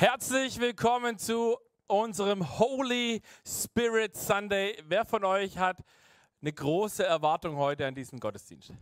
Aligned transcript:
Herzlich 0.00 0.58
willkommen 0.58 1.18
zu 1.18 1.58
unserem 1.86 2.58
Holy 2.58 3.20
Spirit 3.46 4.16
Sunday. 4.16 4.82
Wer 4.88 5.04
von 5.04 5.24
euch 5.24 5.58
hat 5.58 5.76
eine 6.40 6.54
große 6.54 7.04
Erwartung 7.04 7.58
heute 7.58 7.86
an 7.86 7.94
diesen 7.94 8.18
Gottesdienst? 8.18 8.72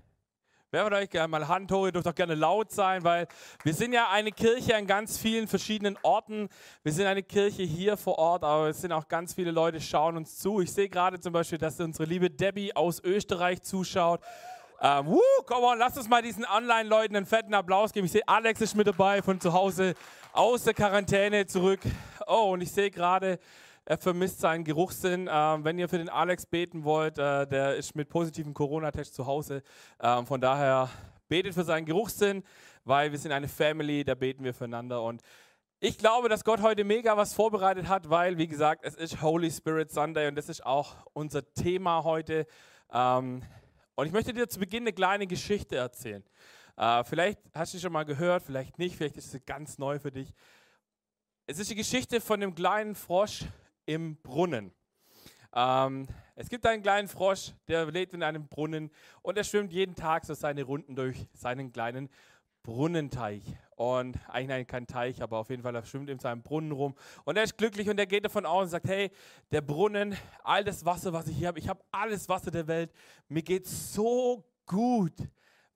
Wer 0.71 0.85
von 0.85 0.93
euch 0.93 1.11
gerne 1.11 1.27
mal 1.27 1.49
Hand 1.49 1.73
hoch, 1.73 1.87
ihr 1.87 1.91
dürft 1.91 2.07
auch 2.07 2.15
gerne 2.15 2.37
laut 2.37 2.71
sein, 2.71 3.03
weil 3.03 3.27
wir 3.65 3.75
sind 3.75 3.95
ja 3.95 4.09
eine 4.11 4.31
Kirche 4.31 4.77
an 4.77 4.87
ganz 4.87 5.19
vielen 5.19 5.49
verschiedenen 5.49 5.99
Orten. 6.05 6.49
Wir 6.85 6.93
sind 6.93 7.07
eine 7.07 7.25
Kirche 7.25 7.65
hier 7.65 7.97
vor 7.97 8.17
Ort, 8.17 8.45
aber 8.45 8.69
es 8.69 8.81
sind 8.81 8.93
auch 8.93 9.09
ganz 9.09 9.35
viele 9.35 9.51
Leute, 9.51 9.81
schauen 9.81 10.17
uns 10.17 10.39
zu. 10.39 10.61
Ich 10.61 10.73
sehe 10.73 10.89
gerade 10.89 11.19
zum 11.19 11.33
Beispiel, 11.33 11.59
dass 11.59 11.81
unsere 11.81 12.05
liebe 12.05 12.31
Debbie 12.31 12.77
aus 12.77 13.03
Österreich 13.03 13.63
zuschaut. 13.63 14.21
Ähm, 14.81 15.07
woo, 15.09 15.21
komm 15.45 15.65
on, 15.65 15.79
lasst 15.79 15.99
uns 15.99 16.09
mal 16.09 16.23
diesen 16.23 16.45
Online-Leuten 16.45 17.17
einen 17.17 17.27
fetten 17.27 17.53
Applaus 17.53 17.93
geben. 17.93 18.07
Ich 18.07 18.13
sehe, 18.13 18.23
Alex 18.29 18.61
ist 18.61 18.77
mit 18.77 18.87
dabei 18.87 19.23
von 19.23 19.41
zu 19.41 19.53
Hause 19.53 19.95
aus 20.33 20.63
der 20.63 20.75
Quarantäne 20.75 21.47
zurück. 21.47 21.81
Oh, 22.29 22.53
und 22.53 22.61
ich 22.61 22.71
sehe 22.71 22.89
gerade, 22.89 23.41
er 23.85 23.99
vermisst 23.99 24.39
seinen 24.39 24.63
Geruchssinn. 24.63 25.29
Ähm, 25.33 25.65
wenn 25.65 25.81
ihr 25.81 25.89
für 25.89 25.99
den 25.99 26.09
Alex 26.09 26.47
beten 26.47 26.85
wollt, 26.85 27.19
äh, 27.19 27.49
der 27.49 27.75
ist 27.75 27.97
mit 27.97 28.09
positivem 28.09 28.55
Corona-Test 28.55 29.15
zu 29.15 29.27
Hause. 29.27 29.63
Ähm, 30.01 30.27
von 30.27 30.41
daher 30.41 30.89
betet 31.27 31.55
für 31.55 31.65
seinen 31.65 31.85
Geruchssinn, 31.85 32.45
weil 32.85 33.11
wir 33.11 33.19
sind 33.19 33.33
eine 33.33 33.49
Family, 33.49 34.05
da 34.05 34.15
beten 34.15 34.45
wir 34.45 34.55
füreinander. 34.55 35.03
Und 35.03 35.23
ich 35.81 35.99
glaube, 35.99 36.29
dass 36.29 36.45
Gott 36.45 36.63
heute 36.63 36.85
mega 36.85 37.17
was 37.17 37.35
vorbereitet 37.35 37.89
hat, 37.89 38.11
weil, 38.11 38.39
wie 38.39 38.47
gesagt, 38.47 38.85
es 38.85 38.95
ist 38.95 39.23
Holy 39.23 39.51
Spirit 39.51 39.91
Sunday 39.91 40.29
und 40.29 40.37
das 40.37 40.49
ist 40.49 40.65
auch 40.65 40.95
unser 41.15 41.53
Thema 41.55 42.05
heute. 42.05 42.47
Ähm, 42.93 43.43
und 43.99 44.07
ich 44.07 44.13
möchte 44.13 44.33
dir 44.33 44.49
zu 44.49 44.61
Beginn 44.61 44.85
eine 44.85 44.93
kleine 44.93 45.27
Geschichte 45.27 45.75
erzählen. 45.75 46.23
Äh, 46.77 47.03
vielleicht 47.03 47.41
hast 47.53 47.75
du 47.75 47.79
sie 47.79 47.83
schon 47.83 47.93
mal 47.93 48.05
gehört, 48.05 48.45
vielleicht 48.45 48.79
nicht, 48.79 48.95
vielleicht 48.95 49.17
ist 49.17 49.33
sie 49.33 49.41
ganz 49.41 49.77
neu 49.77 49.99
für 49.99 50.13
dich. 50.13 50.33
Es 51.49 51.59
ist 51.59 51.69
die 51.69 51.75
Geschichte 51.75 52.21
von 52.21 52.39
dem 52.39 52.55
kleinen 52.55 52.95
Frosch 52.95 53.43
im 53.87 54.15
Brunnen. 54.23 54.71
Ähm, 55.53 56.07
es 56.37 56.49
gibt 56.49 56.65
einen 56.65 56.81
kleinen 56.81 57.09
Frosch, 57.09 57.55
der 57.67 57.87
lebt 57.87 58.15
in 58.15 58.23
einem 58.23 58.47
Brunnen 58.47 58.93
und 59.23 59.37
er 59.37 59.43
schwimmt 59.43 59.73
jeden 59.73 59.97
Tag 59.97 60.25
so 60.25 60.35
seine 60.35 60.63
Runden 60.63 60.95
durch 60.95 61.27
seinen 61.33 61.73
kleinen 61.73 62.09
Brunnenteich. 62.69 63.43
Und 63.77 64.19
eigentlich 64.29 64.67
kein 64.67 64.87
Teich, 64.87 65.23
aber 65.23 65.39
auf 65.39 65.49
jeden 65.49 65.63
Fall, 65.63 65.75
er 65.75 65.87
schwimmt 65.87 66.11
in 66.11 66.19
seinem 66.19 66.43
Brunnen 66.43 66.73
rum. 66.73 66.95
Und 67.25 67.39
er 67.39 67.45
ist 67.45 67.57
glücklich 67.57 67.89
und 67.89 67.99
er 67.99 68.05
geht 68.05 68.27
davon 68.27 68.45
aus 68.45 68.65
und 68.65 68.69
sagt, 68.69 68.89
hey, 68.89 69.11
der 69.51 69.63
Brunnen, 69.63 70.15
all 70.45 70.65
das 70.65 70.85
Wasser, 70.85 71.15
was 71.15 71.29
ich 71.29 71.39
hier 71.39 71.49
habe, 71.49 71.59
ich 71.59 71.69
habe 71.71 71.83
alles 71.91 72.29
Wasser 72.29 72.51
der 72.51 72.67
Welt, 72.67 72.93
mir 73.29 73.41
geht 73.41 73.67
so 73.67 74.45
gut. 74.67 75.15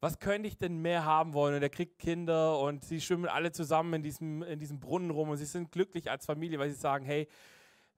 Was 0.00 0.18
könnte 0.18 0.48
ich 0.48 0.58
denn 0.58 0.82
mehr 0.82 1.06
haben 1.06 1.32
wollen? 1.32 1.54
Und 1.54 1.62
er 1.62 1.70
kriegt 1.70 1.98
Kinder 1.98 2.58
und 2.58 2.84
sie 2.84 3.00
schwimmen 3.00 3.26
alle 3.26 3.52
zusammen 3.52 3.94
in 3.94 4.02
diesem, 4.02 4.42
in 4.42 4.58
diesem 4.58 4.78
Brunnen 4.78 5.10
rum 5.10 5.30
und 5.30 5.38
sie 5.38 5.46
sind 5.46 5.72
glücklich 5.72 6.10
als 6.10 6.26
Familie, 6.26 6.58
weil 6.58 6.68
sie 6.68 6.78
sagen, 6.78 7.06
hey, 7.06 7.26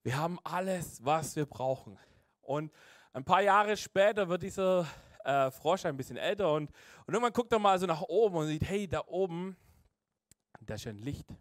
wir 0.04 0.16
haben 0.16 0.38
alles, 0.44 1.04
was 1.04 1.34
wir 1.34 1.46
brauchen. 1.46 1.98
Und 2.42 2.70
ein 3.12 3.24
paar 3.24 3.42
Jahre 3.42 3.76
später 3.76 4.28
wird 4.28 4.44
dieser 4.44 4.86
äh, 5.24 5.50
Frosch 5.50 5.84
ein 5.86 5.96
bisschen 5.96 6.16
älter 6.16 6.52
und, 6.52 6.70
und 7.06 7.14
irgendwann 7.14 7.32
guckt 7.32 7.52
er 7.52 7.58
mal 7.58 7.78
so 7.78 7.86
nach 7.86 8.02
oben 8.02 8.36
und 8.36 8.46
sieht, 8.46 8.62
hey, 8.62 8.86
da 8.86 9.02
oben, 9.06 9.56
da 10.60 10.74
ist 10.74 10.84
ja 10.84 10.92
ein 10.92 10.98
Licht. 10.98 11.34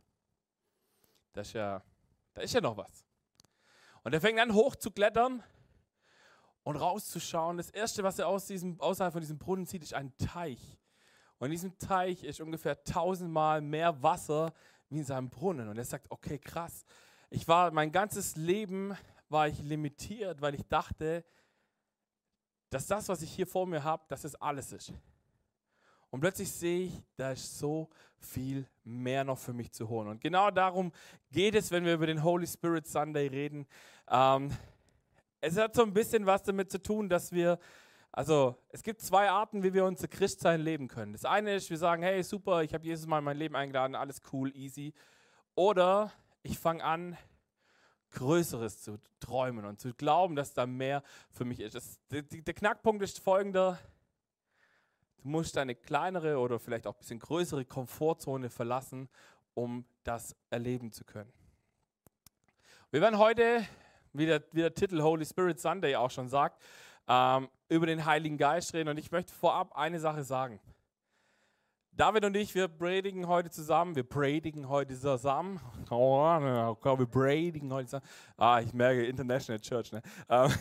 Da 1.34 1.42
ist 1.42 1.54
ja, 1.54 1.84
da 2.34 2.42
ist 2.42 2.54
ja 2.54 2.62
noch 2.62 2.78
was. 2.78 3.06
Und 4.04 4.14
er 4.14 4.22
fängt 4.22 4.40
an 4.40 4.54
hoch 4.54 4.76
zu 4.76 4.92
klettern 4.92 5.44
und 6.64 6.76
rauszuschauen. 6.76 7.58
Das 7.58 7.70
Erste, 7.70 8.04
was 8.04 8.20
er 8.20 8.28
aus 8.28 8.48
diesem, 8.48 8.80
außerhalb 8.80 9.14
von 9.14 9.22
diesem 9.22 9.38
Brunnen 9.38 9.66
sieht, 9.66 9.84
ist 9.84 9.94
ein 9.94 10.16
Teich. 10.18 10.80
Und 11.38 11.48
in 11.48 11.52
diesem 11.52 11.78
Teich 11.78 12.24
ist 12.24 12.40
ungefähr 12.40 12.84
tausendmal 12.84 13.62
mehr 13.62 14.02
Wasser 14.02 14.54
wie 14.90 15.00
in 15.00 15.06
seinem 15.06 15.30
Brunnen. 15.30 15.68
Und 15.68 15.78
er 15.78 15.86
sagt, 15.86 16.10
okay, 16.10 16.38
krass. 16.38 16.86
Ich 17.30 17.48
war, 17.48 17.72
mein 17.72 17.92
ganzes 17.92 18.36
Leben 18.36 18.96
war 19.30 19.48
ich 19.48 19.60
limitiert, 19.60 20.42
weil 20.42 20.54
ich 20.56 20.66
dachte, 20.68 21.26
dass 22.74 22.88
das, 22.88 23.08
was 23.08 23.22
ich 23.22 23.32
hier 23.32 23.46
vor 23.46 23.68
mir 23.68 23.84
habe, 23.84 24.04
dass 24.08 24.24
es 24.24 24.36
alles 24.36 24.74
ist. 24.74 24.94
Und 26.10 26.20
plötzlich 26.22 26.52
sehe 26.52 26.86
ich, 26.88 27.02
da 27.16 27.32
ist 27.32 27.60
so 27.60 27.90
viel 28.18 28.68
mehr 28.84 29.24
noch 29.24 29.38
für 29.38 29.54
mich 29.54 29.72
zu 29.72 29.90
holen. 29.90 30.08
Und 30.08 30.22
genau 30.22 30.50
darum 30.50 30.92
geht 31.32 31.56
es, 31.56 31.72
wenn 31.72 31.86
wir 31.86 31.94
über 31.94 32.08
den 32.08 32.24
Holy 32.24 32.48
Spirit 32.48 32.88
Sunday 32.88 33.28
reden. 33.28 33.68
Ähm, 34.10 34.52
es 35.42 35.58
hat 35.58 35.76
so 35.76 35.84
ein 35.84 35.94
bisschen 35.94 36.26
was 36.26 36.44
damit 36.44 36.72
zu 36.72 36.82
tun, 36.82 37.10
dass 37.10 37.32
wir, 37.32 37.60
also 38.12 38.56
es 38.70 38.82
gibt 38.82 39.02
zwei 39.02 39.30
Arten, 39.30 39.62
wie 39.62 39.74
wir 39.74 39.86
unser 39.86 40.08
Christsein 40.08 40.62
leben 40.62 40.88
können. 40.88 41.14
Das 41.14 41.26
eine 41.26 41.56
ist, 41.56 41.70
wir 41.70 41.78
sagen, 41.78 42.02
hey, 42.02 42.24
super, 42.24 42.64
ich 42.64 42.74
habe 42.74 42.86
Jesus 42.86 43.06
mal 43.06 43.20
in 43.20 43.26
mein 43.26 43.38
Leben 43.38 43.56
eingeladen, 43.56 43.96
alles 43.96 44.22
cool, 44.32 44.56
easy. 44.56 44.94
Oder 45.56 46.12
ich 46.42 46.58
fange 46.58 46.84
an, 46.84 47.18
Größeres 48.14 48.82
zu 48.82 49.00
träumen 49.20 49.66
und 49.66 49.80
zu 49.80 49.94
glauben, 49.94 50.36
dass 50.36 50.54
da 50.54 50.66
mehr 50.66 51.04
für 51.32 51.46
mich 51.46 51.60
ist. 51.60 51.76
Das, 51.76 52.00
der, 52.10 52.24
der 52.24 52.54
Knackpunkt 52.54 53.04
ist 53.04 53.20
folgender. 53.20 53.80
Du 55.22 55.30
musst 55.30 55.56
deine 55.56 55.76
kleinere 55.76 56.38
oder 56.38 56.60
vielleicht 56.60 56.88
auch 56.88 56.96
ein 56.96 57.00
bisschen 57.00 57.20
größere 57.20 57.66
Komfortzone 57.66 58.50
verlassen, 58.50 59.10
um 59.54 59.86
das 60.04 60.36
erleben 60.50 60.92
zu 60.92 61.04
können. 61.06 61.32
Wir 62.92 63.02
werden 63.02 63.18
heute, 63.18 63.66
wie 64.14 64.26
der, 64.26 64.44
wie 64.52 64.62
der 64.62 64.74
Titel 64.74 65.02
Holy 65.02 65.26
Spirit 65.26 65.60
Sunday 65.60 65.96
auch 65.96 66.12
schon 66.12 66.30
sagt, 66.30 66.62
ähm, 67.08 67.50
über 67.70 67.86
den 67.86 68.06
Heiligen 68.06 68.38
Geist 68.38 68.74
reden. 68.74 68.90
Und 68.90 68.98
ich 68.98 69.12
möchte 69.12 69.34
vorab 69.34 69.76
eine 69.76 70.00
Sache 70.00 70.24
sagen. 70.24 70.60
David 71.96 72.26
und 72.26 72.36
ich, 72.36 72.56
wir 72.56 72.68
predigen 72.70 73.28
heute 73.28 73.52
zusammen. 73.52 73.96
Wir 73.96 74.04
predigen 74.04 74.68
heute 74.68 75.00
zusammen. 75.00 75.60
Oh, 75.92 76.24
wir 76.24 77.06
predigen 77.06 77.72
heute 77.72 77.86
zusammen. 77.86 78.06
Ah, 78.36 78.62
ich 78.62 78.74
merke, 78.74 79.06
International 79.06 79.60
Church. 79.60 79.92
Ne? 79.92 80.02
Ähm, 80.28 80.52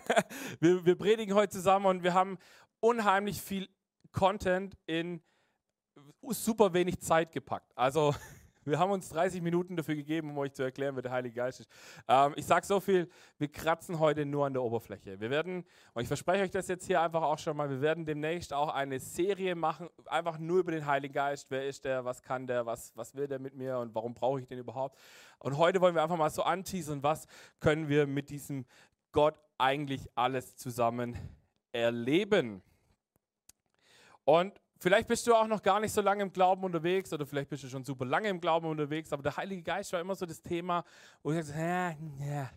wir, 0.60 0.84
wir 0.84 0.94
predigen 0.94 1.34
heute 1.34 1.52
zusammen 1.52 1.86
und 1.86 2.02
wir 2.02 2.12
haben 2.12 2.36
unheimlich 2.80 3.40
viel 3.40 3.66
Content 4.12 4.76
in 4.84 5.22
super 6.28 6.74
wenig 6.74 7.00
Zeit 7.00 7.32
gepackt. 7.32 7.72
Also 7.76 8.14
wir 8.64 8.78
haben 8.78 8.90
uns 8.90 9.08
30 9.10 9.42
Minuten 9.42 9.76
dafür 9.76 9.94
gegeben, 9.94 10.30
um 10.30 10.38
euch 10.38 10.52
zu 10.52 10.62
erklären, 10.62 10.94
wer 10.94 11.02
der 11.02 11.12
Heilige 11.12 11.34
Geist 11.34 11.60
ist. 11.60 11.70
Ähm, 12.08 12.34
ich 12.36 12.46
sage 12.46 12.66
so 12.66 12.80
viel, 12.80 13.08
wir 13.38 13.48
kratzen 13.48 13.98
heute 13.98 14.24
nur 14.24 14.46
an 14.46 14.52
der 14.52 14.62
Oberfläche. 14.62 15.20
Wir 15.20 15.30
werden, 15.30 15.64
und 15.92 16.02
ich 16.02 16.08
verspreche 16.08 16.42
euch 16.42 16.50
das 16.50 16.68
jetzt 16.68 16.86
hier 16.86 17.00
einfach 17.00 17.22
auch 17.22 17.38
schon 17.38 17.56
mal, 17.56 17.68
wir 17.68 17.80
werden 17.80 18.06
demnächst 18.06 18.52
auch 18.52 18.72
eine 18.74 18.98
Serie 19.00 19.54
machen, 19.54 19.88
einfach 20.06 20.38
nur 20.38 20.60
über 20.60 20.72
den 20.72 20.86
Heiligen 20.86 21.14
Geist. 21.14 21.50
Wer 21.50 21.66
ist 21.66 21.84
der, 21.84 22.04
was 22.04 22.22
kann 22.22 22.46
der, 22.46 22.66
was, 22.66 22.92
was 22.96 23.14
will 23.14 23.26
der 23.26 23.38
mit 23.38 23.54
mir 23.54 23.78
und 23.78 23.94
warum 23.94 24.14
brauche 24.14 24.40
ich 24.40 24.46
den 24.46 24.58
überhaupt? 24.58 24.98
Und 25.38 25.58
heute 25.58 25.80
wollen 25.80 25.94
wir 25.94 26.02
einfach 26.02 26.16
mal 26.16 26.30
so 26.30 26.42
anteasern, 26.42 27.02
was 27.02 27.26
können 27.60 27.88
wir 27.88 28.06
mit 28.06 28.30
diesem 28.30 28.64
Gott 29.12 29.38
eigentlich 29.58 30.08
alles 30.14 30.56
zusammen 30.56 31.16
erleben. 31.72 32.62
Und 34.24 34.60
Vielleicht 34.80 35.08
bist 35.08 35.26
du 35.26 35.34
auch 35.34 35.46
noch 35.46 35.62
gar 35.62 35.80
nicht 35.80 35.92
so 35.92 36.00
lange 36.00 36.22
im 36.22 36.32
Glauben 36.32 36.64
unterwegs 36.64 37.12
oder 37.12 37.24
vielleicht 37.24 37.48
bist 37.48 37.62
du 37.62 37.68
schon 37.68 37.84
super 37.84 38.04
lange 38.04 38.28
im 38.28 38.40
Glauben 38.40 38.66
unterwegs, 38.66 39.12
aber 39.12 39.22
der 39.22 39.36
Heilige 39.36 39.62
Geist 39.62 39.92
war 39.92 40.00
immer 40.00 40.14
so 40.14 40.26
das 40.26 40.42
Thema, 40.42 40.84
wo 41.22 41.32
ich 41.32 41.44
sage, 41.44 41.58
ja, 41.58 42.26
ja. 42.26 42.50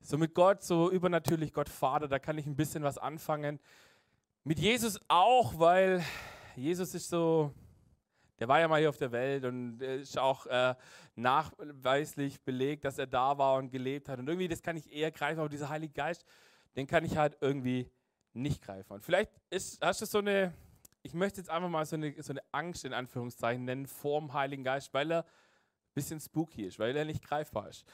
so 0.00 0.16
mit 0.16 0.34
Gott, 0.34 0.62
so 0.62 0.90
übernatürlich 0.90 1.52
Gott 1.52 1.68
Vater, 1.68 2.08
da 2.08 2.18
kann 2.18 2.38
ich 2.38 2.46
ein 2.46 2.56
bisschen 2.56 2.82
was 2.82 2.98
anfangen. 2.98 3.60
Mit 4.44 4.58
Jesus 4.58 5.00
auch, 5.08 5.58
weil 5.58 6.02
Jesus 6.56 6.94
ist 6.94 7.08
so, 7.08 7.52
der 8.38 8.48
war 8.48 8.60
ja 8.60 8.68
mal 8.68 8.80
hier 8.80 8.88
auf 8.88 8.98
der 8.98 9.12
Welt 9.12 9.44
und 9.44 9.80
ist 9.80 10.18
auch 10.18 10.46
äh, 10.46 10.74
nachweislich 11.16 12.40
belegt, 12.42 12.84
dass 12.84 12.98
er 12.98 13.06
da 13.06 13.36
war 13.38 13.56
und 13.56 13.70
gelebt 13.70 14.08
hat. 14.08 14.18
Und 14.18 14.28
irgendwie, 14.28 14.48
das 14.48 14.62
kann 14.62 14.76
ich 14.76 14.92
eher 14.92 15.10
greifen, 15.10 15.40
aber 15.40 15.48
dieser 15.48 15.68
Heilige 15.68 15.92
Geist, 15.92 16.24
den 16.76 16.86
kann 16.86 17.04
ich 17.04 17.16
halt 17.16 17.36
irgendwie 17.40 17.90
nicht 18.32 18.62
greifen. 18.62 18.92
Und 18.92 19.04
vielleicht 19.04 19.30
ist, 19.50 19.80
hast 19.80 20.02
du 20.02 20.06
so 20.06 20.18
eine 20.18 20.52
ich 21.04 21.12
möchte 21.12 21.40
jetzt 21.40 21.50
einfach 21.50 21.68
mal 21.68 21.84
so 21.84 21.96
eine, 21.96 22.20
so 22.22 22.32
eine 22.32 22.42
Angst 22.50 22.84
in 22.84 22.94
Anführungszeichen 22.94 23.64
nennen 23.64 23.86
vor 23.86 24.20
dem 24.20 24.32
Heiligen 24.32 24.64
Geist, 24.64 24.92
weil 24.94 25.12
er 25.12 25.20
ein 25.20 25.94
bisschen 25.94 26.18
spooky 26.18 26.64
ist, 26.64 26.78
weil 26.78 26.96
er 26.96 27.04
nicht 27.04 27.22
greifbar 27.22 27.68
ist. 27.68 27.84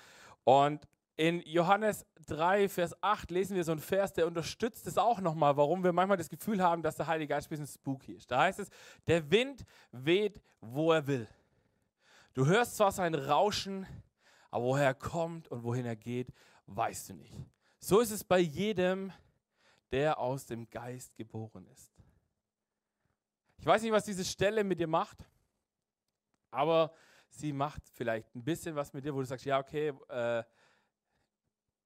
Und 0.44 0.86
in 1.16 1.42
Johannes 1.42 2.06
3, 2.28 2.68
Vers 2.68 2.94
8 3.02 3.30
lesen 3.30 3.56
wir 3.56 3.64
so 3.64 3.72
einen 3.72 3.80
Vers, 3.80 4.12
der 4.12 4.26
unterstützt 4.26 4.86
es 4.86 4.96
auch 4.96 5.20
nochmal, 5.20 5.56
warum 5.56 5.82
wir 5.82 5.92
manchmal 5.92 6.16
das 6.16 6.30
Gefühl 6.30 6.62
haben, 6.62 6.82
dass 6.82 6.96
der 6.96 7.08
Heilige 7.08 7.34
Geist 7.34 7.48
ein 7.48 7.50
bisschen 7.50 7.66
spooky 7.66 8.12
ist. 8.12 8.30
Da 8.30 8.42
heißt 8.42 8.60
es, 8.60 8.70
der 9.08 9.28
Wind 9.30 9.64
weht, 9.90 10.40
wo 10.60 10.92
er 10.92 11.06
will. 11.06 11.28
Du 12.32 12.46
hörst 12.46 12.76
zwar 12.76 12.92
sein 12.92 13.14
Rauschen, 13.14 13.86
aber 14.50 14.64
woher 14.64 14.86
er 14.86 14.94
kommt 14.94 15.48
und 15.48 15.64
wohin 15.64 15.84
er 15.84 15.96
geht, 15.96 16.32
weißt 16.66 17.10
du 17.10 17.14
nicht. 17.14 17.34
So 17.80 18.00
ist 18.00 18.12
es 18.12 18.22
bei 18.22 18.38
jedem, 18.38 19.12
der 19.90 20.18
aus 20.18 20.46
dem 20.46 20.70
Geist 20.70 21.16
geboren 21.16 21.66
ist. 21.66 21.89
Ich 23.60 23.66
weiß 23.66 23.82
nicht, 23.82 23.92
was 23.92 24.06
diese 24.06 24.24
Stelle 24.24 24.64
mit 24.64 24.80
dir 24.80 24.86
macht, 24.86 25.18
aber 26.50 26.94
sie 27.28 27.52
macht 27.52 27.82
vielleicht 27.92 28.34
ein 28.34 28.42
bisschen 28.42 28.74
was 28.74 28.94
mit 28.94 29.04
dir, 29.04 29.14
wo 29.14 29.20
du 29.20 29.26
sagst, 29.26 29.44
ja, 29.44 29.58
okay, 29.58 29.92
äh, 30.08 30.42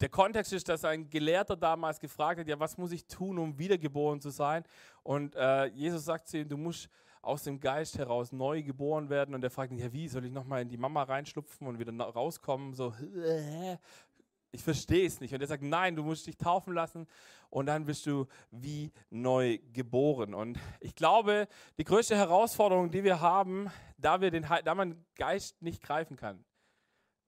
der 0.00 0.09
Kontext 0.09 0.53
ist, 0.53 0.69
dass 0.69 0.85
ein 0.85 1.11
Gelehrter 1.11 1.56
damals 1.56 1.99
gefragt 1.99 2.38
hat, 2.38 2.47
ja, 2.47 2.61
was 2.61 2.79
muss 2.79 2.93
ich 2.93 3.06
tun, 3.06 3.38
um 3.41 3.59
wiedergeboren 3.59 4.21
zu 4.21 4.31
sein? 4.31 4.62
Und 5.03 5.35
äh, 5.35 5.67
Jesus 5.67 6.05
sagt 6.05 6.29
zu 6.29 6.38
ihm, 6.38 6.49
du 6.49 6.56
musst 6.56 6.88
aus 7.23 7.43
dem 7.43 7.59
Geist 7.59 7.99
heraus 7.99 8.31
neu 8.31 8.62
geboren 8.62 9.09
werden 9.09 9.35
und 9.35 9.41
der 9.41 9.50
fragt 9.50 9.73
mich, 9.73 9.82
ja, 9.82 9.93
wie 9.93 10.06
soll 10.06 10.26
ich 10.26 10.32
nochmal 10.32 10.62
in 10.62 10.69
die 10.69 10.76
Mama 10.76 11.03
reinschlupfen 11.03 11.67
und 11.67 11.81
wieder 11.81 11.93
rauskommen? 11.99 12.75
So, 12.75 12.94
ich 14.54 14.62
verstehe 14.62 15.06
es 15.06 15.20
nicht. 15.20 15.34
Und 15.34 15.40
er 15.40 15.48
sagt, 15.48 15.62
nein, 15.62 15.96
du 15.96 16.04
musst 16.04 16.26
dich 16.26 16.36
taufen 16.36 16.72
lassen 16.72 17.08
und 17.50 17.66
dann 17.66 17.84
bist 17.84 18.06
du 18.06 18.26
wie 18.52 18.92
neu 19.10 19.58
geboren. 19.72 20.32
Und 20.32 20.58
ich 20.80 20.94
glaube, 20.94 21.48
die 21.76 21.84
größte 21.84 22.16
Herausforderung, 22.16 22.90
die 22.90 23.02
wir 23.02 23.20
haben, 23.20 23.68
da, 23.98 24.20
wir 24.20 24.30
den, 24.30 24.46
da 24.64 24.74
man 24.74 25.04
Geist 25.16 25.60
nicht 25.60 25.82
greifen 25.82 26.16
kann, 26.16 26.44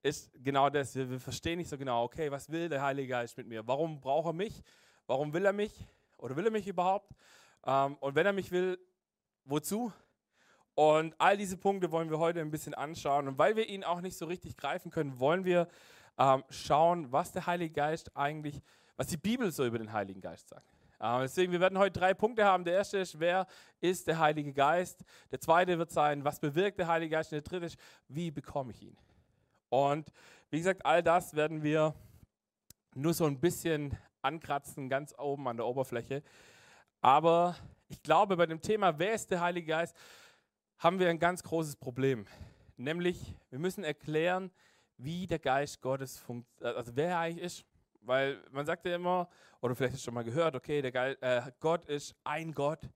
ist 0.03 0.31
genau 0.35 0.71
das. 0.71 0.95
Wir, 0.95 1.11
wir 1.11 1.19
verstehen 1.19 1.59
nicht 1.59 1.69
so 1.69 1.77
genau, 1.77 2.05
okay, 2.05 2.31
was 2.31 2.49
will 2.49 2.69
der 2.69 2.81
Heilige 2.81 3.09
Geist 3.09 3.37
mit 3.37 3.49
mir? 3.49 3.67
Warum 3.67 4.01
braucht 4.01 4.27
er 4.27 4.33
mich? 4.33 4.63
Warum 5.09 5.33
will 5.33 5.45
er 5.45 5.53
mich? 5.53 5.73
Oder 6.19 6.37
will 6.37 6.45
er 6.45 6.53
mich 6.53 6.69
überhaupt? 6.69 7.11
Ähm, 7.67 7.97
und 7.97 8.15
wenn 8.15 8.25
er 8.25 8.33
mich 8.33 8.53
will, 8.53 8.79
wozu? 9.45 9.93
Und 10.77 11.15
all 11.19 11.37
diese 11.37 11.57
Punkte 11.57 11.91
wollen 11.91 12.09
wir 12.09 12.21
heute 12.21 12.41
ein 12.41 12.53
bisschen 12.53 12.75
anschauen. 12.75 13.27
Und 13.27 13.39
weil 13.39 13.57
wir 13.57 13.69
ihn 13.69 13.83
auch 13.83 14.01
nicht 14.01 14.17
so 14.17 14.27
richtig 14.27 14.57
greifen 14.57 14.93
können, 14.93 15.19
wollen 15.19 15.45
wir 15.45 15.67
ähm, 16.19 16.45
schauen, 16.51 17.11
was 17.13 17.33
der 17.33 17.47
Heilige 17.47 17.75
Geist 17.75 18.17
eigentlich, 18.17 18.61
was 18.97 19.09
die 19.09 19.17
Bibel 19.17 19.51
so 19.51 19.67
über 19.67 19.79
den 19.79 19.93
Heiligen 19.93 20.21
Geist 20.21 20.49
sagt. 20.49 20.67
Ähm, 21.01 21.21
deswegen, 21.23 21.53
wir 21.53 21.61
werden 21.61 21.79
heute 21.79 21.99
drei 21.99 22.15
Punkte 22.15 22.45
haben. 22.45 22.65
Der 22.65 22.75
erste 22.75 22.99
ist, 22.99 23.21
wer 23.21 23.47
ist 23.81 24.07
der 24.07 24.19
Heilige 24.19 24.53
Geist? 24.53 25.05
Der 25.31 25.41
zweite 25.41 25.79
wird 25.79 25.91
sein, 25.91 26.25
was 26.25 26.41
bewirkt 26.41 26.79
der 26.79 26.89
Heilige 26.89 27.17
Geist? 27.17 27.33
Und 27.33 27.37
der 27.37 27.43
dritte 27.43 27.67
ist, 27.67 27.79
wie 28.09 28.31
bekomme 28.31 28.73
ich 28.73 28.83
ihn? 28.83 28.97
Und 29.69 30.11
wie 30.51 30.59
gesagt, 30.59 30.87
all 30.87 31.03
das 31.03 31.35
werden 31.35 31.63
wir 31.63 31.95
nur 32.95 33.13
so 33.13 33.27
ein 33.27 33.39
bisschen 33.41 33.97
ankratzen, 34.23 34.89
ganz 34.89 35.15
oben 35.19 35.47
an 35.49 35.57
der 35.57 35.67
Oberfläche. 35.67 36.23
Aber 37.01 37.57
ich 37.89 38.03
glaube, 38.03 38.37
bei 38.37 38.47
dem 38.47 38.61
Thema, 38.61 38.99
wer 38.99 39.13
ist 39.13 39.31
der 39.31 39.41
Heilige 39.41 39.69
Geist, 39.69 39.95
haben 40.79 40.99
wir 40.99 41.09
ein 41.09 41.19
ganz 41.19 41.43
großes 41.43 41.77
Problem. 41.77 42.27
Nämlich, 42.77 43.35
wir 43.51 43.59
müssen 43.59 43.85
erklären, 43.85 44.51
wie 44.99 45.27
der 45.27 45.39
Geist 45.39 45.81
Gottes 45.81 46.19
funktioniert, 46.19 46.77
also 46.77 46.95
wer 46.95 47.09
er 47.09 47.19
eigentlich 47.19 47.45
ist. 47.45 47.65
Weil 48.01 48.41
man 48.53 48.65
sagt 48.65 48.87
ja 48.87 48.95
immer, 48.95 49.29
oder 49.61 49.75
vielleicht 49.75 49.95
hast 49.95 50.03
du 50.03 50.05
schon 50.05 50.15
mal 50.15 50.23
gehört, 50.23 50.55
okay, 50.55 50.81
der 50.81 50.93
Geist, 50.93 51.21
äh, 51.23 51.43
Gott 51.59 51.85
ist 51.87 52.15
ein 52.23 52.53
Gott. 52.53 52.89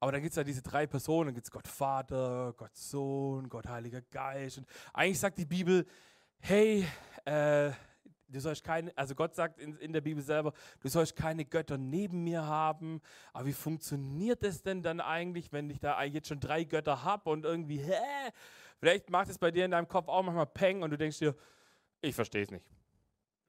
Aber 0.00 0.12
dann 0.12 0.20
gibt 0.20 0.32
es 0.32 0.36
ja 0.36 0.44
diese 0.44 0.62
drei 0.62 0.86
Personen, 0.86 1.32
gibt 1.32 1.46
es 1.46 1.50
Gott 1.50 1.68
Vater, 1.68 2.52
Gott 2.56 2.76
Sohn, 2.76 3.48
Gott 3.48 3.68
Heiliger 3.68 4.02
Geist. 4.02 4.58
Und 4.58 4.66
eigentlich 4.92 5.20
sagt 5.20 5.38
die 5.38 5.46
Bibel, 5.46 5.86
hey, 6.40 6.86
äh, 7.24 7.70
Du 8.34 8.40
sollst 8.40 8.64
keine, 8.64 8.92
also 8.96 9.14
Gott 9.14 9.34
sagt 9.34 9.60
in, 9.60 9.76
in 9.76 9.92
der 9.92 10.00
Bibel 10.00 10.20
selber, 10.20 10.52
du 10.80 10.88
sollst 10.88 11.14
keine 11.14 11.44
Götter 11.44 11.78
neben 11.78 12.24
mir 12.24 12.42
haben. 12.44 13.00
Aber 13.32 13.46
wie 13.46 13.52
funktioniert 13.52 14.42
es 14.42 14.60
denn 14.60 14.82
dann 14.82 15.00
eigentlich, 15.00 15.52
wenn 15.52 15.70
ich 15.70 15.78
da 15.78 16.02
jetzt 16.02 16.28
schon 16.28 16.40
drei 16.40 16.64
Götter 16.64 17.04
habe 17.04 17.30
und 17.30 17.44
irgendwie, 17.44 17.78
hä? 17.78 17.92
Vielleicht 18.84 19.08
macht 19.08 19.30
es 19.30 19.38
bei 19.38 19.50
dir 19.50 19.64
in 19.64 19.70
deinem 19.70 19.88
Kopf 19.88 20.08
auch 20.08 20.22
manchmal 20.22 20.44
Peng 20.44 20.82
und 20.82 20.90
du 20.90 20.98
denkst 20.98 21.18
dir, 21.18 21.34
ich 22.02 22.14
verstehe 22.14 22.42
es 22.42 22.50
nicht. 22.50 22.66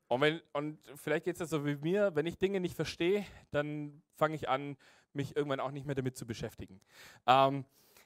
Und, 0.08 0.22
wenn, 0.22 0.40
und 0.54 0.80
vielleicht 0.96 1.26
geht 1.26 1.42
es 1.42 1.50
so 1.50 1.66
wie 1.66 1.76
mir, 1.76 2.16
wenn 2.16 2.26
ich 2.26 2.38
Dinge 2.38 2.62
nicht 2.62 2.74
verstehe, 2.74 3.26
dann 3.52 4.02
fange 4.16 4.36
ich 4.36 4.48
an, 4.48 4.78
mich 5.12 5.36
irgendwann 5.36 5.60
auch 5.60 5.72
nicht 5.72 5.86
mehr 5.86 5.94
damit 5.94 6.16
zu 6.16 6.26
beschäftigen. 6.26 6.80
Ähm, 7.28 7.66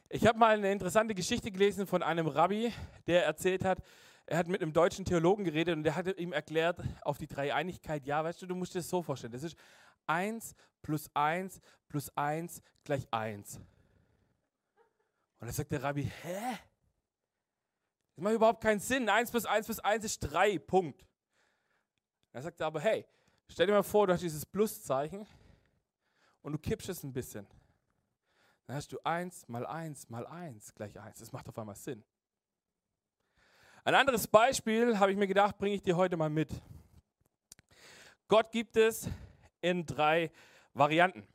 ich 0.09 0.25
habe 0.25 0.39
mal 0.39 0.57
eine 0.57 0.71
interessante 0.71 1.13
Geschichte 1.13 1.51
gelesen 1.51 1.85
von 1.85 2.01
einem 2.01 2.25
Rabbi, 2.25 2.73
der 3.05 3.27
erzählt 3.27 3.63
hat, 3.63 3.77
er 4.25 4.39
hat 4.39 4.47
mit 4.47 4.63
einem 4.63 4.73
deutschen 4.73 5.05
Theologen 5.05 5.43
geredet 5.43 5.75
und 5.75 5.83
der 5.83 5.95
hat 5.95 6.17
ihm 6.17 6.33
erklärt 6.33 6.81
auf 7.03 7.19
die 7.19 7.27
Dreieinigkeit, 7.27 8.07
ja, 8.07 8.23
weißt 8.23 8.41
du, 8.41 8.47
du 8.47 8.55
musst 8.55 8.73
dir 8.73 8.79
das 8.79 8.89
so 8.89 9.03
vorstellen, 9.03 9.33
das 9.33 9.43
ist 9.43 9.55
1 10.07 10.55
plus 10.81 11.11
1 11.13 11.61
plus 11.89 12.09
1 12.17 12.63
gleich 12.83 13.07
1. 13.11 13.57
Und 13.57 13.65
dann 15.41 15.51
sagt 15.51 15.71
der 15.71 15.83
Rabbi, 15.83 16.11
hä? 16.23 16.57
Das 18.19 18.23
macht 18.25 18.33
überhaupt 18.33 18.61
keinen 18.61 18.81
Sinn. 18.81 19.07
1 19.07 19.31
plus 19.31 19.45
1 19.45 19.65
plus 19.65 19.79
1 19.79 20.03
ist 20.03 20.19
3, 20.19 20.59
Punkt. 20.59 21.07
Dann 22.33 22.43
sagt 22.43 22.59
er 22.59 22.67
aber, 22.67 22.81
hey, 22.81 23.05
stell 23.47 23.65
dir 23.65 23.71
mal 23.71 23.81
vor, 23.81 24.07
du 24.07 24.13
hast 24.13 24.19
dieses 24.19 24.45
Pluszeichen 24.45 25.25
und 26.41 26.51
du 26.51 26.57
kippst 26.57 26.89
es 26.89 27.01
ein 27.01 27.13
bisschen. 27.13 27.47
Dann 28.67 28.75
hast 28.75 28.91
du 28.91 28.99
1 29.05 29.47
mal 29.47 29.65
1 29.65 30.09
mal 30.09 30.27
1 30.27 30.75
gleich 30.75 30.99
1. 30.99 31.19
Das 31.19 31.31
macht 31.31 31.47
auf 31.47 31.57
einmal 31.57 31.77
Sinn. 31.77 32.03
Ein 33.85 33.95
anderes 33.95 34.27
Beispiel 34.27 34.99
habe 34.99 35.13
ich 35.13 35.17
mir 35.17 35.27
gedacht, 35.27 35.57
bringe 35.57 35.75
ich 35.75 35.81
dir 35.81 35.95
heute 35.95 36.17
mal 36.17 36.29
mit. 36.29 36.49
Gott 38.27 38.51
gibt 38.51 38.75
es 38.75 39.07
in 39.61 39.85
drei 39.85 40.29
Varianten. 40.73 41.25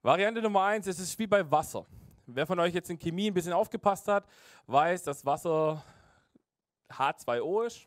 Variante 0.00 0.40
Nummer 0.40 0.62
eins, 0.62 0.86
es 0.86 0.98
ist 0.98 1.18
wie 1.18 1.26
bei 1.26 1.50
Wasser. 1.50 1.84
Wer 2.34 2.46
von 2.46 2.58
euch 2.60 2.74
jetzt 2.74 2.90
in 2.90 2.98
Chemie 2.98 3.30
ein 3.30 3.34
bisschen 3.34 3.52
aufgepasst 3.52 4.08
hat, 4.08 4.26
weiß, 4.66 5.04
dass 5.04 5.24
Wasser 5.24 5.84
H2O 6.90 7.66
ist. 7.66 7.86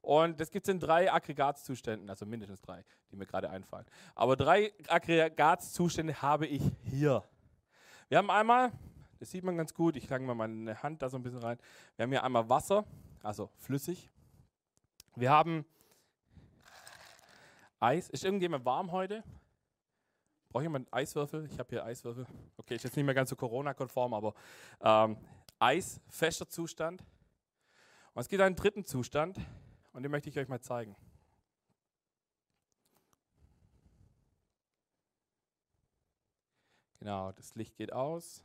Und 0.00 0.40
das 0.40 0.50
gibt 0.50 0.66
es 0.66 0.72
in 0.72 0.80
drei 0.80 1.12
Aggregatzuständen, 1.12 2.08
also 2.08 2.24
mindestens 2.24 2.60
drei, 2.62 2.84
die 3.10 3.16
mir 3.16 3.26
gerade 3.26 3.50
einfallen. 3.50 3.86
Aber 4.14 4.36
drei 4.36 4.72
Aggregatzustände 4.88 6.22
habe 6.22 6.46
ich 6.46 6.62
hier. 6.84 7.22
Wir 8.08 8.18
haben 8.18 8.30
einmal 8.30 8.72
das 9.20 9.30
sieht 9.30 9.44
man 9.44 9.54
ganz 9.58 9.74
gut. 9.74 9.96
Ich 9.96 10.08
lege 10.08 10.24
mal 10.24 10.34
meine 10.34 10.82
Hand 10.82 11.02
da 11.02 11.10
so 11.10 11.18
ein 11.18 11.22
bisschen 11.22 11.40
rein. 11.40 11.58
Wir 11.94 12.04
haben 12.04 12.10
hier 12.10 12.24
einmal 12.24 12.48
Wasser, 12.48 12.86
also 13.22 13.50
flüssig. 13.58 14.08
Wir 15.14 15.30
haben 15.30 15.66
Eis. 17.78 18.08
Ist 18.08 18.24
irgendjemand 18.24 18.64
warm 18.64 18.92
heute? 18.92 19.22
Braucht 20.50 20.64
jemand 20.64 20.92
Eiswürfel? 20.92 21.46
Ich 21.46 21.58
habe 21.60 21.68
hier 21.68 21.84
Eiswürfel. 21.84 22.26
Okay, 22.56 22.74
ist 22.74 22.82
jetzt 22.82 22.96
nicht 22.96 23.06
mehr 23.06 23.14
ganz 23.14 23.30
so 23.30 23.36
Corona-konform, 23.36 24.12
aber 24.12 24.34
ähm, 24.80 25.16
Eis, 25.60 26.00
fester 26.08 26.48
Zustand. 26.48 27.04
Und 28.14 28.20
es 28.20 28.28
gibt 28.28 28.42
einen 28.42 28.56
dritten 28.56 28.84
Zustand 28.84 29.38
und 29.92 30.02
den 30.02 30.10
möchte 30.10 30.28
ich 30.28 30.36
euch 30.36 30.48
mal 30.48 30.60
zeigen. 30.60 30.96
Genau, 36.98 37.30
das 37.30 37.54
Licht 37.54 37.76
geht 37.76 37.92
aus. 37.92 38.42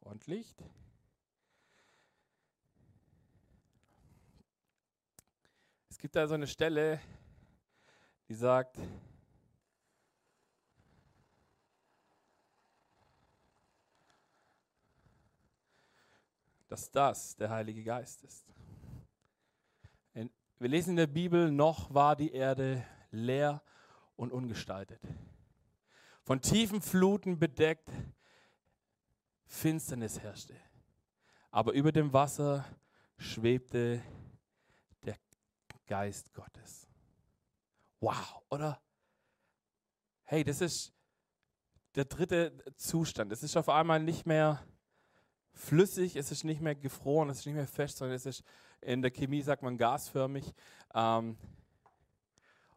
Frontlicht. 0.00 0.60
Es 5.88 5.98
gibt 5.98 6.16
da 6.16 6.26
so 6.26 6.34
eine 6.34 6.48
Stelle, 6.48 7.00
die 8.28 8.34
sagt, 8.34 8.78
dass 16.74 16.90
das 16.90 17.36
der 17.36 17.50
Heilige 17.50 17.84
Geist 17.84 18.24
ist. 18.24 18.44
Wir 20.12 20.68
lesen 20.68 20.90
in 20.90 20.96
der 20.96 21.06
Bibel, 21.06 21.52
noch 21.52 21.94
war 21.94 22.16
die 22.16 22.32
Erde 22.32 22.84
leer 23.12 23.62
und 24.16 24.32
ungestaltet. 24.32 25.00
Von 26.24 26.40
tiefen 26.40 26.80
Fluten 26.80 27.38
bedeckt, 27.38 27.88
Finsternis 29.46 30.18
herrschte. 30.18 30.56
Aber 31.52 31.74
über 31.74 31.92
dem 31.92 32.12
Wasser 32.12 32.64
schwebte 33.18 34.02
der 35.04 35.16
Geist 35.86 36.34
Gottes. 36.34 36.88
Wow, 38.00 38.42
oder? 38.48 38.82
Hey, 40.24 40.42
das 40.42 40.60
ist 40.60 40.92
der 41.94 42.06
dritte 42.06 42.64
Zustand. 42.74 43.30
Es 43.30 43.44
ist 43.44 43.56
auf 43.56 43.68
einmal 43.68 44.02
nicht 44.02 44.26
mehr 44.26 44.66
flüssig, 45.54 46.16
es 46.16 46.30
ist 46.30 46.44
nicht 46.44 46.60
mehr 46.60 46.74
gefroren, 46.74 47.30
es 47.30 47.40
ist 47.40 47.46
nicht 47.46 47.54
mehr 47.54 47.66
fest, 47.66 47.98
sondern 47.98 48.16
es 48.16 48.26
ist 48.26 48.44
in 48.84 49.00
der 49.00 49.10
Chemie 49.10 49.42
sagt 49.42 49.62
man 49.62 49.76
gasförmig. 49.78 50.54
Ähm, 50.94 51.38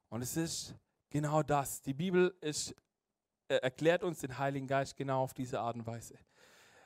und 0.10 0.22
es 0.22 0.38
ist 0.38 0.75
genau 1.10 1.43
das. 1.43 1.81
Die 1.81 1.93
Bibel 1.93 2.34
ist, 2.41 2.74
äh, 3.50 3.55
erklärt 3.55 4.03
uns 4.03 4.19
den 4.22 4.38
Heiligen 4.38 4.67
Geist 4.67 4.96
genau 4.96 5.24
auf 5.24 5.34
diese 5.34 5.60
Art 5.60 5.75
und 5.75 5.86
Weise. 5.86 6.17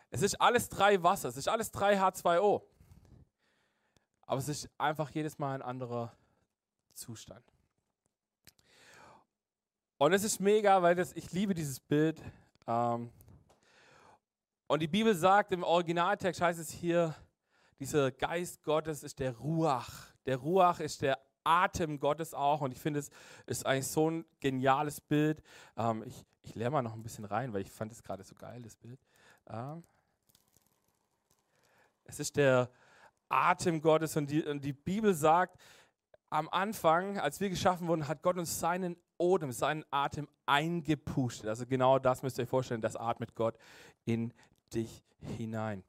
Es 0.09 0.21
ist 0.21 0.41
alles 0.41 0.69
drei 0.69 1.01
Wasser, 1.03 1.29
es 1.29 1.37
ist 1.37 1.47
alles 1.47 1.71
drei 1.71 1.99
H2O. 1.99 2.63
Aber 4.25 4.39
es 4.39 4.47
ist 4.47 4.69
einfach 4.77 5.09
jedes 5.11 5.37
Mal 5.37 5.55
ein 5.55 5.61
anderer 5.61 6.15
Zustand. 6.93 7.45
Und 9.97 10.13
es 10.13 10.23
ist 10.23 10.39
mega, 10.39 10.81
weil 10.81 10.95
das, 10.95 11.13
ich 11.13 11.31
liebe 11.31 11.53
dieses 11.53 11.79
Bild. 11.79 12.21
Ähm, 12.65 13.11
und 14.71 14.79
die 14.81 14.87
Bibel 14.87 15.13
sagt, 15.13 15.51
im 15.51 15.63
Originaltext 15.63 16.41
heißt 16.41 16.59
es 16.59 16.71
hier, 16.71 17.15
dieser 17.79 18.11
Geist 18.11 18.63
Gottes 18.63 19.03
ist 19.03 19.19
der 19.19 19.37
Ruach. 19.37 20.13
Der 20.25 20.37
Ruach 20.37 20.79
ist 20.79 21.01
der 21.01 21.19
Atem 21.43 21.99
Gottes 21.99 22.33
auch. 22.33 22.61
Und 22.61 22.71
ich 22.71 22.79
finde, 22.79 22.99
es 22.99 23.09
ist 23.47 23.65
eigentlich 23.65 23.87
so 23.87 24.09
ein 24.09 24.25
geniales 24.39 25.01
Bild. 25.01 25.41
Ähm, 25.75 26.03
ich 26.05 26.25
ich 26.43 26.55
lerne 26.55 26.71
mal 26.71 26.81
noch 26.81 26.93
ein 26.93 27.03
bisschen 27.03 27.25
rein, 27.25 27.53
weil 27.53 27.61
ich 27.61 27.71
fand 27.71 27.91
es 27.91 28.03
gerade 28.03 28.23
so 28.23 28.35
geil, 28.35 28.61
das 28.61 28.75
Bild. 28.75 28.99
Ähm, 29.47 29.83
es 32.05 32.19
ist 32.19 32.35
der 32.35 32.69
Atem 33.29 33.81
Gottes 33.81 34.17
und 34.17 34.29
die, 34.29 34.43
und 34.43 34.63
die 34.63 34.73
Bibel 34.73 35.13
sagt, 35.13 35.57
am 36.29 36.49
Anfang, 36.49 37.19
als 37.19 37.39
wir 37.39 37.49
geschaffen 37.49 37.87
wurden, 37.87 38.07
hat 38.07 38.21
Gott 38.21 38.37
uns 38.37 38.59
seinen 38.59 38.97
Odem, 39.17 39.51
seinen 39.51 39.85
Atem 39.91 40.27
eingepustet. 40.45 41.47
Also 41.47 41.65
genau 41.65 41.99
das 41.99 42.23
müsst 42.23 42.39
ihr 42.39 42.43
euch 42.43 42.49
vorstellen, 42.49 42.81
das 42.81 42.95
atmet 42.95 43.35
Gott 43.35 43.57
in 44.05 44.33
dich 44.73 45.03
hinein. 45.37 45.83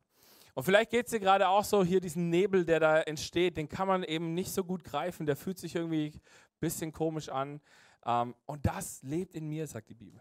Und 0.54 0.64
vielleicht 0.64 0.90
geht 0.90 1.06
es 1.06 1.12
dir 1.12 1.20
gerade 1.20 1.48
auch 1.48 1.64
so, 1.64 1.82
hier 1.82 2.00
diesen 2.00 2.28
Nebel, 2.28 2.64
der 2.64 2.80
da 2.80 3.00
entsteht, 3.00 3.56
den 3.56 3.68
kann 3.68 3.88
man 3.88 4.02
eben 4.02 4.34
nicht 4.34 4.52
so 4.52 4.64
gut 4.64 4.84
greifen, 4.84 5.24
der 5.24 5.36
fühlt 5.36 5.58
sich 5.58 5.74
irgendwie 5.74 6.08
ein 6.08 6.20
bisschen 6.60 6.92
komisch 6.92 7.30
an. 7.30 7.60
Ähm, 8.04 8.34
und 8.44 8.66
das 8.66 9.02
lebt 9.02 9.34
in 9.34 9.48
mir, 9.48 9.66
sagt 9.66 9.88
die 9.88 9.94
Bibel. 9.94 10.20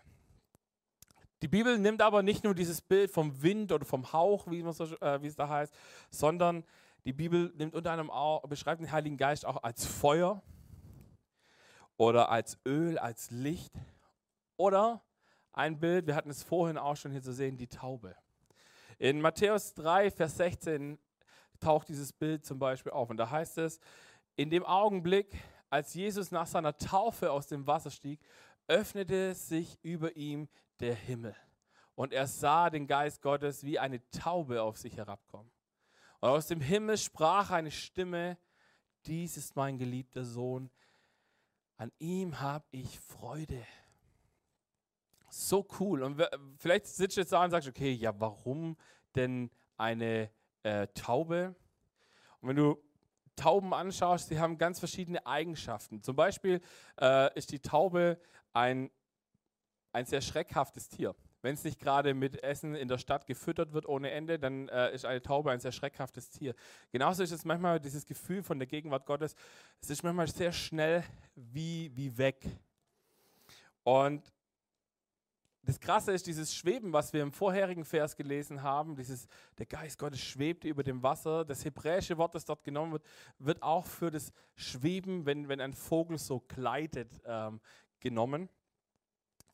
Die 1.41 1.47
Bibel 1.47 1.77
nimmt 1.79 2.01
aber 2.01 2.21
nicht 2.21 2.43
nur 2.43 2.53
dieses 2.53 2.81
Bild 2.81 3.11
vom 3.11 3.41
Wind 3.41 3.71
oder 3.71 3.83
vom 3.83 4.13
Hauch, 4.13 4.49
wie, 4.49 4.61
so, 4.71 4.85
äh, 5.01 5.21
wie 5.21 5.27
es 5.27 5.35
da 5.35 5.49
heißt, 5.49 5.73
sondern 6.11 6.63
die 7.03 7.13
Bibel 7.13 7.51
nimmt 7.57 7.73
unter 7.73 7.91
anderem 7.91 8.11
auch, 8.11 8.43
beschreibt 8.47 8.79
den 8.79 8.91
Heiligen 8.91 9.17
Geist 9.17 9.45
auch 9.45 9.63
als 9.63 9.85
Feuer 9.85 10.43
oder 11.97 12.29
als 12.29 12.59
Öl, 12.65 12.99
als 12.99 13.31
Licht 13.31 13.73
oder 14.55 15.03
ein 15.51 15.79
Bild, 15.79 16.07
wir 16.07 16.15
hatten 16.15 16.29
es 16.29 16.43
vorhin 16.43 16.77
auch 16.77 16.95
schon 16.95 17.11
hier 17.11 17.23
zu 17.23 17.33
sehen, 17.33 17.57
die 17.57 17.67
Taube. 17.67 18.15
In 19.01 19.20
Matthäus 19.20 19.74
3, 19.74 20.12
Vers 20.12 20.38
16 20.38 21.00
taucht 21.60 21.89
dieses 21.89 22.13
Bild 22.13 22.46
zum 22.46 22.60
Beispiel 22.60 22.91
auf 22.91 23.10
und 23.10 23.17
da 23.17 23.31
heißt 23.31 23.58
es, 23.58 23.79
in 24.36 24.51
dem 24.51 24.63
Augenblick, 24.63 25.36
als 25.72 25.96
Jesus 25.96 26.29
nach 26.29 26.46
seiner 26.46 26.77
Taufe 26.77 27.31
aus 27.31 27.48
dem 27.48 27.65
Wasser 27.65 27.89
stieg, 27.89 28.20
öffnete 28.67 29.34
sich 29.34 29.79
über 29.81 30.15
ihm 30.15 30.48
der 30.81 30.93
Himmel 30.93 31.36
und 31.96 32.13
er 32.13 32.27
sah 32.27 32.70
den 32.70 32.86
Geist 32.86 33.24
Gottes 33.24 33.63
wie 33.63 33.79
eine 33.79 34.08
Taube 34.12 34.62
auf 34.62 34.77
sich 34.77 34.96
herabkommen. 34.98 35.51
Und 36.20 36.29
aus 36.29 36.46
dem 36.46 36.62
Himmel 36.62 37.00
sprach 37.00 37.50
eine 37.50 37.72
Stimme, 37.72 38.38
dies 39.08 39.36
ist 39.36 39.55
mein 39.55 39.79
geliebter 39.79 40.24
Sohn, 40.24 40.70
an 41.75 41.91
ihm 41.98 42.39
habe 42.39 42.65
ich 42.70 43.00
Freude. 43.00 43.65
So 45.33 45.65
cool. 45.79 46.03
Und 46.03 46.21
vielleicht 46.57 46.88
sitzt 46.88 47.15
du 47.15 47.21
jetzt 47.21 47.31
da 47.31 47.43
und 47.43 47.51
sagst, 47.51 47.67
okay, 47.67 47.91
ja, 47.93 48.13
warum 48.19 48.75
denn 49.15 49.50
eine 49.77 50.29
äh, 50.63 50.88
Taube? 50.93 51.55
Und 52.41 52.50
wenn 52.50 52.57
du 52.57 52.77
Tauben 53.38 53.73
anschaust, 53.73 54.29
die 54.29 54.39
haben 54.39 54.57
ganz 54.57 54.79
verschiedene 54.79 55.25
Eigenschaften. 55.25 56.03
Zum 56.03 56.17
Beispiel 56.17 56.59
äh, 57.00 57.33
ist 57.38 57.51
die 57.53 57.59
Taube 57.59 58.19
ein, 58.51 58.91
ein 59.93 60.05
sehr 60.05 60.19
schreckhaftes 60.19 60.89
Tier. 60.89 61.15
Wenn 61.41 61.53
es 61.53 61.63
nicht 61.63 61.79
gerade 61.79 62.13
mit 62.13 62.43
Essen 62.43 62.75
in 62.75 62.89
der 62.89 62.97
Stadt 62.97 63.25
gefüttert 63.25 63.71
wird 63.71 63.85
ohne 63.88 64.11
Ende, 64.11 64.38
dann 64.38 64.67
äh, 64.67 64.93
ist 64.93 65.05
eine 65.05 65.21
Taube 65.21 65.50
ein 65.50 65.61
sehr 65.61 65.71
schreckhaftes 65.71 66.29
Tier. 66.29 66.53
Genauso 66.91 67.23
ist 67.23 67.31
es 67.31 67.45
manchmal 67.45 67.79
dieses 67.79 68.05
Gefühl 68.05 68.43
von 68.43 68.59
der 68.59 68.67
Gegenwart 68.67 69.05
Gottes, 69.05 69.35
es 69.79 69.89
ist 69.89 70.03
manchmal 70.03 70.27
sehr 70.27 70.51
schnell 70.51 71.05
wie, 71.35 71.89
wie 71.95 72.17
weg. 72.17 72.45
Und 73.83 74.21
das 75.63 75.79
Krasse 75.79 76.11
ist 76.11 76.25
dieses 76.25 76.55
Schweben, 76.55 76.91
was 76.91 77.13
wir 77.13 77.21
im 77.21 77.31
vorherigen 77.31 77.85
Vers 77.85 78.15
gelesen 78.15 78.63
haben, 78.63 78.95
dieses, 78.95 79.27
der 79.59 79.67
Geist 79.67 79.99
Gottes 79.99 80.19
schwebte 80.19 80.67
über 80.67 80.83
dem 80.83 81.03
Wasser. 81.03 81.45
Das 81.45 81.63
hebräische 81.63 82.17
Wort, 82.17 82.33
das 82.33 82.45
dort 82.45 82.63
genommen 82.63 82.93
wird, 82.93 83.03
wird 83.37 83.61
auch 83.61 83.85
für 83.85 84.09
das 84.09 84.31
Schweben, 84.55 85.25
wenn, 85.25 85.49
wenn 85.49 85.61
ein 85.61 85.73
Vogel 85.73 86.17
so 86.17 86.39
gleitet, 86.39 87.21
ähm, 87.25 87.59
genommen. 87.99 88.49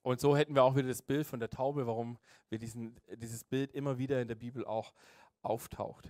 Und 0.02 0.22
so 0.22 0.38
hätten 0.38 0.56
wir 0.56 0.64
auch 0.64 0.78
wieder 0.78 0.88
das 0.88 1.02
Bild 1.02 1.28
von 1.28 1.42
der 1.42 1.50
Taube, 1.50 1.86
warum 1.86 2.18
wir 2.48 2.58
diesen, 2.58 2.98
dieses 3.18 3.44
Bild 3.44 3.74
immer 3.74 3.98
wieder 3.98 4.22
in 4.22 4.30
der 4.30 4.36
Bibel 4.36 4.66
auch 4.66 4.94
auftaucht. 5.42 6.10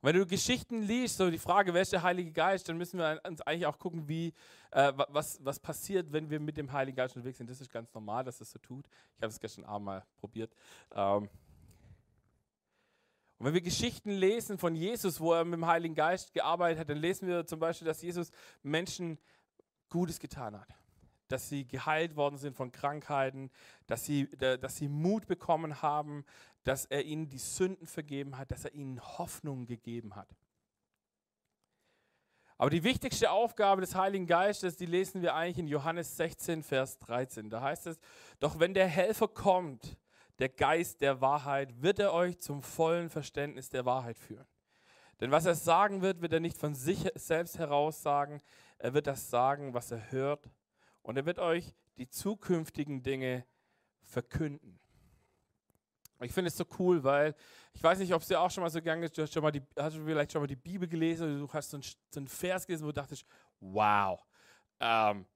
Und 0.00 0.08
wenn 0.08 0.16
du 0.16 0.26
Geschichten 0.26 0.82
liest, 0.82 1.16
so 1.16 1.28
die 1.28 1.38
Frage, 1.38 1.74
wer 1.74 1.82
ist 1.82 1.92
der 1.92 2.02
Heilige 2.02 2.30
Geist, 2.30 2.68
dann 2.68 2.76
müssen 2.76 2.98
wir 2.98 3.20
uns 3.26 3.40
eigentlich 3.42 3.66
auch 3.66 3.78
gucken, 3.78 4.06
wie, 4.06 4.32
äh, 4.70 4.92
was, 5.08 5.44
was 5.44 5.58
passiert, 5.58 6.12
wenn 6.12 6.30
wir 6.30 6.38
mit 6.38 6.56
dem 6.56 6.70
Heiligen 6.72 6.96
Geist 6.96 7.16
unterwegs 7.16 7.38
sind. 7.38 7.50
Das 7.50 7.60
ist 7.60 7.72
ganz 7.72 7.92
normal, 7.92 8.22
dass 8.22 8.38
das 8.38 8.52
so 8.52 8.60
tut. 8.60 8.86
Ich 9.16 9.22
habe 9.22 9.32
es 9.32 9.40
gestern 9.40 9.64
Abend 9.64 9.86
mal 9.86 10.04
probiert. 10.16 10.54
Ähm 10.92 11.28
und 13.38 13.46
wenn 13.46 13.54
wir 13.54 13.60
Geschichten 13.60 14.10
lesen 14.10 14.58
von 14.58 14.76
Jesus, 14.76 15.20
wo 15.20 15.32
er 15.32 15.44
mit 15.44 15.54
dem 15.54 15.66
Heiligen 15.66 15.94
Geist 15.94 16.32
gearbeitet 16.32 16.80
hat, 16.80 16.90
dann 16.90 16.98
lesen 16.98 17.26
wir 17.26 17.46
zum 17.46 17.58
Beispiel, 17.58 17.86
dass 17.86 18.00
Jesus 18.02 18.30
Menschen 18.62 19.18
Gutes 19.88 20.20
getan 20.20 20.58
hat 20.58 20.78
dass 21.28 21.48
sie 21.48 21.66
geheilt 21.66 22.16
worden 22.16 22.38
sind 22.38 22.56
von 22.56 22.72
Krankheiten, 22.72 23.50
dass 23.86 24.04
sie, 24.04 24.28
dass 24.38 24.76
sie 24.76 24.88
Mut 24.88 25.26
bekommen 25.26 25.82
haben, 25.82 26.24
dass 26.64 26.84
er 26.84 27.04
ihnen 27.04 27.28
die 27.28 27.38
Sünden 27.38 27.86
vergeben 27.86 28.36
hat, 28.36 28.50
dass 28.50 28.64
er 28.64 28.74
ihnen 28.74 29.00
Hoffnung 29.00 29.66
gegeben 29.66 30.16
hat. 30.16 30.28
Aber 32.58 32.70
die 32.70 32.82
wichtigste 32.82 33.30
Aufgabe 33.30 33.80
des 33.80 33.94
Heiligen 33.94 34.26
Geistes, 34.26 34.76
die 34.76 34.86
lesen 34.86 35.22
wir 35.22 35.34
eigentlich 35.34 35.58
in 35.58 35.68
Johannes 35.68 36.16
16, 36.16 36.64
Vers 36.64 36.98
13. 36.98 37.50
Da 37.50 37.60
heißt 37.60 37.86
es, 37.86 38.00
doch 38.40 38.58
wenn 38.58 38.74
der 38.74 38.88
Helfer 38.88 39.28
kommt, 39.28 39.96
der 40.40 40.48
Geist 40.48 41.00
der 41.00 41.20
Wahrheit, 41.20 41.82
wird 41.82 42.00
er 42.00 42.12
euch 42.12 42.40
zum 42.40 42.62
vollen 42.62 43.10
Verständnis 43.10 43.70
der 43.70 43.84
Wahrheit 43.84 44.18
führen. 44.18 44.46
Denn 45.20 45.30
was 45.30 45.46
er 45.46 45.54
sagen 45.54 46.02
wird, 46.02 46.20
wird 46.20 46.32
er 46.32 46.40
nicht 46.40 46.58
von 46.58 46.74
sich 46.74 47.08
selbst 47.14 47.58
heraus 47.58 48.02
sagen, 48.02 48.40
er 48.78 48.92
wird 48.92 49.06
das 49.06 49.30
sagen, 49.30 49.74
was 49.74 49.90
er 49.92 50.10
hört 50.10 50.50
und 51.02 51.16
er 51.16 51.26
wird 51.26 51.38
euch 51.38 51.74
die 51.96 52.08
zukünftigen 52.08 53.02
Dinge 53.02 53.44
verkünden. 54.02 54.78
Ich 56.20 56.32
finde 56.32 56.48
es 56.48 56.56
so 56.56 56.64
cool, 56.78 57.02
weil 57.04 57.34
ich 57.72 57.82
weiß 57.82 57.98
nicht, 57.98 58.12
ob 58.12 58.22
es 58.22 58.28
dir 58.28 58.40
auch 58.40 58.50
schon 58.50 58.62
mal 58.62 58.70
so 58.70 58.80
gegangen 58.80 59.02
ist, 59.02 59.16
du 59.16 59.22
hast, 59.22 59.32
schon 59.32 59.42
mal 59.42 59.52
die, 59.52 59.62
hast 59.78 59.96
du 59.96 60.04
vielleicht 60.04 60.32
schon 60.32 60.42
mal 60.42 60.46
die 60.46 60.56
Bibel 60.56 60.88
gelesen 60.88 61.38
du 61.38 61.52
hast 61.52 61.70
so 61.70 61.76
einen, 61.76 61.84
so 61.84 62.20
einen 62.20 62.28
Vers 62.28 62.66
gelesen, 62.66 62.84
wo 62.84 62.88
du 62.88 62.94
dachtest, 62.94 63.24
wow, 63.60 64.20
ähm, 64.80 65.26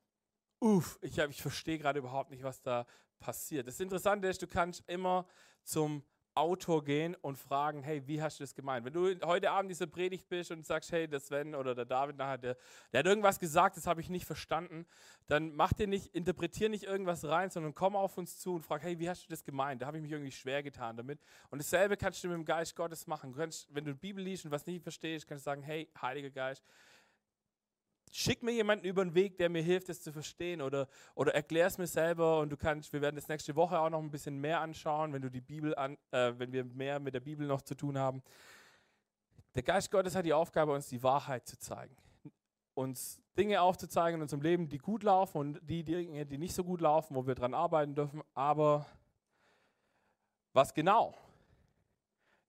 uff, 0.61 0.99
ich, 1.03 1.19
ich 1.19 1.43
verstehe 1.43 1.79
gerade 1.79 1.99
überhaupt 1.99 2.31
nicht, 2.31 2.43
was 2.43 2.61
da 2.62 2.87
passiert. 3.19 3.67
Das 3.67 3.81
Interessante 3.81 4.29
ist, 4.29 4.43
du 4.43 4.47
kannst 4.47 4.83
immer 4.89 5.27
zum 5.62 6.03
Autor 6.35 6.85
gehen 6.85 7.15
und 7.21 7.39
fragen, 7.39 7.83
hey, 7.83 8.07
wie 8.07 8.23
hast 8.23 8.41
du 8.41 8.45
das 8.45 8.55
gemeint? 8.55 8.85
Wenn 8.87 8.93
du 8.93 9.15
heute 9.27 9.51
Abend 9.51 9.71
diese 9.71 9.87
Predigt 9.87 10.29
bist 10.29 10.51
und 10.51 10.65
sagst, 10.65 10.91
hey, 10.93 11.07
der 11.07 11.21
Sven 11.21 11.55
oder 11.55 11.75
der 11.75 11.85
David 11.85 12.17
nachher, 12.17 12.39
der, 12.39 12.57
der 12.93 13.01
hat 13.01 13.07
irgendwas 13.07 13.39
gesagt, 13.39 13.77
das 13.77 13.87
habe 13.87 14.01
ich 14.01 14.09
nicht 14.09 14.25
verstanden, 14.25 14.87
dann 15.27 15.55
mach 15.55 15.73
dir 15.73 15.87
nicht, 15.87 16.15
interpretier 16.15 16.69
nicht 16.69 16.85
irgendwas 16.85 17.25
rein, 17.25 17.51
sondern 17.51 17.75
komm 17.75 17.97
auf 17.97 18.17
uns 18.17 18.39
zu 18.39 18.55
und 18.55 18.62
frag, 18.62 18.83
hey, 18.83 18.99
wie 18.99 19.09
hast 19.09 19.25
du 19.25 19.29
das 19.29 19.45
gemeint? 19.45 19.83
Da 19.83 19.87
habe 19.87 19.99
ich 19.99 20.03
mich 20.03 20.12
irgendwie 20.12 20.33
schwer 20.33 20.62
getan 20.62 20.97
damit. 20.97 21.21
Und 21.51 21.61
dasselbe 21.61 21.97
kannst 21.97 22.25
du 22.25 22.29
mit 22.29 22.37
dem 22.37 22.45
Geist 22.45 22.77
Gottes 22.77 23.07
machen. 23.07 23.33
Du 23.33 23.39
kannst, 23.39 23.69
wenn 23.75 23.85
du 23.85 23.93
die 23.93 23.99
Bibel 23.99 24.25
liest 24.25 24.45
und 24.45 24.51
was 24.51 24.67
nicht 24.67 24.83
verstehst, 24.83 25.27
kannst 25.27 25.45
du 25.45 25.51
sagen, 25.51 25.62
hey, 25.62 25.89
Heiliger 26.01 26.31
Geist, 26.31 26.65
schick 28.12 28.42
mir 28.42 28.52
jemanden 28.52 28.85
über 28.85 29.02
den 29.04 29.14
Weg, 29.14 29.38
der 29.38 29.49
mir 29.49 29.62
hilft, 29.62 29.88
es 29.88 30.02
zu 30.02 30.12
verstehen 30.12 30.61
oder, 30.61 30.87
oder 31.14 31.35
erklär 31.35 31.66
es 31.66 31.78
mir 31.78 31.87
selber 31.87 32.40
und 32.40 32.50
du 32.50 32.57
kannst, 32.59 32.92
wir 32.92 33.00
werden 33.00 33.16
das 33.16 33.26
nächste 33.26 33.57
Woche 33.57 33.78
auch 33.78 33.88
noch 33.88 34.00
ein 34.00 34.11
bisschen 34.11 34.38
mehr 34.38 34.61
anschauen, 34.61 35.12
wenn 35.14 35.23
du 35.23 35.31
die 35.31 35.40
Bibel 35.40 35.75
an, 35.75 35.97
äh, 36.11 36.33
wenn 36.37 36.52
wir 36.52 36.64
mehr 36.64 37.00
mit 37.00 37.14
der 37.14 37.21
Bibel 37.21 37.47
noch 37.47 37.62
zu 37.62 37.75
tun 37.75 37.99
haben. 37.99 38.23
Der 39.54 39.62
Geist 39.62 39.90
Gottes 39.90 40.14
hat 40.14 40.26
die 40.26 40.35
Aufgabe, 40.35 40.73
uns 40.73 40.88
die 40.88 41.02
Wahrheit 41.02 41.47
zu 41.47 41.59
zeigen. 41.59 41.97
Uns 42.75 43.21
Dinge 43.37 43.62
aufzuzeigen 43.62 44.16
in 44.16 44.23
unserem 44.23 44.42
Leben, 44.42 44.69
die 44.69 44.78
gut 44.78 45.02
laufen 45.02 45.38
und 45.38 45.61
die 45.62 45.83
Dinge, 45.83 46.26
die 46.26 46.38
nicht 46.38 46.54
so 46.54 46.64
gut 46.64 46.83
laufen, 46.83 47.16
wo 47.16 47.26
wir 47.26 47.35
dran 47.35 47.54
arbeiten 47.54 47.95
dürfen. 47.95 48.23
Aber 48.35 48.87
was 50.52 50.75
genau? 50.75 51.14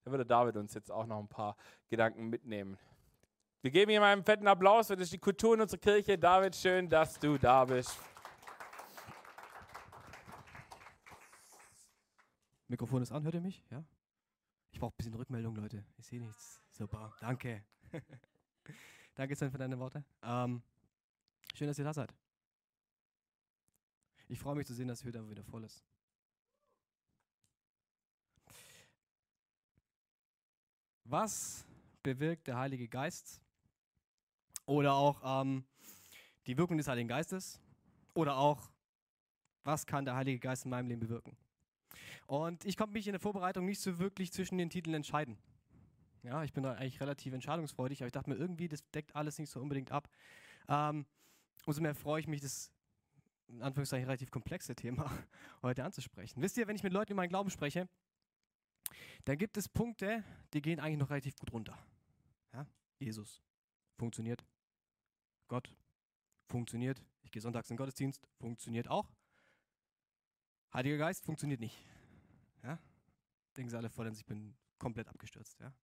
Da 0.03 0.11
würde 0.11 0.25
David 0.25 0.57
uns 0.57 0.73
jetzt 0.73 0.91
auch 0.91 1.05
noch 1.05 1.19
ein 1.19 1.29
paar 1.29 1.55
Gedanken 1.87 2.27
mitnehmen. 2.27 2.77
Wir 3.63 3.71
geben 3.71 3.91
ihm 3.91 4.03
einen 4.03 4.25
fetten 4.25 4.45
Applaus, 4.45 4.89
das 4.89 4.99
ist 4.99 5.13
die 5.13 5.17
Kultur 5.17 5.53
in 5.53 5.61
unserer 5.61 5.79
Kirche. 5.79 6.17
David, 6.17 6.53
schön, 6.53 6.89
dass 6.89 7.17
du 7.17 7.37
da 7.37 7.63
bist. 7.63 7.97
Mikrofon 12.67 13.01
ist 13.03 13.13
an, 13.13 13.23
hört 13.23 13.35
ihr 13.35 13.39
mich? 13.39 13.63
Ja? 13.71 13.81
Ich 14.69 14.81
brauche 14.81 14.93
ein 14.93 14.97
bisschen 14.97 15.13
Rückmeldung, 15.13 15.55
Leute. 15.55 15.85
Ich 15.95 16.05
sehe 16.05 16.19
nichts. 16.19 16.59
Super, 16.71 17.15
danke. 17.21 17.63
danke, 19.15 19.33
Sven, 19.33 19.49
für 19.49 19.57
deine 19.57 19.79
Worte. 19.79 20.03
Ähm, 20.23 20.61
schön, 21.55 21.67
dass 21.67 21.79
ihr 21.79 21.85
da 21.85 21.93
seid. 21.93 22.13
Ich 24.27 24.39
freue 24.39 24.55
mich 24.55 24.67
zu 24.67 24.73
sehen, 24.73 24.89
dass 24.89 24.99
die 24.99 25.05
Hütte 25.05 25.29
wieder 25.29 25.45
voll 25.45 25.63
ist. 25.63 25.85
Was 31.05 31.65
bewirkt 32.01 32.47
der 32.47 32.57
Heilige 32.57 32.89
Geist? 32.89 33.42
Oder 34.65 34.93
auch 34.93 35.41
ähm, 35.41 35.65
die 36.47 36.57
Wirkung 36.57 36.77
des 36.77 36.87
Heiligen 36.87 37.07
Geistes. 37.07 37.59
Oder 38.13 38.37
auch, 38.37 38.69
was 39.63 39.85
kann 39.85 40.05
der 40.05 40.15
Heilige 40.15 40.39
Geist 40.39 40.65
in 40.65 40.71
meinem 40.71 40.87
Leben 40.87 41.01
bewirken. 41.01 41.35
Und 42.27 42.65
ich 42.65 42.77
konnte 42.77 42.93
mich 42.93 43.07
in 43.07 43.13
der 43.13 43.19
Vorbereitung 43.19 43.65
nicht 43.65 43.79
so 43.79 43.99
wirklich 43.99 44.31
zwischen 44.31 44.57
den 44.57 44.69
Titeln 44.69 44.93
entscheiden. 44.93 45.37
Ja, 46.23 46.43
ich 46.43 46.53
bin 46.53 46.63
da 46.63 46.73
eigentlich 46.73 47.01
relativ 47.01 47.33
entscheidungsfreudig, 47.33 48.01
aber 48.01 48.07
ich 48.07 48.13
dachte 48.13 48.29
mir 48.29 48.37
irgendwie, 48.37 48.67
das 48.67 48.89
deckt 48.91 49.15
alles 49.15 49.37
nicht 49.39 49.49
so 49.49 49.59
unbedingt 49.59 49.91
ab. 49.91 50.07
Ähm, 50.69 51.05
umso 51.65 51.81
mehr 51.81 51.95
freue 51.95 52.21
ich 52.21 52.27
mich, 52.27 52.41
das 52.41 52.71
in 53.47 53.61
Anführungszeichen 53.61 54.05
relativ 54.05 54.31
komplexe 54.31 54.73
Thema 54.75 55.11
heute 55.61 55.83
anzusprechen. 55.83 56.41
Wisst 56.41 56.57
ihr, 56.57 56.67
wenn 56.67 56.75
ich 56.75 56.83
mit 56.83 56.93
Leuten 56.93 57.11
über 57.11 57.21
meinen 57.21 57.29
Glauben 57.29 57.49
spreche, 57.49 57.89
dann 59.25 59.37
gibt 59.37 59.57
es 59.57 59.67
Punkte, 59.67 60.23
die 60.53 60.61
gehen 60.61 60.79
eigentlich 60.79 60.99
noch 60.99 61.09
relativ 61.09 61.35
gut 61.35 61.51
runter. 61.51 61.77
Ja? 62.53 62.65
Jesus 62.99 63.41
funktioniert. 63.97 64.43
Gott, 65.47 65.75
funktioniert. 66.47 67.01
Ich 67.23 67.31
gehe 67.31 67.41
sonntags 67.41 67.69
in 67.69 67.75
den 67.75 67.77
Gottesdienst, 67.77 68.27
funktioniert 68.39 68.87
auch. 68.87 69.11
Heiliger 70.73 70.97
Geist 70.97 71.23
funktioniert 71.25 71.59
nicht. 71.59 71.77
Ja? 72.63 72.79
Denken 73.55 73.69
sie 73.69 73.77
alle 73.77 73.89
vor, 73.89 74.05
denn 74.05 74.13
ich 74.13 74.25
bin 74.25 74.55
komplett 74.79 75.07
abgestürzt. 75.07 75.59
Ja? 75.59 75.73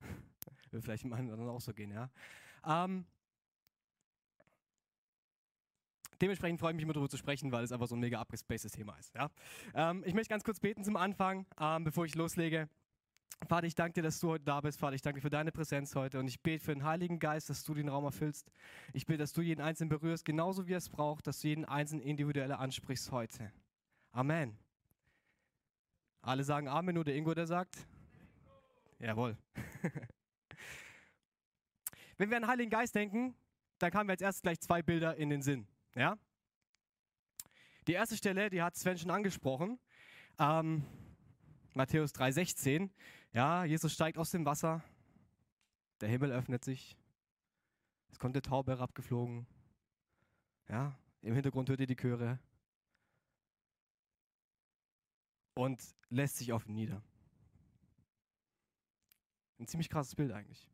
Wird 0.70 0.84
vielleicht 0.84 1.04
im 1.04 1.12
einen 1.12 1.28
oder 1.28 1.34
anderen 1.34 1.56
auch 1.56 1.60
so 1.60 1.72
gehen. 1.72 1.92
Ja? 1.92 2.10
Ähm, 2.64 3.06
dementsprechend 6.20 6.60
freue 6.60 6.72
ich 6.72 6.76
mich 6.76 6.82
immer 6.82 6.92
darüber 6.92 7.08
zu 7.08 7.16
sprechen, 7.16 7.52
weil 7.52 7.64
es 7.64 7.72
einfach 7.72 7.86
so 7.86 7.94
ein 7.94 8.00
mega 8.00 8.20
abgespacedes 8.20 8.72
Thema 8.72 8.96
ist. 8.98 9.14
Ja? 9.14 9.30
Ähm, 9.74 10.02
ich 10.04 10.14
möchte 10.14 10.30
ganz 10.30 10.44
kurz 10.44 10.60
beten 10.60 10.82
zum 10.84 10.96
Anfang, 10.96 11.46
ähm, 11.60 11.84
bevor 11.84 12.04
ich 12.04 12.14
loslege. 12.14 12.68
Vater, 13.46 13.66
ich 13.66 13.74
danke 13.74 13.94
dir, 13.94 14.02
dass 14.02 14.18
du 14.20 14.30
heute 14.30 14.44
da 14.44 14.60
bist. 14.60 14.78
Vater, 14.78 14.94
ich 14.94 15.02
danke 15.02 15.20
dir 15.20 15.22
für 15.22 15.30
deine 15.30 15.52
Präsenz 15.52 15.94
heute. 15.94 16.18
Und 16.18 16.26
ich 16.26 16.42
bete 16.42 16.62
für 16.62 16.74
den 16.74 16.84
Heiligen 16.84 17.18
Geist, 17.18 17.48
dass 17.48 17.62
du 17.64 17.72
den 17.74 17.88
Raum 17.88 18.04
erfüllst. 18.04 18.50
Ich 18.92 19.06
bete, 19.06 19.18
dass 19.18 19.32
du 19.32 19.42
jeden 19.42 19.60
Einzelnen 19.60 19.88
berührst, 19.88 20.24
genauso 20.24 20.66
wie 20.66 20.74
er 20.74 20.78
es 20.78 20.88
braucht, 20.88 21.26
dass 21.26 21.40
du 21.40 21.48
jeden 21.48 21.64
Einzelnen 21.64 22.02
individuell 22.02 22.52
ansprichst 22.52 23.12
heute. 23.12 23.52
Amen. 24.10 24.58
Alle 26.20 26.42
sagen 26.44 26.68
Amen, 26.68 26.94
nur 26.94 27.04
der 27.04 27.14
Ingo, 27.14 27.32
der 27.32 27.46
sagt? 27.46 27.86
Jawohl. 28.98 29.36
Wenn 32.18 32.30
wir 32.30 32.36
an 32.36 32.42
den 32.42 32.50
Heiligen 32.50 32.70
Geist 32.70 32.96
denken, 32.96 33.36
dann 33.78 33.92
kamen 33.92 34.08
wir 34.08 34.12
als 34.12 34.22
erstes 34.22 34.42
gleich 34.42 34.60
zwei 34.60 34.82
Bilder 34.82 35.16
in 35.16 35.30
den 35.30 35.42
Sinn. 35.42 35.68
Ja? 35.94 36.18
Die 37.86 37.92
erste 37.92 38.16
Stelle, 38.16 38.50
die 38.50 38.60
hat 38.60 38.74
Sven 38.74 38.98
schon 38.98 39.12
angesprochen. 39.12 39.78
Ähm, 40.40 40.84
Matthäus 41.74 42.12
3,16. 42.14 42.90
Ja, 43.32 43.64
Jesus 43.64 43.92
steigt 43.92 44.18
aus 44.18 44.30
dem 44.30 44.44
Wasser. 44.44 44.82
Der 46.00 46.08
Himmel 46.08 46.32
öffnet 46.32 46.64
sich. 46.64 46.96
Es 48.10 48.18
kommt 48.18 48.34
eine 48.34 48.42
Taube 48.42 48.72
herabgeflogen. 48.72 49.46
Ja, 50.68 50.98
im 51.20 51.34
Hintergrund 51.34 51.68
hört 51.68 51.80
ihr 51.80 51.86
die 51.86 51.96
Chöre. 51.96 52.38
Und 55.54 55.82
lässt 56.08 56.36
sich 56.36 56.52
auf 56.52 56.66
ihn 56.66 56.74
nieder. 56.74 57.02
Ein 59.58 59.66
ziemlich 59.66 59.90
krasses 59.90 60.14
Bild 60.14 60.30
eigentlich. 60.30 60.70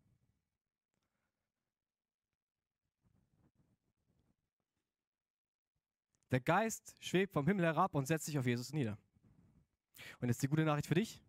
Der 6.30 6.40
Geist 6.40 6.96
schwebt 7.00 7.32
vom 7.32 7.46
Himmel 7.46 7.64
herab 7.64 7.94
und 7.94 8.06
setzt 8.06 8.26
sich 8.26 8.38
auf 8.38 8.46
Jesus 8.46 8.72
nieder. 8.72 8.98
Und 10.20 10.28
jetzt 10.28 10.42
die 10.42 10.48
gute 10.48 10.64
Nachricht 10.64 10.88
für 10.88 10.94
dich, 10.94 11.23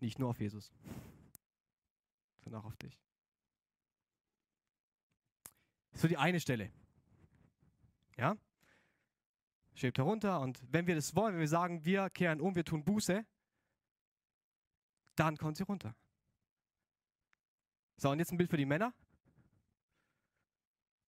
nicht 0.00 0.18
nur 0.18 0.30
auf 0.30 0.40
Jesus, 0.40 0.72
sondern 2.42 2.62
auch 2.62 2.66
auf 2.66 2.76
dich. 2.76 3.00
So 5.92 6.08
die 6.08 6.16
eine 6.16 6.40
Stelle. 6.40 6.70
Ja? 8.16 8.36
Schwebt 9.74 9.98
herunter 9.98 10.40
und 10.40 10.60
wenn 10.70 10.86
wir 10.86 10.94
das 10.94 11.14
wollen, 11.14 11.34
wenn 11.34 11.40
wir 11.40 11.48
sagen, 11.48 11.84
wir 11.84 12.10
kehren 12.10 12.40
um, 12.40 12.54
wir 12.54 12.64
tun 12.64 12.84
Buße, 12.84 13.26
dann 15.16 15.36
kommt 15.36 15.56
sie 15.56 15.64
runter. 15.64 15.94
So, 17.96 18.10
und 18.10 18.18
jetzt 18.18 18.30
ein 18.30 18.36
Bild 18.36 18.50
für 18.50 18.58
die 18.58 18.66
Männer. 18.66 18.94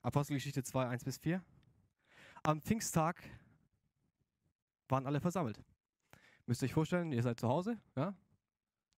Apostelgeschichte 0.01 0.63
2, 0.63 0.89
1 0.89 1.05
bis 1.05 1.19
4. 1.19 1.45
Am 2.43 2.63
Pfingsttag 2.63 3.23
waren 4.89 5.07
alle 5.07 5.21
versammelt. 5.21 5.63
Müsst 6.47 6.63
ihr 6.63 6.67
euch 6.67 6.73
vorstellen, 6.73 7.13
ihr 7.13 7.23
seid 7.23 7.39
zu 7.39 7.49
Hause, 7.49 7.79
ja? 7.95 8.17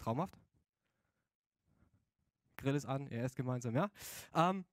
Traumhaft. 0.00 0.38
Grill 2.56 2.74
ist 2.74 2.86
an, 2.86 3.06
ihr 3.08 3.22
esst 3.22 3.36
gemeinsam, 3.36 3.74
ja? 3.74 3.90
Ähm, 4.34 4.64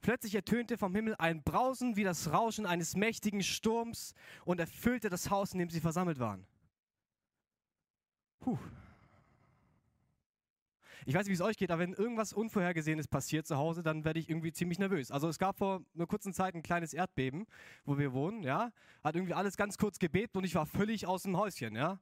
plötzlich 0.00 0.34
ertönte 0.34 0.78
vom 0.78 0.94
Himmel 0.94 1.14
ein 1.18 1.42
Brausen 1.42 1.96
wie 1.96 2.04
das 2.04 2.32
Rauschen 2.32 2.66
eines 2.66 2.96
mächtigen 2.96 3.42
Sturms 3.42 4.14
und 4.44 4.60
erfüllte 4.60 5.10
das 5.10 5.30
Haus, 5.30 5.52
in 5.52 5.58
dem 5.58 5.70
sie 5.70 5.80
versammelt 5.80 6.18
waren. 6.18 6.46
Puh. 8.40 8.58
Ich 11.06 11.14
weiß 11.14 11.24
nicht, 11.24 11.30
wie 11.30 11.34
es 11.34 11.40
euch 11.40 11.56
geht, 11.56 11.70
aber 11.70 11.82
wenn 11.82 11.94
irgendwas 11.94 12.32
Unvorhergesehenes 12.32 13.08
passiert 13.08 13.46
zu 13.46 13.56
Hause, 13.56 13.82
dann 13.82 14.04
werde 14.04 14.20
ich 14.20 14.28
irgendwie 14.28 14.52
ziemlich 14.52 14.78
nervös. 14.78 15.10
Also 15.10 15.28
es 15.28 15.38
gab 15.38 15.58
vor 15.58 15.82
einer 15.94 16.06
kurzen 16.06 16.32
Zeit 16.32 16.54
ein 16.54 16.62
kleines 16.62 16.92
Erdbeben, 16.92 17.46
wo 17.84 17.98
wir 17.98 18.12
wohnen, 18.12 18.42
ja. 18.42 18.70
Hat 19.02 19.14
irgendwie 19.14 19.34
alles 19.34 19.56
ganz 19.56 19.78
kurz 19.78 19.98
gebebt 19.98 20.36
und 20.36 20.44
ich 20.44 20.54
war 20.54 20.66
völlig 20.66 21.06
aus 21.06 21.22
dem 21.22 21.36
Häuschen, 21.36 21.74
ja. 21.74 21.98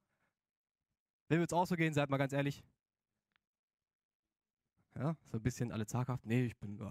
Wenn 1.29 1.39
wir 1.39 1.43
uns 1.43 1.53
auch 1.53 1.67
so 1.67 1.77
gehen, 1.77 1.93
seid 1.93 2.09
mal 2.09 2.17
ganz 2.17 2.33
ehrlich. 2.33 2.65
Ja, 4.95 5.17
so 5.31 5.39
ein 5.39 5.43
bisschen 5.43 5.71
alle 5.71 5.87
zaghaft. 5.87 6.27
Nee, 6.27 6.47
ich 6.47 6.57
bin, 6.57 6.79
ja, 6.79 6.91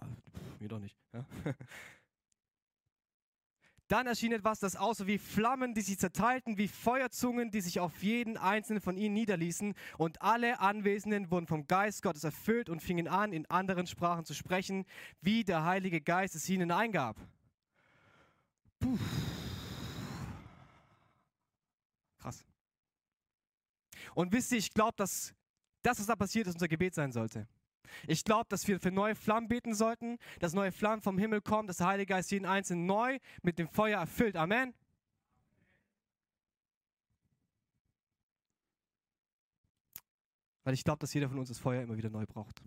mir 0.60 0.70
doch 0.70 0.80
nicht. 0.80 0.98
Ja. 1.14 1.26
Dann 3.88 4.06
erschien 4.06 4.34
etwas, 4.34 4.60
das 4.60 4.76
aussah 4.76 5.08
wie 5.08 5.18
Flammen, 5.18 5.74
die 5.74 5.82
sich 5.82 5.98
zerteilten, 5.98 6.58
wie 6.58 6.68
Feuerzungen, 6.68 7.52
die 7.52 7.62
sich 7.62 7.80
auf 7.80 8.04
jeden 8.04 8.36
einzelnen 8.38 8.82
von 8.82 8.98
ihnen 8.98 9.14
niederließen. 9.14 9.76
Und 9.98 10.22
alle 10.22 10.60
Anwesenden 10.60 11.32
wurden 11.32 11.48
vom 11.48 11.68
Geist 11.68 12.02
Gottes 12.02 12.26
erfüllt 12.26 12.70
und 12.70 12.82
fingen 12.82 13.08
an, 13.08 13.32
in 13.32 13.46
anderen 13.50 13.88
Sprachen 13.88 14.26
zu 14.26 14.34
sprechen, 14.34 14.86
wie 15.22 15.46
der 15.46 15.64
Heilige 15.64 16.02
Geist 16.02 16.36
es 16.36 16.50
ihnen 16.50 16.70
eingab. 16.72 17.16
Puh. 18.80 18.98
Krass. 22.20 22.46
Und 24.18 24.34
wisst 24.34 24.52
ihr, 24.52 24.58
ich 24.58 24.74
glaube, 24.74 24.96
dass 24.98 25.36
das, 25.84 26.00
was 26.00 26.08
da 26.08 26.16
passiert 26.16 26.48
ist, 26.48 26.56
unser 26.56 26.68
Gebet 26.68 26.96
sein 26.96 27.12
sollte. 27.12 27.48
Ich 28.08 28.24
glaube, 28.24 28.48
dass 28.50 28.68
wir 28.68 28.80
für 28.80 28.90
neue 28.90 29.14
Flammen 29.14 29.48
beten 29.48 29.76
sollten, 29.76 30.18
dass 30.40 30.54
neue 30.54 30.72
Flammen 30.72 31.04
vom 31.04 31.20
Himmel 31.20 31.40
kommen, 31.40 31.68
dass 31.68 31.78
der 31.78 31.86
Heilige 31.86 32.16
Geist 32.16 32.32
jeden 32.32 32.48
Einzelnen 32.48 32.88
neu 32.88 33.20
mit 33.44 33.60
dem 33.60 33.68
Feuer 33.68 34.00
erfüllt. 34.00 34.36
Amen. 34.36 34.74
Weil 40.64 40.74
ich 40.74 40.84
glaube, 40.84 40.98
dass 40.98 41.14
jeder 41.14 41.30
von 41.30 41.38
uns 41.38 41.50
das 41.50 41.60
Feuer 41.60 41.84
immer 41.84 41.96
wieder 41.96 42.10
neu 42.10 42.26
braucht. 42.26 42.64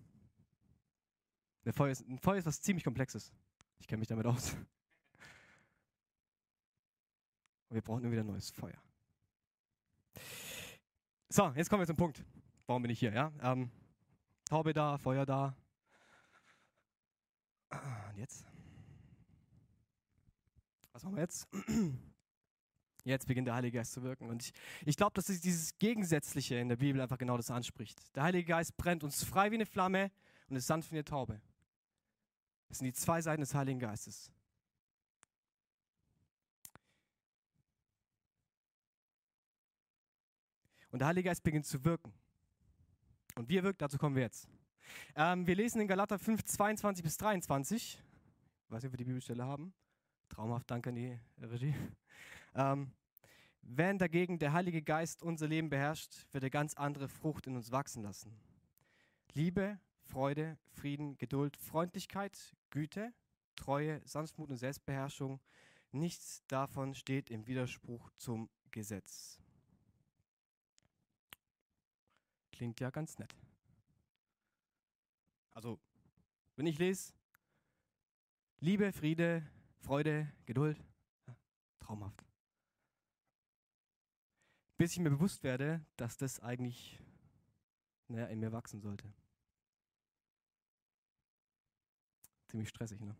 Der 1.64 1.72
Feuer 1.72 1.90
ist, 1.90 2.06
ein 2.06 2.20
Feuer 2.20 2.36
ist 2.38 2.46
was 2.46 2.60
ziemlich 2.60 2.84
Komplexes. 2.84 3.32
Ich 3.80 3.88
kenne 3.88 3.98
mich 3.98 4.08
damit 4.08 4.26
aus. 4.26 4.52
Und 7.70 7.74
wir 7.74 7.82
brauchen 7.82 8.04
immer 8.04 8.12
wieder 8.12 8.22
neues 8.22 8.50
Feuer. 8.50 8.80
So, 11.32 11.52
jetzt 11.54 11.70
kommen 11.70 11.80
wir 11.80 11.86
zum 11.86 11.96
Punkt. 11.96 12.24
Warum 12.66 12.82
bin 12.82 12.90
ich 12.90 12.98
hier? 12.98 13.12
Ja? 13.12 13.30
Ähm, 13.40 13.70
Taube 14.46 14.72
da, 14.72 14.98
Feuer 14.98 15.24
da. 15.24 15.56
Und 17.70 18.16
jetzt? 18.16 18.44
Was 20.92 21.04
machen 21.04 21.14
wir 21.14 21.22
jetzt? 21.22 21.48
Jetzt 23.04 23.26
beginnt 23.26 23.46
der 23.46 23.54
Heilige 23.54 23.78
Geist 23.78 23.92
zu 23.92 24.02
wirken. 24.02 24.28
Und 24.28 24.42
ich, 24.42 24.52
ich 24.84 24.94
glaube, 24.94 25.14
dass 25.14 25.24
dieses 25.24 25.78
Gegensätzliche 25.78 26.56
in 26.56 26.68
der 26.68 26.76
Bibel 26.76 27.00
einfach 27.00 27.16
genau 27.16 27.38
das 27.38 27.50
anspricht. 27.50 28.14
Der 28.14 28.24
Heilige 28.24 28.44
Geist 28.44 28.76
brennt 28.76 29.02
uns 29.02 29.24
frei 29.24 29.50
wie 29.50 29.54
eine 29.54 29.64
Flamme 29.64 30.10
und 30.50 30.56
ist 30.56 30.66
sanft 30.66 30.90
wie 30.90 30.96
eine 30.96 31.04
Taube. 31.04 31.40
Das 32.68 32.76
sind 32.76 32.84
die 32.84 32.92
zwei 32.92 33.22
Seiten 33.22 33.40
des 33.40 33.54
Heiligen 33.54 33.78
Geistes. 33.80 34.30
Und 40.90 40.98
der 41.00 41.08
Heilige 41.08 41.28
Geist 41.28 41.42
beginnt 41.42 41.66
zu 41.66 41.84
wirken. 41.84 42.12
Und 43.36 43.48
wie 43.48 43.58
er 43.58 43.62
wirkt, 43.62 43.80
dazu 43.80 43.98
kommen 43.98 44.16
wir 44.16 44.22
jetzt. 44.22 44.48
Ähm, 45.14 45.46
wir 45.46 45.54
lesen 45.54 45.80
in 45.80 45.88
Galater 45.88 46.18
5, 46.18 46.44
22 46.44 47.04
bis 47.04 47.16
23. 47.16 48.02
Ich 48.64 48.70
weiß 48.70 48.82
nicht, 48.82 48.88
ob 48.88 48.92
wir 48.92 48.98
die 48.98 49.04
Bibelstelle 49.04 49.44
haben. 49.44 49.72
Traumhaft, 50.28 50.70
danke 50.70 50.90
an 50.90 50.96
die 50.96 51.18
Regie. 51.40 51.74
Ähm, 52.54 52.90
wenn 53.62 53.98
dagegen 53.98 54.38
der 54.38 54.52
Heilige 54.52 54.82
Geist 54.82 55.22
unser 55.22 55.46
Leben 55.46 55.70
beherrscht, 55.70 56.26
wird 56.32 56.44
er 56.44 56.50
ganz 56.50 56.74
andere 56.74 57.08
Frucht 57.08 57.46
in 57.46 57.56
uns 57.56 57.70
wachsen 57.70 58.02
lassen. 58.02 58.34
Liebe, 59.34 59.78
Freude, 60.02 60.58
Frieden, 60.72 61.16
Geduld, 61.18 61.56
Freundlichkeit, 61.56 62.56
Güte, 62.70 63.12
Treue, 63.54 64.00
Sanftmut 64.04 64.50
und 64.50 64.56
Selbstbeherrschung. 64.56 65.40
Nichts 65.92 66.42
davon 66.48 66.94
steht 66.94 67.30
im 67.30 67.46
Widerspruch 67.46 68.10
zum 68.16 68.48
Gesetz. 68.70 69.38
Klingt 72.60 72.78
ja 72.78 72.90
ganz 72.90 73.18
nett. 73.18 73.34
Also, 75.52 75.80
wenn 76.56 76.66
ich 76.66 76.78
lese, 76.78 77.14
Liebe, 78.58 78.92
Friede, 78.92 79.50
Freude, 79.78 80.30
Geduld, 80.44 80.78
ja, 81.26 81.34
traumhaft. 81.78 82.22
Bis 84.76 84.92
ich 84.92 84.98
mir 84.98 85.08
bewusst 85.08 85.42
werde, 85.42 85.82
dass 85.96 86.18
das 86.18 86.38
eigentlich 86.40 87.00
naja, 88.08 88.26
in 88.26 88.40
mir 88.40 88.52
wachsen 88.52 88.82
sollte. 88.82 89.10
Ziemlich 92.48 92.68
stressig, 92.68 93.00
ne? 93.00 93.16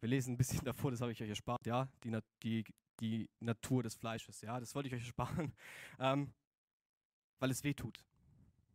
Wir 0.00 0.08
lesen 0.08 0.34
ein 0.34 0.36
bisschen 0.36 0.64
davor, 0.64 0.90
das 0.90 1.00
habe 1.00 1.12
ich 1.12 1.22
euch 1.22 1.28
erspart, 1.28 1.64
ja, 1.64 1.88
die, 2.02 2.18
die, 2.42 2.64
die 2.98 3.30
Natur 3.38 3.84
des 3.84 3.94
Fleisches, 3.94 4.40
ja, 4.40 4.58
das 4.58 4.74
wollte 4.74 4.88
ich 4.88 4.94
euch 4.96 5.04
ersparen. 5.04 5.54
Ähm, 6.00 6.34
weil 7.38 7.50
es 7.50 7.62
weh 7.64 7.74
tut, 7.74 8.04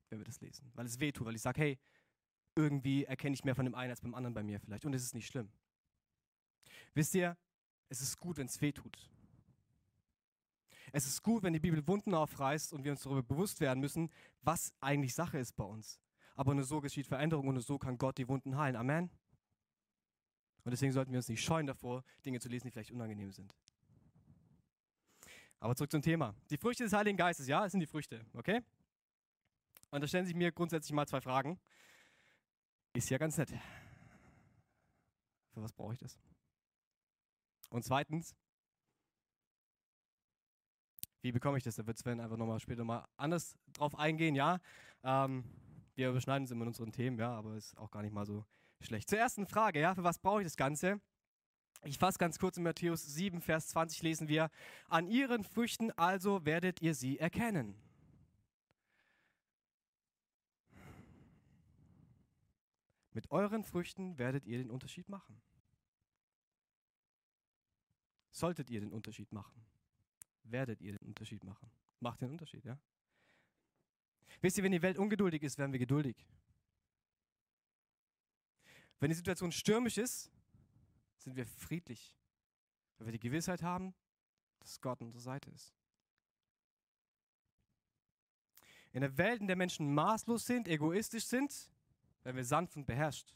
wenn 0.10 0.20
wir 0.20 0.26
das 0.26 0.42
lesen. 0.42 0.72
Weil 0.74 0.86
es 0.86 1.00
weh 1.00 1.12
tut, 1.12 1.26
weil 1.26 1.36
ich 1.36 1.42
sage, 1.42 1.62
hey, 1.62 1.80
irgendwie 2.56 3.06
erkenne 3.06 3.34
ich 3.34 3.44
mehr 3.44 3.56
von 3.56 3.66
dem 3.66 3.76
einen 3.76 3.92
als 3.92 4.02
beim 4.02 4.14
anderen 4.14 4.34
bei 4.34 4.44
mir 4.44 4.60
vielleicht. 4.60 4.86
Und 4.86 4.94
es 4.94 5.04
ist 5.04 5.16
nicht 5.16 5.28
schlimm. 5.28 5.50
Wisst 6.94 7.16
ihr, 7.16 7.38
es 7.90 8.02
ist 8.02 8.18
gut, 8.18 8.38
wenn 8.38 8.48
es 8.48 8.60
weh 8.62 8.72
tut. 8.72 9.10
Es 10.94 11.06
ist 11.06 11.24
gut, 11.24 11.44
wenn 11.44 11.54
die 11.54 11.60
Bibel 11.60 11.86
Wunden 11.88 12.14
aufreißt 12.14 12.74
und 12.74 12.84
wir 12.84 12.92
uns 12.92 13.04
darüber 13.04 13.24
bewusst 13.24 13.62
werden 13.62 13.80
müssen, 13.80 14.10
was 14.42 14.74
eigentlich 14.82 15.14
Sache 15.14 15.38
ist 15.38 15.56
bei 15.56 15.64
uns. 15.64 16.02
Aber 16.36 16.54
nur 16.54 16.66
so 16.66 16.82
geschieht 16.82 17.08
Veränderung 17.08 17.48
und 17.48 17.56
nur 17.56 17.64
so 17.64 17.78
kann 17.78 17.98
Gott 17.98 18.18
die 18.18 18.28
Wunden 18.28 18.58
heilen. 18.58 18.76
Amen. 18.76 19.10
Und 20.64 20.72
deswegen 20.72 20.92
sollten 20.92 21.12
wir 21.12 21.20
uns 21.20 21.30
nicht 21.30 21.44
scheuen 21.44 21.66
davor, 21.66 22.04
Dinge 22.26 22.40
zu 22.40 22.50
lesen, 22.50 22.68
die 22.68 22.72
vielleicht 22.72 22.92
unangenehm 22.92 23.32
sind. 23.32 23.56
Aber 25.62 25.76
zurück 25.76 25.92
zum 25.92 26.02
Thema. 26.02 26.34
Die 26.50 26.58
Früchte 26.58 26.84
des 26.84 26.92
Heiligen 26.92 27.18
Geistes, 27.18 27.48
ja, 27.48 27.64
es 27.64 27.72
sind 27.72 27.82
die 27.82 27.88
Früchte, 27.88 28.26
okay? 28.34 28.62
Und 29.92 30.02
da 30.02 30.08
stellen 30.08 30.26
sich 30.26 30.34
mir 30.36 30.52
grundsätzlich 30.52 30.92
mal 30.92 31.08
zwei 31.08 31.22
Fragen. 31.22 31.60
Ist 32.94 33.12
ja 33.12 33.20
ganz 33.20 33.38
nett. 33.38 33.52
Für 35.54 35.62
was 35.62 35.72
brauche 35.72 35.94
ich 35.94 36.00
das? 36.00 36.20
Und 37.70 37.86
zweitens, 37.86 38.36
wie 41.22 41.32
bekomme 41.32 41.60
ich 41.60 41.64
das? 41.64 41.76
Da 41.76 41.86
wird 41.86 42.00
Sven 42.00 42.20
einfach 42.20 42.38
nochmal 42.38 42.60
später 42.60 42.84
mal 42.84 43.08
anders 43.16 43.56
drauf 43.72 43.94
eingehen, 43.96 44.34
ja. 44.34 44.60
Ähm, 45.04 45.44
wir 45.94 46.10
überschneiden 46.10 46.44
uns 46.46 46.52
immer 46.52 46.64
in 46.64 46.70
unseren 46.70 46.92
Themen, 46.92 47.20
ja, 47.20 47.34
aber 47.34 47.56
ist 47.56 47.78
auch 47.78 47.92
gar 47.92 48.02
nicht 48.02 48.14
mal 48.14 48.26
so 48.26 48.46
schlecht. 48.80 49.10
Zur 49.10 49.20
ersten 49.20 49.46
Frage, 49.46 49.80
ja, 49.80 49.94
für 49.94 50.04
was 50.04 50.18
brauche 50.18 50.42
ich 50.42 50.48
das 50.48 50.58
Ganze? 50.58 51.00
Ich 51.84 51.98
fasse 51.98 52.20
ganz 52.20 52.38
kurz 52.38 52.58
in 52.58 52.64
Matthäus 52.64 53.06
7, 53.06 53.42
Vers 53.42 53.70
20 53.70 54.04
lesen 54.04 54.28
wir, 54.28 54.52
an 54.88 55.08
ihren 55.08 55.44
Früchten 55.44 55.92
also 55.92 56.46
werdet 56.46 56.82
ihr 56.82 56.94
sie 56.94 57.18
erkennen. 57.18 57.76
Mit 63.14 63.32
euren 63.32 63.64
Früchten 63.64 64.18
werdet 64.20 64.46
ihr 64.46 64.60
den 64.60 64.70
Unterschied 64.70 65.10
machen. 65.10 65.42
Solltet 68.30 68.70
ihr 68.70 68.80
den 68.80 68.94
Unterschied 68.94 69.32
machen, 69.32 69.66
werdet 70.44 70.82
ihr 70.82 70.94
den 70.94 71.08
Unterschied 71.08 71.44
machen. 71.44 71.70
Macht 72.00 72.22
den 72.22 72.30
Unterschied, 72.30 72.64
ja? 72.64 72.80
Wisst 74.40 74.58
ihr, 74.58 74.64
wenn 74.64 74.72
die 74.72 74.82
Welt 74.82 74.98
ungeduldig 74.98 75.44
ist, 75.44 75.58
werden 75.58 75.72
wir 75.72 75.80
geduldig. 75.80 76.16
Wenn 79.00 79.10
die 79.10 79.16
Situation 79.16 79.52
stürmisch 79.52 79.98
ist, 79.98 80.32
sind 81.24 81.36
wir 81.36 81.46
friedlich. 81.46 82.16
Weil 82.98 83.08
wir 83.08 83.12
die 83.14 83.20
Gewissheit 83.20 83.62
haben, 83.64 83.94
dass 84.60 84.82
Gott 84.82 85.02
an 85.02 85.08
unserer 85.08 85.22
Seite 85.22 85.50
ist. 85.52 85.74
In 88.94 89.02
der 89.02 89.18
Welt, 89.18 89.40
in 89.42 89.48
der 89.48 89.56
Menschen 89.56 89.94
maßlos 89.94 90.46
sind, 90.46 90.68
egoistisch 90.68 91.26
sind, 91.26 91.70
werden 92.24 92.36
wir 92.36 92.46
sanft 92.46 92.76
und 92.76 92.86
beherrscht. 92.86 93.36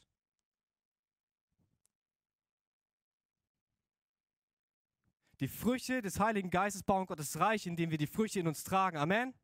Die 5.40 5.48
Früchte 5.48 6.00
des 6.00 6.18
Heiligen 6.18 6.50
Geistes 6.50 6.82
bauen 6.82 7.06
Gottes 7.06 7.38
Reich, 7.38 7.66
indem 7.66 7.90
wir 7.90 7.98
die 7.98 8.06
Früchte 8.06 8.40
in 8.40 8.48
uns 8.48 8.64
tragen. 8.64 8.96
Amen. 8.96 9.34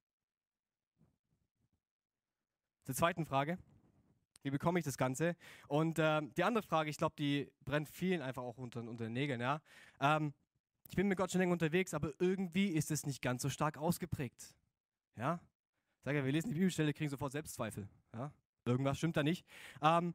Zur 2.85 2.95
zweiten 2.95 3.27
Frage. 3.27 3.59
Wie 4.43 4.51
bekomme 4.51 4.79
ich 4.79 4.85
das 4.85 4.97
Ganze? 4.97 5.37
Und 5.69 5.99
äh, 5.99 6.21
die 6.37 6.45
andere 6.45 6.63
Frage, 6.63 6.91
ich 6.91 6.97
glaube, 6.97 7.15
die 7.17 7.51
brennt 7.65 7.89
vielen 7.89 8.23
einfach 8.23 8.43
auch 8.43 8.59
unter, 8.59 8.81
unter 8.81 9.05
den 9.05 9.13
Nägeln. 9.13 9.41
Ja? 9.41 9.61
Ähm, 10.01 10.35
ich 10.89 10.97
bin 10.97 11.09
mit 11.09 11.17
Gott 11.17 11.31
schon 11.31 11.41
länger 11.41 11.53
unterwegs, 11.53 11.95
aber 11.95 12.13
irgendwie 12.19 12.69
ist 12.69 12.91
es 12.91 13.07
nicht 13.07 13.23
ganz 13.23 13.43
so 13.43 13.49
stark 13.49 13.79
ausgeprägt. 13.79 14.55
Ja? 15.17 15.41
Sag 16.05 16.17
ja, 16.17 16.25
wir 16.25 16.33
lesen 16.33 16.49
die 16.49 16.55
Bibelstelle, 16.55 16.93
kriegen 16.93 17.11
sofort 17.11 17.33
Selbstzweifel. 17.33 17.89
Ja? 18.15 18.33
Irgendwas 18.65 18.99
stimmt 18.99 19.17
da 19.17 19.23
nicht. 19.23 19.47
Ähm, 19.81 20.15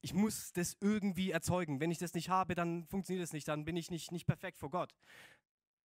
ich 0.00 0.14
muss 0.14 0.52
das 0.52 0.76
irgendwie 0.80 1.30
erzeugen. 1.30 1.80
Wenn 1.80 1.90
ich 1.90 1.98
das 1.98 2.14
nicht 2.14 2.28
habe, 2.28 2.54
dann 2.54 2.86
funktioniert 2.86 3.24
es 3.24 3.32
nicht. 3.32 3.48
Dann 3.48 3.64
bin 3.64 3.76
ich 3.76 3.90
nicht, 3.90 4.12
nicht 4.12 4.26
perfekt 4.26 4.58
vor 4.58 4.70
Gott. 4.70 4.94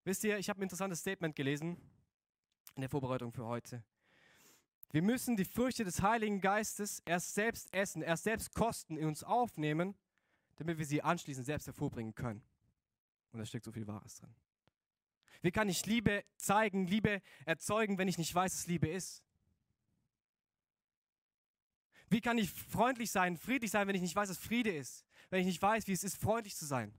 Wisst 0.04 0.24
ihr, 0.24 0.38
ich 0.38 0.50
habe 0.50 0.60
ein 0.60 0.64
interessantes 0.64 1.00
Statement 1.00 1.36
gelesen 1.36 1.78
in 2.76 2.82
der 2.82 2.90
Vorbereitung 2.90 3.32
für 3.32 3.46
heute. 3.46 3.84
Wir 4.92 5.02
müssen 5.02 5.38
die 5.38 5.46
Früchte 5.46 5.86
des 5.86 6.02
Heiligen 6.02 6.42
Geistes 6.42 7.02
erst 7.06 7.34
selbst 7.34 7.74
essen, 7.74 8.02
erst 8.02 8.26
selbst 8.26 8.54
kosten, 8.54 8.98
in 8.98 9.08
uns 9.08 9.24
aufnehmen, 9.24 9.96
damit 10.58 10.78
wir 10.78 10.86
sie 10.86 11.02
anschließend 11.02 11.46
selbst 11.46 11.68
hervorbringen 11.68 12.14
können. 12.14 12.44
Und 13.32 13.40
da 13.40 13.46
steckt 13.46 13.64
so 13.64 13.72
viel 13.72 13.88
Wahres 13.88 14.16
drin. 14.16 14.36
Wie 15.42 15.52
kann 15.52 15.70
ich 15.70 15.86
Liebe 15.86 16.24
zeigen, 16.36 16.88
Liebe 16.88 17.22
erzeugen, 17.46 17.98
wenn 17.98 18.08
ich 18.08 18.18
nicht 18.18 18.36
weiß, 18.36 18.54
was 18.54 18.68
Liebe 18.68 18.90
ist? 18.90 19.24
Wie 22.10 22.20
kann 22.20 22.38
ich 22.38 22.52
freundlich 22.52 23.10
sein, 23.10 23.38
friedlich 23.38 23.72
sein, 23.72 23.88
wenn 23.88 23.96
ich 23.96 24.02
nicht 24.02 24.16
weiß, 24.16 24.30
was 24.30 24.38
Friede 24.38 24.76
ist? 24.76 25.06
Wenn 25.30 25.40
ich 25.40 25.46
nicht 25.46 25.62
weiß, 25.62 25.88
wie 25.88 25.94
es 25.94 26.04
ist, 26.04 26.18
freundlich 26.18 26.58
zu 26.58 26.66
sein? 26.66 26.94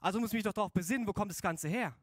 Also 0.00 0.18
muss 0.18 0.30
ich 0.30 0.34
mich 0.34 0.42
doch 0.42 0.52
darauf 0.52 0.72
besinnen, 0.72 1.06
wo 1.06 1.12
kommt 1.12 1.30
das 1.30 1.40
Ganze 1.40 1.68
her? 1.68 1.96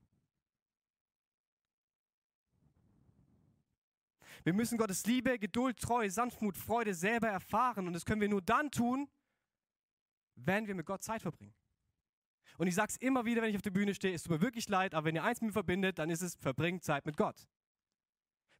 Wir 4.43 4.53
müssen 4.53 4.77
Gottes 4.77 5.05
Liebe, 5.05 5.37
Geduld, 5.39 5.79
Treue, 5.79 6.09
Sanftmut, 6.09 6.57
Freude 6.57 6.93
selber 6.93 7.27
erfahren. 7.27 7.87
Und 7.87 7.93
das 7.93 8.05
können 8.05 8.21
wir 8.21 8.29
nur 8.29 8.41
dann 8.41 8.71
tun, 8.71 9.09
wenn 10.35 10.67
wir 10.67 10.75
mit 10.75 10.85
Gott 10.85 11.03
Zeit 11.03 11.21
verbringen. 11.21 11.53
Und 12.57 12.67
ich 12.67 12.75
sage 12.75 12.89
es 12.89 12.97
immer 12.97 13.25
wieder, 13.25 13.41
wenn 13.41 13.49
ich 13.49 13.55
auf 13.55 13.61
der 13.61 13.71
Bühne 13.71 13.93
stehe, 13.93 14.13
es 14.13 14.23
tut 14.23 14.31
mir 14.31 14.41
wirklich 14.41 14.67
leid, 14.67 14.93
aber 14.93 15.05
wenn 15.05 15.15
ihr 15.15 15.23
eins 15.23 15.39
mit 15.41 15.49
mir 15.49 15.53
verbindet, 15.53 15.99
dann 15.99 16.09
ist 16.09 16.21
es, 16.21 16.35
verbringt 16.35 16.83
Zeit 16.83 17.05
mit 17.05 17.15
Gott 17.15 17.47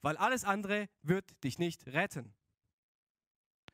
weil 0.01 0.17
alles 0.17 0.43
andere 0.43 0.89
wird 1.01 1.25
dich 1.43 1.59
nicht 1.59 1.85
retten. 1.87 2.33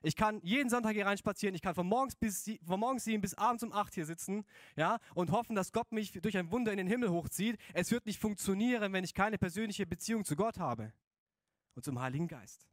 Ich 0.02 0.16
kann 0.16 0.40
jeden 0.44 0.70
Sonntag 0.70 0.94
hier 0.94 1.08
reinspazieren, 1.08 1.56
ich 1.56 1.62
kann 1.62 1.74
von 1.74 1.88
morgens, 1.88 2.16
bis, 2.16 2.52
von 2.64 2.80
morgens 2.80 3.06
sieben 3.06 3.22
bis 3.22 3.34
abends 3.34 3.64
um 3.64 3.72
acht 3.72 3.96
hier 3.96 4.06
sitzen 4.06 4.46
ja, 4.76 5.00
und 5.16 5.32
hoffen, 5.32 5.56
dass 5.56 5.72
Gott 5.72 5.92
mich 5.92 6.12
durch 6.12 6.38
ein 6.38 6.52
Wunder 6.52 6.72
in 6.72 6.78
den 6.78 6.88
Himmel 6.88 7.10
hochzieht. 7.10 7.58
Es 7.74 7.90
wird 7.90 8.06
nicht 8.06 8.20
funktionieren, 8.20 8.94
wenn 8.94 9.04
ich 9.04 9.16
keine 9.16 9.40
persönliche 9.40 9.88
Beziehung 9.88 10.24
zu 10.24 10.36
Gott 10.36 10.60
habe 10.60 10.94
und 11.76 11.86
zum 11.86 12.00
Heiligen 12.00 12.28
Geist. 12.28 12.68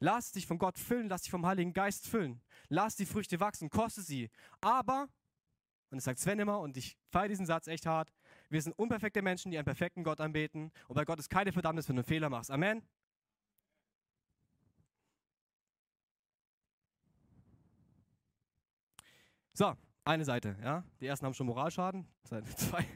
Lass 0.00 0.30
dich 0.30 0.46
von 0.46 0.58
Gott 0.58 0.78
füllen, 0.78 1.08
lass 1.08 1.22
dich 1.22 1.30
vom 1.30 1.44
Heiligen 1.44 1.72
Geist 1.72 2.06
füllen. 2.06 2.40
Lass 2.68 2.94
die 2.94 3.06
Früchte 3.06 3.40
wachsen, 3.40 3.68
koste 3.68 4.02
sie. 4.02 4.30
Aber, 4.60 5.08
und 5.90 5.96
das 5.96 6.04
sagt 6.04 6.20
Sven 6.20 6.38
immer, 6.38 6.60
und 6.60 6.76
ich 6.76 6.96
feiere 7.10 7.28
diesen 7.28 7.46
Satz 7.46 7.66
echt 7.66 7.84
hart, 7.84 8.12
wir 8.48 8.62
sind 8.62 8.78
unperfekte 8.78 9.22
Menschen, 9.22 9.50
die 9.50 9.58
einen 9.58 9.64
perfekten 9.64 10.04
Gott 10.04 10.20
anbeten. 10.20 10.70
Und 10.86 10.94
bei 10.94 11.04
Gott 11.04 11.18
ist 11.18 11.28
keine 11.28 11.52
Verdammnis, 11.52 11.88
wenn 11.88 11.96
du 11.96 12.00
einen 12.00 12.06
Fehler 12.06 12.30
machst. 12.30 12.50
Amen. 12.50 12.82
So, 19.52 19.74
eine 20.04 20.24
Seite, 20.24 20.56
ja. 20.62 20.84
Die 21.00 21.06
ersten 21.06 21.26
haben 21.26 21.34
schon 21.34 21.46
Moralschaden. 21.46 22.06
Seite 22.22 22.48
zwei. 22.56 22.86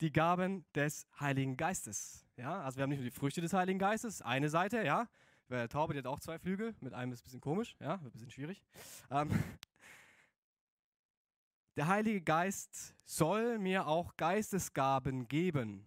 Die 0.00 0.12
Gaben 0.12 0.64
des 0.74 1.06
Heiligen 1.18 1.56
Geistes. 1.56 2.26
Ja, 2.36 2.62
also 2.62 2.76
wir 2.76 2.82
haben 2.82 2.90
nicht 2.90 2.98
nur 2.98 3.08
die 3.08 3.16
Früchte 3.16 3.40
des 3.40 3.52
Heiligen 3.52 3.78
Geistes, 3.78 4.20
eine 4.20 4.48
Seite, 4.48 4.84
ja. 4.84 5.08
Der 5.48 5.68
Taube, 5.68 5.94
die 5.94 6.00
hat 6.00 6.06
auch 6.06 6.20
zwei 6.20 6.38
Flügel, 6.38 6.74
mit 6.80 6.92
einem 6.92 7.12
ist 7.12 7.20
ein 7.20 7.24
bisschen 7.24 7.40
komisch, 7.40 7.76
ja, 7.80 7.94
ein 7.94 8.10
bisschen 8.10 8.30
schwierig. 8.30 8.62
Ähm, 9.10 9.30
der 11.76 11.86
Heilige 11.86 12.20
Geist 12.20 12.94
soll 13.04 13.58
mir 13.58 13.86
auch 13.86 14.16
Geistesgaben 14.16 15.28
geben. 15.28 15.86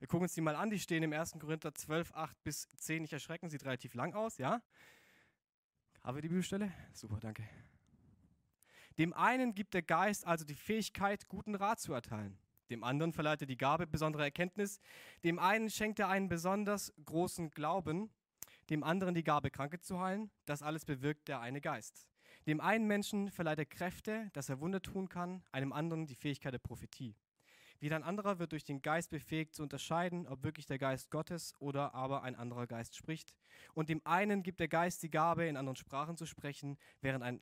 Wir 0.00 0.06
gucken 0.06 0.24
uns 0.24 0.34
die 0.34 0.40
mal 0.40 0.54
an, 0.54 0.70
die 0.70 0.78
stehen 0.78 1.02
im 1.02 1.12
1. 1.12 1.36
Korinther 1.40 1.74
12, 1.74 2.14
8 2.14 2.44
bis 2.44 2.68
10. 2.76 3.02
Nicht 3.02 3.12
erschrecken, 3.12 3.48
sieht 3.48 3.64
relativ 3.64 3.94
lang 3.94 4.14
aus, 4.14 4.38
ja? 4.38 4.62
Haben 6.02 6.16
wir 6.16 6.22
die 6.22 6.28
Bibelstelle? 6.28 6.72
Super, 6.92 7.18
danke. 7.20 7.42
Dem 8.98 9.14
einen 9.14 9.54
gibt 9.54 9.74
der 9.74 9.82
Geist 9.82 10.26
also 10.26 10.44
die 10.44 10.54
Fähigkeit, 10.54 11.28
guten 11.28 11.54
Rat 11.54 11.80
zu 11.80 11.92
erteilen. 11.92 12.36
Dem 12.68 12.84
anderen 12.84 13.12
verleiht 13.12 13.40
er 13.40 13.46
die 13.46 13.56
Gabe 13.56 13.86
besonderer 13.86 14.24
Erkenntnis. 14.24 14.80
Dem 15.24 15.38
einen 15.38 15.70
schenkt 15.70 15.98
er 15.98 16.08
einen 16.08 16.28
besonders 16.28 16.92
großen 17.04 17.50
Glauben. 17.50 18.10
Dem 18.70 18.82
anderen 18.82 19.14
die 19.14 19.24
Gabe, 19.24 19.50
Kranke 19.50 19.80
zu 19.80 20.00
heilen. 20.00 20.30
Das 20.44 20.62
alles 20.62 20.84
bewirkt 20.84 21.28
der 21.28 21.40
eine 21.40 21.60
Geist. 21.60 22.06
Dem 22.46 22.60
einen 22.60 22.86
Menschen 22.86 23.30
verleiht 23.30 23.58
er 23.58 23.66
Kräfte, 23.66 24.30
dass 24.32 24.48
er 24.48 24.60
Wunder 24.60 24.82
tun 24.82 25.08
kann, 25.08 25.42
einem 25.52 25.72
anderen 25.72 26.06
die 26.06 26.14
Fähigkeit 26.14 26.52
der 26.52 26.58
Prophetie. 26.58 27.14
Wieder 27.80 27.94
ein 27.94 28.02
anderer 28.02 28.38
wird 28.38 28.52
durch 28.52 28.64
den 28.64 28.82
Geist 28.82 29.10
befähigt 29.10 29.54
zu 29.54 29.62
unterscheiden, 29.62 30.26
ob 30.26 30.42
wirklich 30.42 30.66
der 30.66 30.78
Geist 30.78 31.10
Gottes 31.10 31.54
oder 31.60 31.94
aber 31.94 32.22
ein 32.22 32.34
anderer 32.34 32.66
Geist 32.66 32.96
spricht. 32.96 33.34
Und 33.72 33.88
dem 33.88 34.04
einen 34.04 34.42
gibt 34.42 34.58
der 34.58 34.68
Geist 34.68 35.02
die 35.02 35.10
Gabe, 35.10 35.46
in 35.46 35.56
anderen 35.56 35.76
Sprachen 35.76 36.16
zu 36.16 36.26
sprechen, 36.26 36.76
während, 37.00 37.22
ein, 37.22 37.40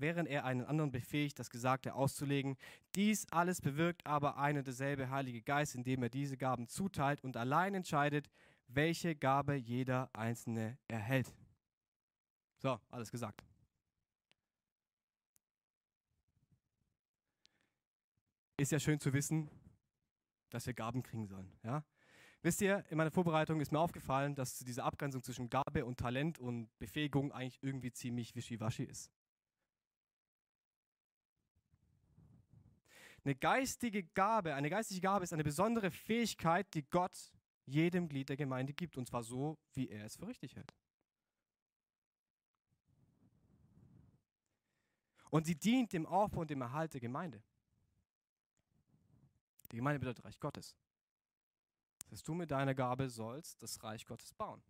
während 0.00 0.28
er 0.28 0.44
einen 0.44 0.64
anderen 0.64 0.90
befähigt, 0.90 1.38
das 1.38 1.50
Gesagte 1.50 1.94
auszulegen. 1.94 2.56
Dies 2.94 3.26
alles 3.30 3.60
bewirkt 3.60 4.06
aber 4.06 4.38
ein 4.38 4.58
und 4.58 4.66
derselbe 4.66 5.10
Heilige 5.10 5.42
Geist, 5.42 5.74
indem 5.74 6.02
er 6.02 6.08
diese 6.08 6.36
Gaben 6.36 6.68
zuteilt 6.68 7.22
und 7.22 7.36
allein 7.36 7.74
entscheidet, 7.74 8.28
welche 8.68 9.14
Gabe 9.14 9.54
jeder 9.54 10.10
Einzelne 10.12 10.78
erhält. 10.88 11.34
So, 12.58 12.78
alles 12.90 13.10
gesagt. 13.10 13.42
ist 18.60 18.72
ja 18.72 18.78
schön 18.78 19.00
zu 19.00 19.12
wissen, 19.12 19.48
dass 20.50 20.66
wir 20.66 20.74
Gaben 20.74 21.02
kriegen 21.02 21.26
sollen. 21.26 21.50
Ja? 21.62 21.84
Wisst 22.42 22.60
ihr, 22.60 22.84
in 22.90 22.96
meiner 22.96 23.10
Vorbereitung 23.10 23.60
ist 23.60 23.72
mir 23.72 23.78
aufgefallen, 23.78 24.34
dass 24.34 24.58
diese 24.58 24.84
Abgrenzung 24.84 25.22
zwischen 25.22 25.48
Gabe 25.48 25.84
und 25.84 25.98
Talent 25.98 26.38
und 26.38 26.68
Befähigung 26.78 27.32
eigentlich 27.32 27.62
irgendwie 27.62 27.92
ziemlich 27.92 28.34
wischiwaschi 28.34 28.84
ist. 28.84 29.10
Eine 33.24 33.34
geistige 33.34 34.04
Gabe, 34.04 34.54
eine 34.54 34.70
geistige 34.70 35.00
Gabe 35.00 35.24
ist 35.24 35.32
eine 35.32 35.44
besondere 35.44 35.90
Fähigkeit, 35.90 36.72
die 36.74 36.82
Gott 36.88 37.32
jedem 37.66 38.08
Glied 38.08 38.28
der 38.28 38.36
Gemeinde 38.36 38.72
gibt, 38.72 38.96
und 38.96 39.06
zwar 39.06 39.22
so, 39.22 39.58
wie 39.74 39.88
er 39.88 40.06
es 40.06 40.16
für 40.16 40.26
richtig 40.26 40.56
hält. 40.56 40.72
Und 45.30 45.46
sie 45.46 45.54
dient 45.54 45.92
dem 45.92 46.06
Aufbau 46.06 46.40
und 46.40 46.50
dem 46.50 46.60
Erhalt 46.60 46.92
der 46.92 47.00
Gemeinde. 47.00 47.42
Die 49.70 49.76
Gemeinde 49.76 50.00
bedeutet 50.00 50.24
Reich 50.24 50.40
Gottes. 50.40 50.76
Das 51.98 52.12
heißt, 52.18 52.28
du 52.28 52.34
mit 52.34 52.50
deiner 52.50 52.74
Gabe 52.74 53.08
sollst 53.08 53.62
das 53.62 53.80
Reich 53.84 54.04
Gottes 54.04 54.34
bauen. 54.34 54.60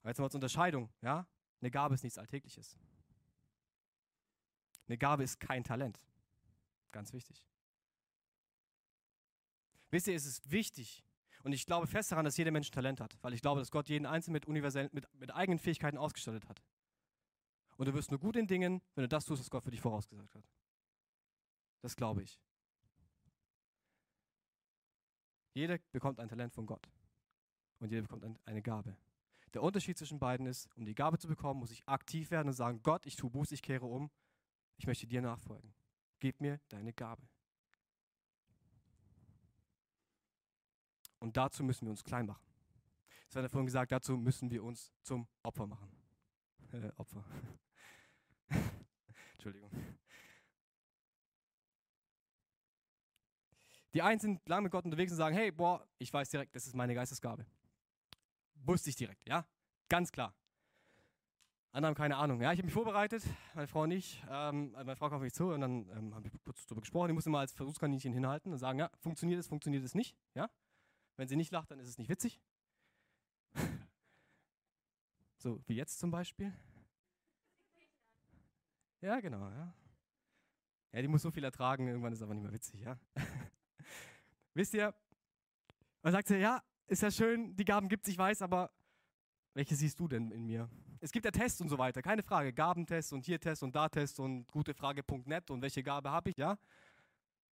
Aber 0.00 0.10
jetzt 0.10 0.18
mal 0.18 0.30
zur 0.30 0.36
Unterscheidung, 0.36 0.90
ja? 1.00 1.26
Eine 1.60 1.70
Gabe 1.70 1.94
ist 1.94 2.04
nichts 2.04 2.18
Alltägliches. 2.18 2.76
Eine 4.86 4.98
Gabe 4.98 5.24
ist 5.24 5.40
kein 5.40 5.64
Talent. 5.64 5.98
Ganz 6.92 7.12
wichtig. 7.12 7.44
Wisst 9.90 10.06
ihr, 10.06 10.14
es 10.14 10.26
ist 10.26 10.50
wichtig, 10.50 11.04
und 11.44 11.52
ich 11.52 11.66
glaube 11.66 11.86
fest 11.86 12.12
daran, 12.12 12.24
dass 12.24 12.36
jeder 12.36 12.50
Mensch 12.50 12.70
Talent 12.70 13.00
hat, 13.00 13.16
weil 13.22 13.32
ich 13.32 13.40
glaube, 13.40 13.60
dass 13.60 13.70
Gott 13.70 13.88
jeden 13.88 14.06
Einzelnen 14.06 14.34
mit, 14.34 14.46
universellen, 14.46 14.90
mit, 14.92 15.06
mit 15.14 15.34
eigenen 15.34 15.58
Fähigkeiten 15.58 15.96
ausgestattet 15.96 16.48
hat. 16.48 16.62
Und 17.76 17.86
du 17.86 17.94
wirst 17.94 18.10
nur 18.10 18.18
gut 18.18 18.36
in 18.36 18.46
Dingen, 18.46 18.82
wenn 18.94 19.02
du 19.02 19.08
das 19.08 19.24
tust, 19.24 19.40
was 19.40 19.50
Gott 19.50 19.62
für 19.62 19.70
dich 19.70 19.80
vorausgesagt 19.80 20.34
hat. 20.34 20.44
Das 21.80 21.94
glaube 21.94 22.22
ich. 22.22 22.40
Jeder 25.54 25.78
bekommt 25.92 26.18
ein 26.18 26.28
Talent 26.28 26.52
von 26.52 26.66
Gott. 26.66 26.88
Und 27.78 27.90
jeder 27.90 28.02
bekommt 28.02 28.24
eine 28.44 28.62
Gabe. 28.62 28.96
Der 29.54 29.62
Unterschied 29.62 29.96
zwischen 29.96 30.18
beiden 30.18 30.46
ist, 30.46 30.68
um 30.76 30.84
die 30.84 30.94
Gabe 30.94 31.18
zu 31.18 31.28
bekommen, 31.28 31.60
muss 31.60 31.70
ich 31.70 31.88
aktiv 31.88 32.30
werden 32.30 32.48
und 32.48 32.54
sagen, 32.54 32.82
Gott, 32.82 33.06
ich 33.06 33.16
tue 33.16 33.30
Buß, 33.30 33.52
ich 33.52 33.62
kehre 33.62 33.86
um, 33.86 34.10
ich 34.76 34.86
möchte 34.86 35.06
dir 35.06 35.22
nachfolgen. 35.22 35.72
Gib 36.18 36.40
mir 36.40 36.60
deine 36.68 36.92
Gabe. 36.92 37.22
Und 41.20 41.36
dazu 41.36 41.64
müssen 41.64 41.86
wir 41.86 41.90
uns 41.90 42.04
klein 42.04 42.26
machen. 42.26 42.44
Das 43.30 43.42
hat 43.42 43.50
vorhin 43.50 43.66
gesagt, 43.66 43.92
dazu 43.92 44.16
müssen 44.16 44.50
wir 44.50 44.62
uns 44.64 44.92
zum 45.02 45.28
Opfer 45.42 45.66
machen. 45.66 45.90
Äh, 46.72 46.90
Opfer. 46.96 47.24
Entschuldigung. 49.34 49.70
Die 53.94 54.02
einen 54.02 54.20
sind 54.20 54.46
lange 54.48 54.62
mit 54.62 54.72
Gott 54.72 54.84
unterwegs 54.84 55.12
und 55.12 55.18
sagen, 55.18 55.34
hey, 55.34 55.50
boah, 55.50 55.86
ich 55.98 56.12
weiß 56.12 56.30
direkt, 56.30 56.54
das 56.54 56.66
ist 56.66 56.74
meine 56.74 56.94
Geistesgabe. 56.94 57.46
Wusste 58.54 58.90
ich 58.90 58.96
direkt, 58.96 59.26
ja? 59.26 59.46
Ganz 59.88 60.12
klar. 60.12 60.34
Andere 61.70 61.90
haben 61.90 61.96
keine 61.96 62.16
Ahnung. 62.16 62.40
Ja, 62.40 62.52
ich 62.52 62.58
habe 62.58 62.66
mich 62.66 62.72
vorbereitet, 62.72 63.22
meine 63.54 63.66
Frau 63.66 63.82
und 63.82 63.90
ich. 63.90 64.22
Ähm, 64.30 64.72
meine 64.72 64.96
Frau 64.96 65.08
kam 65.08 65.16
auf 65.16 65.22
mich 65.22 65.34
zu 65.34 65.48
und 65.48 65.60
dann 65.60 65.88
ähm, 65.90 66.14
haben 66.14 66.24
wir 66.24 66.30
kurz 66.44 66.64
darüber 66.66 66.80
gesprochen. 66.80 67.10
Ich 67.10 67.14
musste 67.14 67.28
mal 67.28 67.40
als 67.40 67.52
Versuchskaninchen 67.52 68.12
hinhalten 68.14 68.52
und 68.52 68.58
sagen, 68.58 68.78
ja, 68.78 68.90
funktioniert 69.00 69.38
es, 69.38 69.48
funktioniert 69.48 69.84
es 69.84 69.94
nicht. 69.94 70.16
Ja? 70.34 70.48
Wenn 71.16 71.28
sie 71.28 71.36
nicht 71.36 71.52
lacht, 71.52 71.70
dann 71.70 71.78
ist 71.78 71.88
es 71.88 71.98
nicht 71.98 72.08
witzig. 72.08 72.40
so 75.36 75.60
wie 75.66 75.74
jetzt 75.74 75.98
zum 75.98 76.10
Beispiel. 76.10 76.54
Ja, 79.00 79.20
genau, 79.20 79.48
ja. 79.50 79.74
Ja, 80.92 81.02
die 81.02 81.08
muss 81.08 81.22
so 81.22 81.30
viel 81.30 81.44
ertragen, 81.44 81.86
irgendwann 81.86 82.12
ist 82.12 82.20
es 82.20 82.22
aber 82.22 82.34
nicht 82.34 82.42
mehr 82.42 82.52
witzig, 82.52 82.80
ja. 82.80 82.98
Wisst 84.54 84.72
ihr, 84.72 84.94
man 86.02 86.12
sagt 86.12 86.28
sie, 86.28 86.38
ja, 86.38 86.62
ist 86.86 87.02
ja 87.02 87.10
schön, 87.10 87.54
die 87.54 87.64
Gaben 87.64 87.88
gibt 87.88 88.06
es, 88.06 88.12
ich 88.12 88.18
weiß, 88.18 88.40
aber 88.40 88.72
welche 89.52 89.76
siehst 89.76 90.00
du 90.00 90.08
denn 90.08 90.30
in 90.30 90.46
mir? 90.46 90.70
Es 91.00 91.12
gibt 91.12 91.24
ja 91.24 91.30
Tests 91.30 91.60
und 91.60 91.68
so 91.68 91.78
weiter, 91.78 92.02
keine 92.02 92.22
Frage. 92.22 92.52
Gabentest 92.52 93.12
und 93.12 93.24
hier 93.24 93.38
Test 93.38 93.62
und 93.62 93.74
da 93.74 93.88
Test 93.88 94.18
und 94.18 94.46
gutefrage.net 94.48 95.50
und 95.50 95.62
welche 95.62 95.82
Gabe 95.82 96.10
habe 96.10 96.30
ich, 96.30 96.36
ja? 96.36 96.58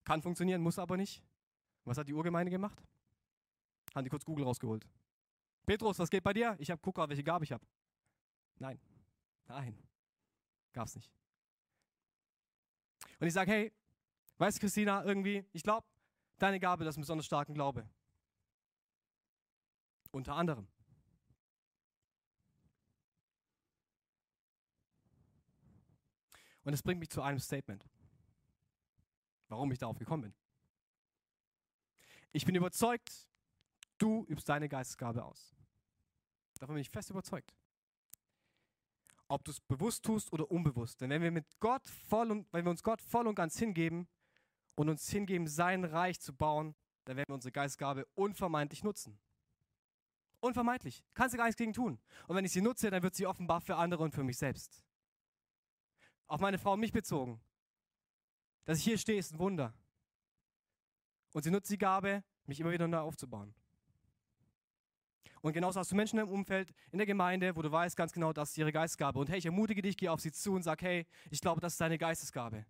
Kann 0.03 0.21
funktionieren, 0.21 0.61
muss 0.61 0.79
aber 0.79 0.97
nicht. 0.97 1.23
Was 1.83 1.97
hat 1.97 2.07
die 2.07 2.13
Urgemeinde 2.13 2.51
gemacht? 2.51 2.83
Haben 3.93 4.03
die 4.03 4.09
kurz 4.09 4.25
Google 4.25 4.45
rausgeholt. 4.45 4.87
Petrus, 5.65 5.99
was 5.99 6.09
geht 6.09 6.23
bei 6.23 6.33
dir? 6.33 6.55
Ich 6.59 6.71
habe 6.71 6.81
guck 6.81 6.97
welche 6.97 7.23
Gabe 7.23 7.45
ich 7.45 7.51
habe. 7.51 7.65
Nein. 8.57 8.79
Nein. 9.47 9.77
Gab's 10.73 10.95
nicht. 10.95 11.11
Und 13.19 13.27
ich 13.27 13.33
sage, 13.33 13.51
hey, 13.51 13.73
weißt 14.37 14.57
du, 14.57 14.61
Christina, 14.61 15.03
irgendwie, 15.05 15.45
ich 15.53 15.63
glaube, 15.63 15.87
deine 16.37 16.59
Gabe, 16.59 16.83
das 16.83 16.93
ist 16.93 16.97
ein 16.97 17.01
besonders 17.01 17.25
starken 17.25 17.53
Glaube. 17.53 17.87
Unter 20.11 20.35
anderem. 20.35 20.67
Und 26.65 26.73
es 26.73 26.83
bringt 26.83 26.99
mich 26.99 27.09
zu 27.09 27.21
einem 27.21 27.39
Statement, 27.39 27.87
warum 29.47 29.71
ich 29.71 29.79
darauf 29.79 29.97
gekommen 29.97 30.23
bin. 30.23 30.33
Ich 32.33 32.45
bin 32.45 32.55
überzeugt, 32.55 33.29
du 33.97 34.25
übst 34.25 34.49
deine 34.49 34.67
Geistesgabe 34.67 35.23
aus. 35.23 35.55
Davon 36.59 36.75
bin 36.75 36.81
ich 36.81 36.89
fest 36.89 37.11
überzeugt. 37.11 37.55
Ob 39.27 39.43
du 39.43 39.51
es 39.51 39.61
bewusst 39.61 40.03
tust 40.03 40.33
oder 40.33 40.49
unbewusst. 40.51 41.01
Denn 41.01 41.09
wenn 41.11 41.21
wir 41.21 41.31
mit 41.31 41.45
Gott 41.59 41.87
voll 41.87 42.31
und, 42.31 42.51
wenn 42.51 42.65
wir 42.65 42.71
uns 42.71 42.83
Gott 42.83 43.01
voll 43.01 43.27
und 43.27 43.35
ganz 43.35 43.57
hingeben 43.57 44.07
und 44.75 44.89
uns 44.89 45.07
hingeben, 45.09 45.47
sein 45.47 45.83
Reich 45.83 46.19
zu 46.19 46.33
bauen, 46.33 46.75
dann 47.05 47.17
werden 47.17 47.29
wir 47.29 47.35
unsere 47.35 47.51
Geistesgabe 47.51 48.07
unvermeidlich 48.15 48.83
nutzen. 48.83 49.19
Unvermeidlich. 50.39 51.03
Kannst 51.13 51.33
du 51.33 51.37
gar 51.37 51.45
nichts 51.45 51.57
gegen 51.57 51.73
tun. 51.73 51.99
Und 52.27 52.35
wenn 52.35 52.45
ich 52.45 52.51
sie 52.51 52.61
nutze, 52.61 52.89
dann 52.89 53.03
wird 53.03 53.15
sie 53.15 53.27
offenbar 53.27 53.61
für 53.61 53.75
andere 53.75 54.03
und 54.03 54.11
für 54.11 54.23
mich 54.23 54.37
selbst. 54.37 54.83
Auf 56.27 56.41
meine 56.41 56.57
Frau 56.57 56.73
und 56.73 56.79
mich 56.79 56.91
bezogen. 56.91 57.39
Dass 58.65 58.79
ich 58.79 58.83
hier 58.83 58.97
stehe, 58.97 59.19
ist 59.19 59.33
ein 59.33 59.39
Wunder. 59.39 59.73
Und 61.33 61.43
sie 61.43 61.51
nutzt 61.51 61.69
die 61.69 61.77
Gabe, 61.77 62.23
mich 62.45 62.59
immer 62.59 62.71
wieder 62.71 62.87
neu 62.87 62.99
aufzubauen. 62.99 63.53
Und 65.41 65.53
genauso 65.53 65.79
hast 65.79 65.91
du 65.91 65.95
Menschen 65.95 66.17
im 66.17 66.27
Umfeld, 66.27 66.73
in 66.91 66.97
der 66.97 67.05
Gemeinde, 67.05 67.55
wo 67.55 67.61
du 67.61 67.71
weißt 67.71 67.95
ganz 67.95 68.11
genau, 68.11 68.33
das 68.33 68.49
ist 68.49 68.57
ihre 68.57 68.71
Geistesgabe. 68.71 69.19
Und 69.19 69.29
hey, 69.29 69.37
ich 69.37 69.45
ermutige 69.45 69.83
dich, 69.83 69.95
geh 69.95 70.09
auf 70.09 70.19
sie 70.19 70.31
zu 70.31 70.53
und 70.53 70.63
sag, 70.63 70.81
hey, 70.81 71.05
ich 71.29 71.39
glaube, 71.39 71.61
das 71.61 71.73
ist 71.73 71.81
deine 71.81 71.99
Geistesgabe. 71.99 72.65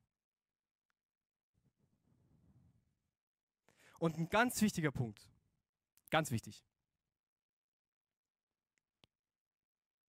Und 3.98 4.18
ein 4.18 4.28
ganz 4.28 4.62
wichtiger 4.62 4.92
Punkt, 4.92 5.32
ganz 6.10 6.32
wichtig. 6.32 6.66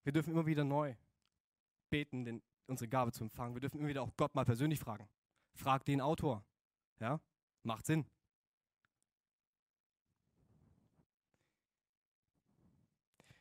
Wir 0.03 0.13
dürfen 0.13 0.33
immer 0.33 0.47
wieder 0.47 0.65
neu 0.65 0.97
beten, 1.89 2.25
den, 2.25 2.43
unsere 2.67 2.89
Gabe 2.89 3.13
zu 3.13 3.25
empfangen. 3.25 3.55
Wir 3.55 3.61
dürfen 3.61 3.79
immer 3.79 3.89
wieder 3.89 4.03
auch 4.03 4.17
Gott 4.17 4.35
mal 4.35 4.45
persönlich 4.45 4.79
fragen. 4.79 5.09
Frag 5.55 5.85
den 5.85 6.01
Autor. 6.01 6.45
Ja, 7.01 7.21
macht 7.63 7.87
Sinn. 7.87 8.07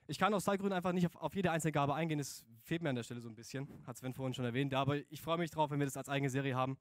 Ich 0.08 0.20
kann 0.20 0.34
aus 0.34 0.44
Zeitgründen 0.44 0.76
einfach 0.76 0.92
nicht 0.92 1.08
auf, 1.08 1.16
auf, 1.16 1.36
jede 1.36 1.50
einzelne 1.50 1.72
Gabe 1.72 1.96
eingehen, 1.96 2.20
das 2.20 2.46
fehlt 2.62 2.84
mir 2.84 2.90
an 2.90 2.96
der 2.96 3.04
Stelle 3.04 3.22
so 3.22 3.30
ein 3.30 3.36
bisschen, 3.36 3.68
hat 3.88 3.98
Sven 3.98 4.14
vorhin 4.14 4.36
schon 4.36 4.46
erwähnt, 4.46 4.72
aber 4.74 4.98
ich 5.12 5.20
freue 5.20 5.38
mich 5.38 5.50
drauf, 5.50 5.72
wenn 5.72 5.80
wir 5.80 5.86
das 5.86 5.98
als 5.98 6.10
eigene 6.10 6.30
Serie 6.30 6.56
haben. 6.56 6.78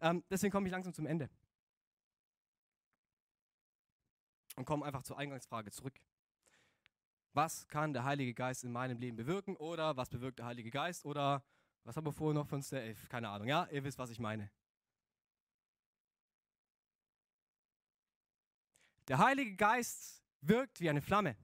Ähm, 0.00 0.22
deswegen 0.28 0.52
komme 0.52 0.66
ich 0.66 0.72
langsam 0.72 0.92
zum 0.92 1.06
Ende. 1.06 1.30
Und 4.56 4.66
komme 4.66 4.84
einfach 4.84 5.02
zur 5.02 5.18
Eingangsfrage 5.18 5.70
zurück. 5.70 5.94
Was 7.32 7.66
kann 7.68 7.92
der 7.92 8.04
Heilige 8.04 8.34
Geist 8.34 8.64
in 8.64 8.72
meinem 8.72 8.98
Leben 8.98 9.16
bewirken 9.16 9.56
oder 9.56 9.96
was 9.96 10.08
bewirkt 10.10 10.38
der 10.38 10.46
Heilige 10.46 10.70
Geist 10.70 11.04
oder 11.06 11.42
was 11.86 11.96
haben 11.96 12.04
wir 12.04 12.12
vorher 12.12 12.34
noch 12.34 12.48
von 12.48 12.60
der 12.60 12.82
Elf? 12.82 13.08
Keine 13.08 13.28
Ahnung, 13.28 13.46
ja, 13.46 13.66
ihr 13.70 13.84
wisst, 13.84 13.98
was 13.98 14.10
ich 14.10 14.18
meine. 14.18 14.50
Der 19.06 19.18
Heilige 19.18 19.54
Geist 19.54 20.24
wirkt 20.40 20.80
wie 20.80 20.90
eine 20.90 21.00
Flamme. 21.00 21.36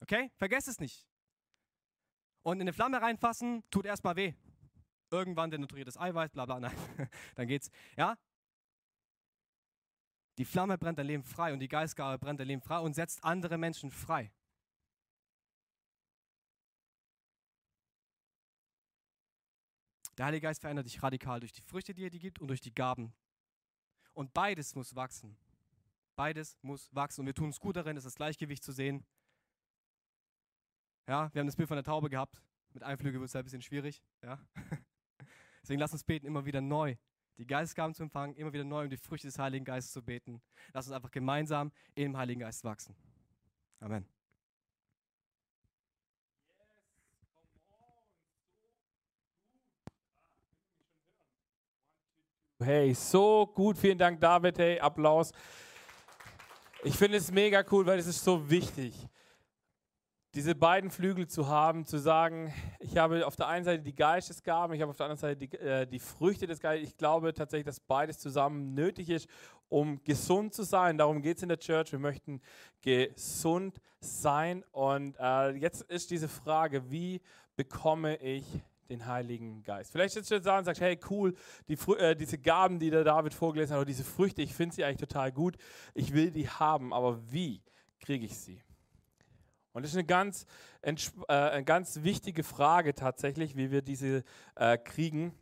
Okay? 0.00 0.32
Vergesst 0.36 0.66
es 0.66 0.80
nicht. 0.80 1.06
Und 2.42 2.56
in 2.56 2.62
eine 2.62 2.72
Flamme 2.72 3.00
reinfassen, 3.00 3.62
tut 3.70 3.86
erstmal 3.86 4.16
weh. 4.16 4.34
Irgendwann 5.12 5.50
denaturiertes 5.50 5.96
Eiweiß, 5.96 6.32
bla 6.32 6.44
bla, 6.44 6.58
nein, 6.60 6.76
dann 7.36 7.46
geht's. 7.46 7.70
Ja? 7.96 8.18
Die 10.38 10.44
Flamme 10.44 10.76
brennt 10.76 10.98
dein 10.98 11.06
Leben 11.06 11.22
frei 11.22 11.52
und 11.52 11.60
die 11.60 11.68
Geistgabe 11.68 12.18
brennt 12.18 12.40
dein 12.40 12.48
Leben 12.48 12.62
frei 12.62 12.80
und 12.80 12.94
setzt 12.94 13.22
andere 13.22 13.58
Menschen 13.58 13.92
frei. 13.92 14.32
Der 20.18 20.26
Heilige 20.26 20.46
Geist 20.46 20.60
verändert 20.60 20.86
dich 20.86 21.02
radikal 21.02 21.40
durch 21.40 21.52
die 21.52 21.62
Früchte, 21.62 21.94
die 21.94 22.04
er 22.04 22.10
dir 22.10 22.20
gibt 22.20 22.40
und 22.40 22.48
durch 22.48 22.60
die 22.60 22.74
Gaben. 22.74 23.12
Und 24.14 24.32
beides 24.32 24.74
muss 24.74 24.94
wachsen. 24.94 25.36
Beides 26.14 26.56
muss 26.62 26.94
wachsen. 26.94 27.20
Und 27.20 27.26
wir 27.26 27.34
tun 27.34 27.50
es 27.50 27.60
gut 27.60 27.76
darin, 27.76 27.96
das 27.96 28.14
Gleichgewicht 28.14 28.64
zu 28.64 28.72
sehen 28.72 29.04
ja, 31.08 31.32
wir 31.32 31.40
haben 31.40 31.46
das 31.46 31.56
Bild 31.56 31.68
von 31.68 31.76
der 31.76 31.84
Taube 31.84 32.10
gehabt. 32.10 32.42
Mit 32.72 32.82
Einflüge 32.82 33.20
wird 33.20 33.28
es 33.28 33.36
ein 33.36 33.44
bisschen 33.44 33.62
schwierig. 33.62 34.02
Ja. 34.22 34.38
Deswegen 35.62 35.80
lass 35.80 35.92
uns 35.92 36.04
beten 36.04 36.26
immer 36.26 36.44
wieder 36.44 36.60
neu. 36.60 36.96
die 37.38 37.46
Geistesgaben 37.46 37.94
zu 37.94 38.02
empfangen, 38.02 38.34
immer 38.36 38.52
wieder 38.52 38.64
neu 38.64 38.84
um 38.84 38.90
die 38.90 38.96
Früchte 38.96 39.28
des 39.28 39.38
Heiligen 39.38 39.64
Geistes 39.64 39.92
zu 39.92 40.02
beten. 40.02 40.42
Lass 40.72 40.86
uns 40.86 40.94
einfach 40.94 41.10
gemeinsam 41.10 41.70
im 41.94 42.16
Heiligen 42.16 42.40
Geist 42.40 42.64
wachsen. 42.64 42.96
Amen. 43.80 44.15
Hey, 52.58 52.94
so 52.94 53.46
gut. 53.54 53.76
Vielen 53.76 53.98
Dank, 53.98 54.18
David. 54.18 54.56
Hey, 54.56 54.80
Applaus. 54.80 55.30
Ich 56.84 56.96
finde 56.96 57.18
es 57.18 57.30
mega 57.30 57.62
cool, 57.70 57.84
weil 57.84 57.98
es 57.98 58.06
ist 58.06 58.24
so 58.24 58.48
wichtig, 58.48 58.94
diese 60.32 60.54
beiden 60.54 60.90
Flügel 60.90 61.26
zu 61.26 61.48
haben, 61.48 61.84
zu 61.84 61.98
sagen, 61.98 62.54
ich 62.80 62.96
habe 62.96 63.26
auf 63.26 63.36
der 63.36 63.48
einen 63.48 63.66
Seite 63.66 63.82
die 63.82 63.94
Geistesgaben, 63.94 64.74
ich 64.74 64.80
habe 64.80 64.88
auf 64.88 64.96
der 64.96 65.04
anderen 65.04 65.20
Seite 65.20 65.36
die, 65.36 65.58
äh, 65.58 65.86
die 65.86 65.98
Früchte 65.98 66.46
des 66.46 66.58
Geistes. 66.58 66.88
Ich 66.88 66.96
glaube 66.96 67.34
tatsächlich, 67.34 67.66
dass 67.66 67.78
beides 67.78 68.18
zusammen 68.20 68.72
nötig 68.72 69.10
ist, 69.10 69.28
um 69.68 70.02
gesund 70.02 70.54
zu 70.54 70.62
sein. 70.62 70.96
Darum 70.96 71.20
geht 71.20 71.36
es 71.36 71.42
in 71.42 71.50
der 71.50 71.58
Church. 71.58 71.92
Wir 71.92 71.98
möchten 71.98 72.40
gesund 72.80 73.82
sein. 74.00 74.64
Und 74.72 75.14
äh, 75.20 75.50
jetzt 75.50 75.82
ist 75.82 76.10
diese 76.10 76.28
Frage, 76.28 76.90
wie 76.90 77.20
bekomme 77.54 78.16
ich 78.16 78.46
den 78.88 79.06
Heiligen 79.06 79.62
Geist. 79.62 79.92
Vielleicht 79.92 80.14
sitzt 80.14 80.30
du 80.30 80.36
jetzt 80.36 80.46
da 80.46 80.58
und 80.58 80.64
sagst, 80.64 80.80
hey 80.80 80.98
cool, 81.10 81.34
die, 81.68 81.78
äh, 81.98 82.14
diese 82.14 82.38
Gaben, 82.38 82.78
die 82.78 82.90
der 82.90 83.04
David 83.04 83.34
vorgelesen 83.34 83.74
hat, 83.74 83.80
oder 83.80 83.86
diese 83.86 84.04
Früchte, 84.04 84.42
ich 84.42 84.54
finde 84.54 84.74
sie 84.74 84.84
eigentlich 84.84 85.08
total 85.08 85.32
gut, 85.32 85.56
ich 85.94 86.12
will 86.12 86.30
die 86.30 86.48
haben, 86.48 86.92
aber 86.92 87.20
wie 87.30 87.62
kriege 88.00 88.24
ich 88.26 88.36
sie? 88.38 88.62
Und 89.72 89.82
das 89.82 89.90
ist 89.90 89.98
eine 89.98 90.06
ganz, 90.06 90.46
äh, 90.80 90.94
eine 91.28 91.64
ganz 91.64 92.02
wichtige 92.02 92.42
Frage 92.42 92.94
tatsächlich, 92.94 93.56
wie 93.56 93.70
wir 93.70 93.82
diese 93.82 94.24
äh, 94.54 94.78
kriegen. 94.78 95.34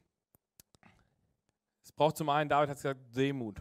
Es 1.85 1.93
braucht 1.93 2.17
zum 2.17 2.29
einen, 2.29 2.49
David 2.49 2.71
hat 2.71 2.77
gesagt, 2.77 3.01
Demut. 3.15 3.61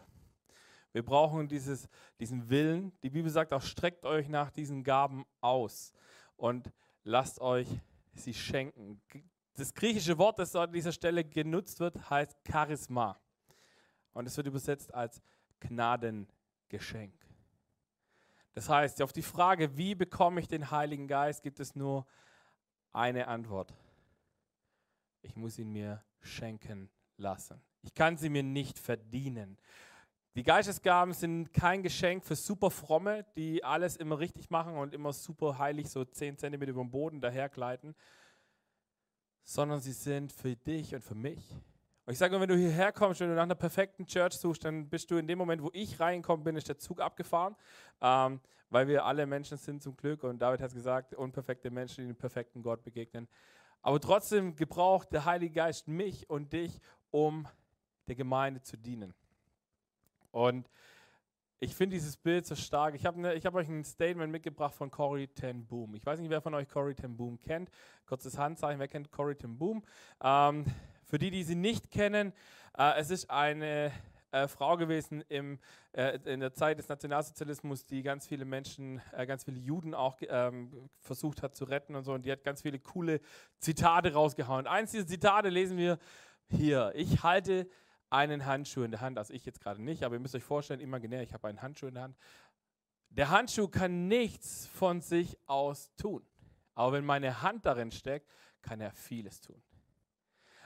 Wir 0.94 1.04
brauchen 1.04 1.48
dieses, 1.48 1.88
diesen 2.20 2.50
Willen. 2.50 2.92
Die 3.04 3.10
Bibel 3.10 3.30
sagt 3.30 3.52
auch, 3.54 3.62
streckt 3.62 4.06
euch 4.06 4.30
nach 4.30 4.50
diesen 4.50 4.84
Gaben 4.84 5.26
aus 5.42 5.92
und 6.38 6.72
lasst 7.04 7.42
euch 7.42 7.68
sie 8.14 8.34
schenken 8.34 9.02
das 9.56 9.74
griechische 9.74 10.18
Wort, 10.18 10.40
das 10.40 10.56
an 10.56 10.72
dieser 10.72 10.92
Stelle 10.92 11.24
genutzt 11.24 11.80
wird, 11.80 12.10
heißt 12.10 12.38
Charisma. 12.50 13.20
Und 14.14 14.28
es 14.28 14.38
wird 14.38 14.48
übersetzt 14.48 14.94
als 14.94 15.22
Gnadengeschenk. 15.60 17.14
Das 18.54 18.70
heißt, 18.70 19.02
auf 19.02 19.14
die 19.14 19.24
Frage, 19.24 19.78
wie 19.78 19.96
bekomme 19.96 20.40
ich 20.40 20.48
den 20.48 20.70
Heiligen 20.70 21.08
Geist, 21.08 21.42
gibt 21.42 21.60
es 21.60 21.76
nur 21.76 22.06
eine 22.92 23.28
Antwort. 23.28 23.74
Ich 25.22 25.36
muss 25.36 25.58
ihn 25.58 25.72
mir 25.72 26.04
schenken 26.22 26.90
lassen. 27.18 27.62
Ich 27.82 27.94
kann 27.94 28.18
sie 28.18 28.30
mir 28.30 28.44
nicht 28.44 28.78
verdienen. 28.78 29.58
Die 30.36 30.44
Geistesgaben 30.44 31.14
sind 31.14 31.54
kein 31.54 31.84
Geschenk 31.84 32.24
für 32.24 32.36
super 32.36 32.72
Fromme, 32.72 33.26
die 33.36 33.64
alles 33.64 33.98
immer 33.98 34.20
richtig 34.20 34.50
machen 34.50 34.76
und 34.78 34.94
immer 34.94 35.14
super 35.14 35.58
heilig 35.60 35.90
so 35.90 36.04
10 36.04 36.38
cm 36.38 36.62
über 36.64 36.82
dem 36.84 36.90
Boden 36.90 37.22
dahergleiten, 37.22 37.96
sondern 39.44 39.82
sie 39.82 39.92
sind 39.92 40.32
für 40.32 40.56
dich 40.56 40.96
und 40.96 41.04
für 41.04 41.16
mich. 41.16 41.56
Und 42.06 42.14
ich 42.14 42.20
sage, 42.20 42.40
wenn 42.40 42.50
du 42.50 42.58
hierher 42.58 42.92
kommst, 42.92 43.22
wenn 43.22 43.30
du 43.30 43.36
nach 43.36 43.44
einer 43.44 43.56
perfekten 43.56 44.06
Church 44.06 44.34
suchst, 44.34 44.66
dann 44.66 44.90
bist 44.90 45.10
du 45.10 45.18
in 45.18 45.28
dem 45.28 45.38
Moment, 45.38 45.64
wo 45.64 45.70
ich 45.74 46.00
reingekommen 46.00 46.44
bin, 46.44 46.56
ist 46.56 46.68
der 46.68 46.78
Zug 46.78 47.00
abgefahren, 47.00 47.56
ähm, 48.02 48.42
weil 48.70 48.88
wir 48.88 49.06
alle 49.06 49.26
Menschen 49.26 49.58
sind 49.58 49.82
zum 49.82 49.96
Glück. 49.96 50.24
Und 50.24 50.40
David 50.40 50.62
hat 50.62 50.74
gesagt, 50.74 51.16
unperfekte 51.16 51.72
Menschen, 51.72 52.04
die 52.04 52.08
dem 52.08 52.18
perfekten 52.18 52.62
Gott 52.62 52.84
begegnen. 52.84 53.28
Aber 53.82 54.00
trotzdem 54.00 54.56
gebraucht 54.56 55.12
der 55.14 55.26
Heilige 55.26 55.56
Geist 55.56 55.88
mich 55.88 56.30
und 56.30 56.52
dich, 56.52 56.80
um 57.12 57.48
der 58.08 58.16
Gemeinde 58.16 58.62
zu 58.62 58.78
dienen. 58.78 59.14
Und 60.32 60.70
ich 61.64 61.74
finde 61.74 61.96
dieses 61.96 62.18
Bild 62.18 62.46
so 62.46 62.56
stark. 62.56 62.94
Ich 62.94 63.06
habe 63.06 63.22
ne, 63.22 63.40
hab 63.42 63.56
euch 63.56 63.70
ein 63.70 63.86
Statement 63.86 64.32
mitgebracht 64.32 64.76
von 64.76 64.92
Corey 64.92 65.30
ten 65.30 65.66
Boom. 65.66 65.96
Ich 65.96 66.06
weiß 66.06 66.20
nicht, 66.20 66.30
wer 66.30 66.42
von 66.42 66.54
euch 66.54 66.68
Corey 66.68 66.94
ten 66.94 67.16
Boom 67.16 67.40
kennt. 67.40 67.70
Kurzes 68.06 68.38
Handzeichen, 68.38 68.80
wer 68.80 68.90
kennt 68.90 69.12
Corey 69.12 69.36
ten 69.36 69.58
Boom? 69.58 69.82
Ähm, 70.22 70.66
für 71.06 71.18
die, 71.18 71.32
die 71.32 71.44
sie 71.44 71.56
nicht 71.56 71.90
kennen, 71.90 72.34
äh, 72.78 73.00
es 73.00 73.12
ist 73.12 73.30
eine 73.30 73.94
äh, 74.32 74.50
Frau 74.50 74.76
gewesen 74.76 75.24
im, 75.30 75.58
äh, 75.94 76.20
in 76.26 76.42
der 76.42 76.54
Zeit 76.54 76.80
des 76.80 76.90
Nationalsozialismus, 76.90 77.86
die 77.86 78.04
ganz 78.04 78.28
viele 78.28 78.44
Menschen, 78.44 79.02
äh, 79.14 79.26
ganz 79.26 79.46
viele 79.46 79.60
Juden 79.60 79.94
auch 79.94 80.18
ähm, 80.28 80.90
versucht 81.00 81.42
hat 81.44 81.56
zu 81.56 81.64
retten 81.64 81.96
und 81.96 82.04
so. 82.04 82.12
Und 82.14 82.26
die 82.26 82.32
hat 82.32 82.44
ganz 82.44 82.62
viele 82.62 82.80
coole 82.80 83.22
Zitate 83.60 84.14
rausgehauen. 84.14 84.68
Eins 84.68 84.92
dieser 84.92 85.08
Zitate 85.08 85.48
lesen 85.48 85.78
wir 85.78 85.98
hier. 86.50 86.92
Ich 86.96 87.24
halte 87.24 87.70
einen 88.14 88.46
Handschuh 88.46 88.84
in 88.84 88.92
der 88.92 89.02
Hand, 89.02 89.18
also 89.18 89.34
ich 89.34 89.46
jetzt 89.46 89.60
gerade 89.60 89.82
nicht, 89.82 90.04
aber 90.04 90.16
ihr 90.16 90.20
müsst 90.20 90.36
euch 90.36 90.44
vorstellen, 90.44 90.80
imaginär, 90.80 91.24
ich 91.24 91.34
habe 91.34 91.48
einen 91.48 91.62
Handschuh 91.62 91.88
in 91.88 91.96
der 91.96 92.04
Hand. 92.04 92.18
Der 93.10 93.30
Handschuh 93.30 93.68
kann 93.68 94.08
nichts 94.08 94.68
von 94.68 95.02
sich 95.02 95.38
aus 95.48 95.94
tun. 95.96 96.26
Aber 96.76 96.94
wenn 96.94 97.06
meine 97.06 97.42
Hand 97.42 97.66
darin 97.66 97.92
steckt, 97.92 98.30
kann 98.62 98.80
er 98.82 98.92
vieles 98.92 99.42
tun. 99.42 99.62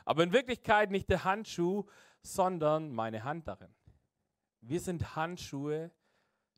Aber 0.06 0.24
in 0.24 0.34
Wirklichkeit 0.34 0.92
nicht 0.92 1.10
der 1.10 1.24
Handschuh, 1.24 1.86
sondern 2.22 2.92
meine 2.92 3.24
Hand 3.24 3.48
darin. 3.48 3.74
Wir 4.62 4.80
sind 4.80 5.16
Handschuhe, 5.16 5.92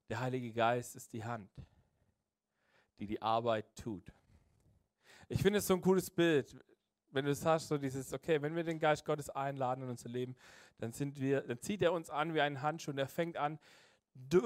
der 0.09 0.19
Heilige 0.19 0.51
Geist 0.51 0.95
ist 0.95 1.13
die 1.13 1.23
Hand, 1.23 1.51
die 2.99 3.05
die 3.05 3.21
Arbeit 3.21 3.75
tut. 3.75 4.11
Ich 5.27 5.41
finde 5.41 5.59
es 5.59 5.67
so 5.67 5.75
ein 5.75 5.81
cooles 5.81 6.09
Bild 6.09 6.55
wenn 7.11 7.25
du 7.25 7.31
es 7.31 7.45
hast, 7.45 7.67
so 7.67 7.77
dieses, 7.77 8.13
okay, 8.13 8.41
wenn 8.41 8.55
wir 8.55 8.63
den 8.63 8.79
Geist 8.79 9.05
Gottes 9.05 9.29
einladen 9.29 9.83
in 9.83 9.89
unser 9.89 10.09
Leben, 10.09 10.35
dann 10.77 10.91
sind 10.91 11.19
wir, 11.19 11.41
dann 11.41 11.59
zieht 11.59 11.81
er 11.81 11.93
uns 11.93 12.09
an 12.09 12.33
wie 12.33 12.41
einen 12.41 12.61
Handschuh 12.61 12.91
und 12.91 12.97
er 12.97 13.07
fängt 13.07 13.37
an, 13.37 13.59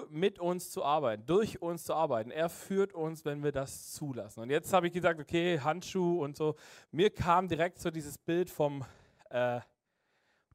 mit 0.10 0.40
uns 0.40 0.72
zu 0.72 0.84
arbeiten, 0.84 1.26
durch 1.26 1.62
uns 1.62 1.84
zu 1.84 1.94
arbeiten. 1.94 2.32
Er 2.32 2.50
führt 2.50 2.94
uns, 2.94 3.26
wenn 3.26 3.44
wir 3.44 3.52
das 3.52 3.92
zulassen. 3.94 4.42
Und 4.42 4.50
jetzt 4.50 4.72
habe 4.72 4.88
ich 4.88 4.94
gesagt, 4.94 5.20
okay, 5.20 5.60
Handschuh 5.60 6.24
und 6.24 6.38
so. 6.38 6.56
Mir 6.92 7.10
kam 7.10 7.48
direkt 7.48 7.80
so 7.80 7.90
dieses 7.90 8.18
Bild 8.18 8.50
vom, 8.50 8.86
äh, 9.30 9.60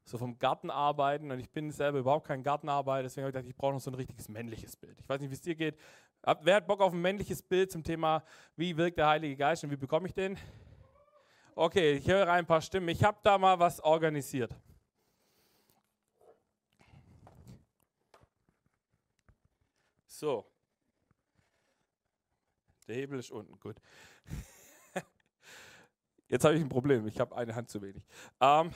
so 0.05 0.17
vom 0.17 0.39
Gartenarbeiten 0.39 1.31
und 1.31 1.39
ich 1.39 1.49
bin 1.49 1.71
selber 1.71 1.99
überhaupt 1.99 2.27
kein 2.27 2.43
Gartenarbeiter, 2.43 3.03
deswegen 3.03 3.23
habe 3.23 3.29
ich 3.29 3.35
gedacht, 3.35 3.49
ich 3.49 3.55
brauche 3.55 3.73
noch 3.73 3.81
so 3.81 3.91
ein 3.91 3.95
richtiges 3.95 4.29
männliches 4.29 4.75
Bild. 4.75 4.99
Ich 4.99 5.07
weiß 5.07 5.19
nicht, 5.21 5.29
wie 5.29 5.35
es 5.35 5.41
dir 5.41 5.55
geht. 5.55 5.77
Wer 6.41 6.55
hat 6.55 6.67
Bock 6.67 6.81
auf 6.81 6.93
ein 6.93 7.01
männliches 7.01 7.41
Bild 7.43 7.71
zum 7.71 7.83
Thema, 7.83 8.23
wie 8.55 8.75
wirkt 8.75 8.97
der 8.97 9.07
Heilige 9.07 9.35
Geist 9.35 9.63
und 9.63 9.71
wie 9.71 9.77
bekomme 9.77 10.07
ich 10.07 10.13
den? 10.13 10.37
Okay, 11.61 11.97
ich 11.97 12.07
höre 12.07 12.31
ein 12.31 12.45
paar 12.45 12.61
Stimmen. 12.61 12.87
Ich 12.87 13.03
habe 13.03 13.17
da 13.21 13.37
mal 13.37 13.59
was 13.59 13.81
organisiert. 13.81 14.55
So. 20.05 20.49
Der 22.87 22.95
Hebel 22.95 23.19
ist 23.19 23.29
unten, 23.29 23.59
gut. 23.59 23.75
Jetzt 26.29 26.45
habe 26.45 26.55
ich 26.55 26.61
ein 26.61 26.69
Problem. 26.69 27.05
Ich 27.07 27.19
habe 27.19 27.35
eine 27.35 27.53
Hand 27.53 27.69
zu 27.69 27.81
wenig. 27.81 28.05
Ähm, 28.39 28.71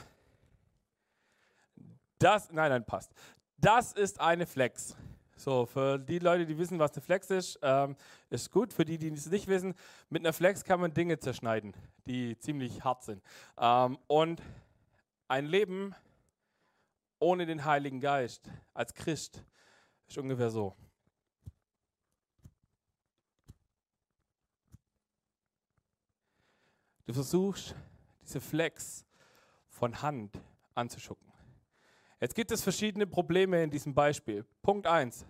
das, 2.18 2.52
nein, 2.52 2.68
nein, 2.68 2.84
passt. 2.84 3.14
Das 3.56 3.94
ist 3.94 4.20
eine 4.20 4.44
Flex. 4.44 4.94
So, 5.36 5.66
für 5.66 5.98
die 5.98 6.20
Leute, 6.20 6.46
die 6.46 6.56
wissen, 6.58 6.78
was 6.78 6.92
eine 6.92 7.02
Flex 7.02 7.30
ist, 7.30 7.58
ähm, 7.62 7.96
ist 8.30 8.50
gut. 8.50 8.72
Für 8.72 8.84
die, 8.84 8.98
die 8.98 9.08
es 9.08 9.26
nicht 9.26 9.48
wissen, 9.48 9.74
mit 10.08 10.22
einer 10.22 10.32
Flex 10.32 10.64
kann 10.64 10.80
man 10.80 10.94
Dinge 10.94 11.18
zerschneiden, 11.18 11.74
die 12.06 12.38
ziemlich 12.38 12.84
hart 12.84 13.02
sind. 13.02 13.22
Ähm, 13.58 13.98
und 14.06 14.40
ein 15.28 15.46
Leben 15.46 15.94
ohne 17.18 17.46
den 17.46 17.64
Heiligen 17.64 18.00
Geist 18.00 18.48
als 18.74 18.94
Christ 18.94 19.42
ist 20.06 20.18
ungefähr 20.18 20.50
so. 20.50 20.74
Du 27.06 27.12
versuchst, 27.12 27.74
diese 28.22 28.40
Flex 28.40 29.04
von 29.68 30.00
Hand 30.00 30.40
anzuschucken. 30.74 31.33
Jetzt 32.24 32.36
gibt 32.36 32.50
es 32.52 32.62
verschiedene 32.62 33.06
Probleme 33.06 33.62
in 33.62 33.68
diesem 33.68 33.92
Beispiel. 33.92 34.46
Punkt 34.62 34.86
1. 34.86 35.26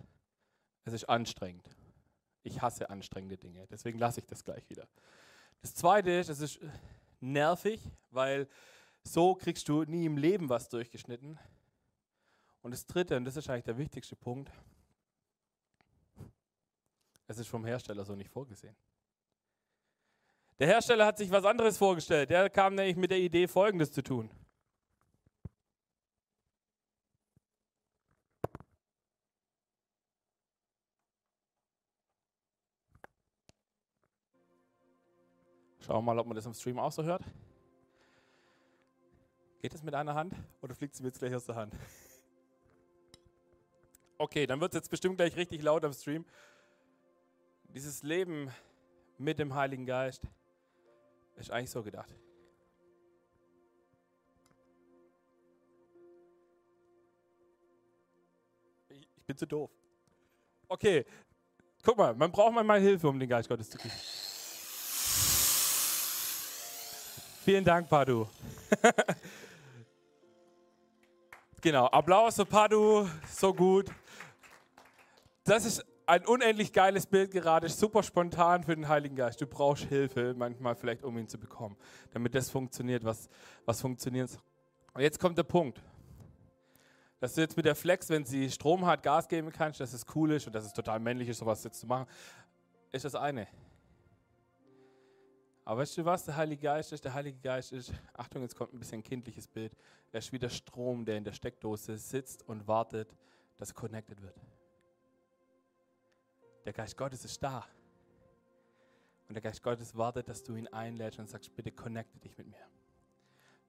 Es 0.85 0.93
ist 0.93 1.03
anstrengend. 1.09 1.69
Ich 2.41 2.61
hasse 2.61 2.89
anstrengende 2.89 3.35
Dinge, 3.35 3.67
deswegen 3.67 3.99
lasse 3.99 4.21
ich 4.21 4.25
das 4.27 4.45
gleich 4.45 4.69
wieder. 4.69 4.87
Das 5.59 5.75
zweite 5.75 6.09
ist, 6.11 6.29
es 6.29 6.39
ist 6.39 6.57
nervig, 7.19 7.81
weil 8.11 8.47
so 9.03 9.35
kriegst 9.35 9.67
du 9.67 9.83
nie 9.83 10.05
im 10.05 10.15
Leben 10.15 10.47
was 10.47 10.69
durchgeschnitten. 10.69 11.37
Und 12.61 12.71
das 12.71 12.85
dritte, 12.85 13.17
und 13.17 13.25
das 13.25 13.35
ist 13.35 13.49
eigentlich 13.49 13.65
der 13.65 13.77
wichtigste 13.77 14.15
Punkt, 14.15 14.49
es 17.27 17.37
ist 17.37 17.47
vom 17.47 17.65
Hersteller 17.65 18.05
so 18.05 18.15
nicht 18.15 18.29
vorgesehen. 18.29 18.77
Der 20.59 20.67
Hersteller 20.67 21.05
hat 21.05 21.17
sich 21.17 21.29
was 21.29 21.43
anderes 21.43 21.77
vorgestellt. 21.77 22.29
Der 22.29 22.49
kam 22.49 22.75
nämlich 22.75 22.95
mit 22.95 23.11
der 23.11 23.19
Idee, 23.19 23.49
Folgendes 23.49 23.91
zu 23.91 24.01
tun. 24.01 24.31
Schauen 35.85 35.97
wir 35.97 36.13
mal, 36.13 36.19
ob 36.19 36.25
man 36.25 36.35
das 36.35 36.47
im 36.47 36.53
Stream 36.55 36.79
auch 36.79 36.91
so 36.91 37.03
hört. 37.03 37.21
Geht 39.61 39.71
das 39.71 39.83
mit 39.83 39.93
einer 39.93 40.15
Hand 40.15 40.33
oder 40.63 40.73
fliegt 40.73 40.95
sie 40.95 41.03
mir 41.03 41.09
jetzt 41.09 41.19
gleich 41.19 41.35
aus 41.35 41.45
der 41.45 41.55
Hand? 41.55 41.73
Okay, 44.17 44.47
dann 44.47 44.61
wird 44.61 44.71
es 44.71 44.77
jetzt 44.77 44.89
bestimmt 44.89 45.17
gleich 45.17 45.35
richtig 45.35 45.61
laut 45.61 45.83
am 45.83 45.91
Stream. 45.91 46.23
Dieses 47.65 48.01
Leben 48.01 48.49
mit 49.17 49.39
dem 49.39 49.53
Heiligen 49.53 49.85
Geist 49.85 50.23
ist 51.35 51.51
eigentlich 51.51 51.69
so 51.69 51.83
gedacht. 51.83 52.09
Ich 58.87 59.25
bin 59.25 59.35
zu 59.35 59.45
doof. 59.45 59.69
Okay, 60.69 61.05
guck 61.83 61.97
mal, 61.97 62.15
man 62.15 62.31
braucht 62.31 62.53
manchmal 62.53 62.79
Hilfe, 62.79 63.09
um 63.09 63.19
den 63.19 63.27
Geist 63.27 63.49
Gottes 63.49 63.69
zu 63.69 63.77
kriegen. 63.77 63.93
Vielen 67.45 67.63
Dank, 67.63 67.87
Padu. 67.87 68.25
genau, 71.61 71.85
Applaus 71.85 72.37
für 72.37 72.45
Padu, 72.47 73.07
so 73.29 73.53
gut. 73.53 73.91
Das 75.43 75.63
ist 75.63 75.85
ein 76.07 76.25
unendlich 76.25 76.73
geiles 76.73 77.05
Bild 77.05 77.29
gerade, 77.29 77.69
super 77.69 78.01
spontan 78.01 78.63
für 78.63 78.73
den 78.73 78.87
Heiligen 78.87 79.15
Geist. 79.15 79.41
Du 79.41 79.45
brauchst 79.45 79.83
Hilfe 79.83 80.33
manchmal 80.35 80.73
vielleicht, 80.73 81.03
um 81.03 81.15
ihn 81.19 81.27
zu 81.27 81.37
bekommen, 81.37 81.77
damit 82.13 82.33
das 82.33 82.49
funktioniert, 82.49 83.03
was, 83.03 83.29
was 83.65 83.79
funktioniert. 83.79 84.31
Und 84.95 85.01
jetzt 85.01 85.19
kommt 85.19 85.37
der 85.37 85.43
Punkt 85.43 85.79
dass 87.19 87.35
du 87.35 87.41
jetzt 87.41 87.57
mit 87.57 87.65
der 87.65 87.75
Flex, 87.75 88.09
wenn 88.09 88.25
sie 88.25 88.51
Strom 88.51 88.85
hat, 88.85 89.01
Gas 89.01 89.27
geben 89.27 89.51
kannst, 89.51 89.79
dass 89.79 89.93
es 89.93 90.05
cool 90.15 90.31
ist 90.31 90.47
und 90.47 90.53
dass 90.53 90.65
es 90.65 90.73
total 90.73 90.99
männlich 90.99 91.29
ist, 91.29 91.37
sowas 91.37 91.63
jetzt 91.63 91.79
zu 91.79 91.87
machen, 91.87 92.07
ist 92.91 93.05
das 93.05 93.15
eine. 93.15 93.47
Aber 95.67 95.81
weißt 95.81 95.97
du 95.97 96.05
was, 96.05 96.23
der 96.23 96.35
Heilige 96.35 96.61
Geist 96.61 96.93
ist? 96.93 97.03
Der 97.03 97.13
Heilige 97.15 97.39
Geist 97.39 97.73
ist, 97.73 97.91
Achtung, 98.13 98.43
jetzt 98.43 98.55
kommt 98.55 98.71
ein 98.71 98.79
bisschen 98.79 99.01
kindliches 99.01 99.47
Bild, 99.47 99.75
er 100.11 100.19
ist 100.19 100.31
wie 100.31 100.37
der 100.37 100.49
Strom, 100.49 101.03
der 101.03 101.17
in 101.17 101.23
der 101.23 101.33
Steckdose 101.33 101.97
sitzt 101.97 102.47
und 102.47 102.67
wartet, 102.67 103.15
dass 103.57 103.73
connected 103.73 104.21
wird. 104.21 104.39
Der 106.65 106.73
Geist 106.73 106.95
Gottes 106.95 107.25
ist 107.25 107.41
da. 107.41 107.65
Und 109.27 109.33
der 109.33 109.41
Geist 109.41 109.63
Gottes 109.63 109.97
wartet, 109.97 110.29
dass 110.29 110.43
du 110.43 110.55
ihn 110.55 110.67
einlädst 110.67 111.17
und 111.17 111.27
sagst, 111.27 111.55
bitte 111.55 111.71
connecte 111.71 112.19
dich 112.19 112.37
mit 112.37 112.47
mir. 112.47 112.63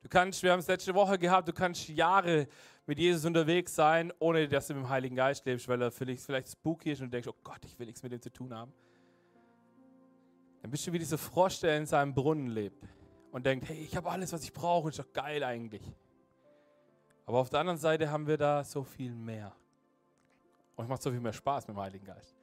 Du 0.02 0.10
kannst, 0.10 0.42
wir 0.42 0.52
haben 0.52 0.60
es 0.60 0.66
letzte 0.66 0.94
Woche 0.94 1.18
gehabt, 1.18 1.48
du 1.48 1.52
kannst 1.54 1.88
Jahre 1.88 2.46
mit 2.84 2.98
Jesus 2.98 3.24
unterwegs 3.24 3.74
sein, 3.74 4.12
ohne 4.18 4.46
dass 4.46 4.66
du 4.66 4.74
mit 4.74 4.84
dem 4.84 4.88
Heiligen 4.90 5.16
Geist 5.16 5.46
lebst, 5.46 5.66
weil 5.66 5.80
er 5.80 5.90
vielleicht, 5.90 6.22
vielleicht 6.22 6.48
spooky 6.48 6.92
ist 6.92 7.00
und 7.00 7.06
du 7.06 7.10
denkst, 7.12 7.28
oh 7.28 7.40
Gott, 7.42 7.64
ich 7.64 7.78
will 7.78 7.86
nichts 7.86 8.02
mit 8.02 8.12
ihm 8.12 8.20
zu 8.20 8.30
tun 8.30 8.54
haben. 8.54 8.72
Dann 10.62 10.70
bist 10.70 10.86
du 10.86 10.92
wie 10.92 10.98
dieser 10.98 11.18
Frosch, 11.18 11.60
der 11.60 11.76
in 11.76 11.86
seinem 11.86 12.14
Brunnen 12.14 12.48
lebt 12.48 12.82
und 13.32 13.46
denkt, 13.46 13.68
hey, 13.68 13.76
ich 13.76 13.96
habe 13.96 14.10
alles, 14.10 14.32
was 14.32 14.42
ich 14.42 14.52
brauche, 14.52 14.88
ist 14.88 14.98
doch 14.98 15.12
geil 15.12 15.44
eigentlich. 15.44 15.82
Aber 17.26 17.38
auf 17.38 17.50
der 17.50 17.60
anderen 17.60 17.78
Seite 17.78 18.10
haben 18.10 18.26
wir 18.26 18.36
da 18.36 18.64
so 18.64 18.84
viel 18.84 19.14
mehr. 19.14 19.52
Und 20.76 20.84
es 20.84 20.88
macht 20.88 21.02
so 21.02 21.10
viel 21.10 21.20
mehr 21.20 21.32
Spaß 21.32 21.66
mit 21.66 21.76
dem 21.76 21.80
Heiligen 21.80 22.04
Geist. 22.04 22.34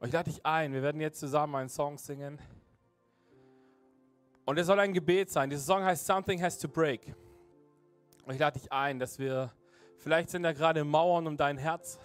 Und 0.00 0.08
ich 0.08 0.12
lade 0.12 0.30
dich 0.30 0.44
ein, 0.44 0.72
wir 0.72 0.82
werden 0.82 1.00
jetzt 1.00 1.20
zusammen 1.20 1.54
einen 1.54 1.68
Song 1.68 1.96
singen. 1.96 2.40
Und 4.44 4.58
es 4.58 4.66
soll 4.66 4.80
ein 4.80 4.92
Gebet 4.92 5.30
sein. 5.30 5.48
Dieser 5.48 5.62
Song 5.62 5.84
heißt 5.84 6.04
Something 6.04 6.42
Has 6.42 6.58
to 6.58 6.68
Break. 6.68 7.14
Und 8.24 8.34
ich 8.34 8.40
lade 8.40 8.58
dich 8.58 8.72
ein, 8.72 8.98
dass 8.98 9.18
wir, 9.18 9.52
vielleicht 9.98 10.30
sind 10.30 10.42
da 10.42 10.52
gerade 10.52 10.82
Mauern 10.82 11.26
um 11.26 11.36
dein 11.36 11.56
Herz, 11.56 12.00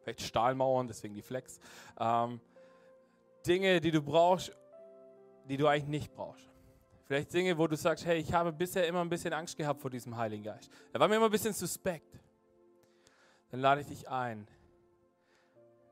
vielleicht 0.00 0.22
Stahlmauern, 0.22 0.88
deswegen 0.88 1.14
die 1.14 1.22
Flex, 1.22 1.60
ähm, 2.00 2.40
Dinge, 3.48 3.80
die 3.80 3.90
du 3.90 4.02
brauchst, 4.02 4.56
die 5.48 5.56
du 5.56 5.66
eigentlich 5.66 5.88
nicht 5.88 6.12
brauchst. 6.12 6.48
Vielleicht 7.06 7.32
Dinge, 7.32 7.56
wo 7.56 7.66
du 7.66 7.76
sagst, 7.76 8.04
hey, 8.04 8.18
ich 8.18 8.34
habe 8.34 8.52
bisher 8.52 8.86
immer 8.86 9.00
ein 9.00 9.08
bisschen 9.08 9.32
Angst 9.32 9.56
gehabt 9.56 9.80
vor 9.80 9.90
diesem 9.90 10.14
Heiligen 10.16 10.44
Geist. 10.44 10.70
Er 10.92 11.00
war 11.00 11.08
mir 11.08 11.16
immer 11.16 11.24
ein 11.24 11.30
bisschen 11.30 11.54
suspekt. 11.54 12.20
Dann 13.50 13.60
lade 13.60 13.80
ich 13.80 13.86
dich 13.86 14.08
ein, 14.08 14.46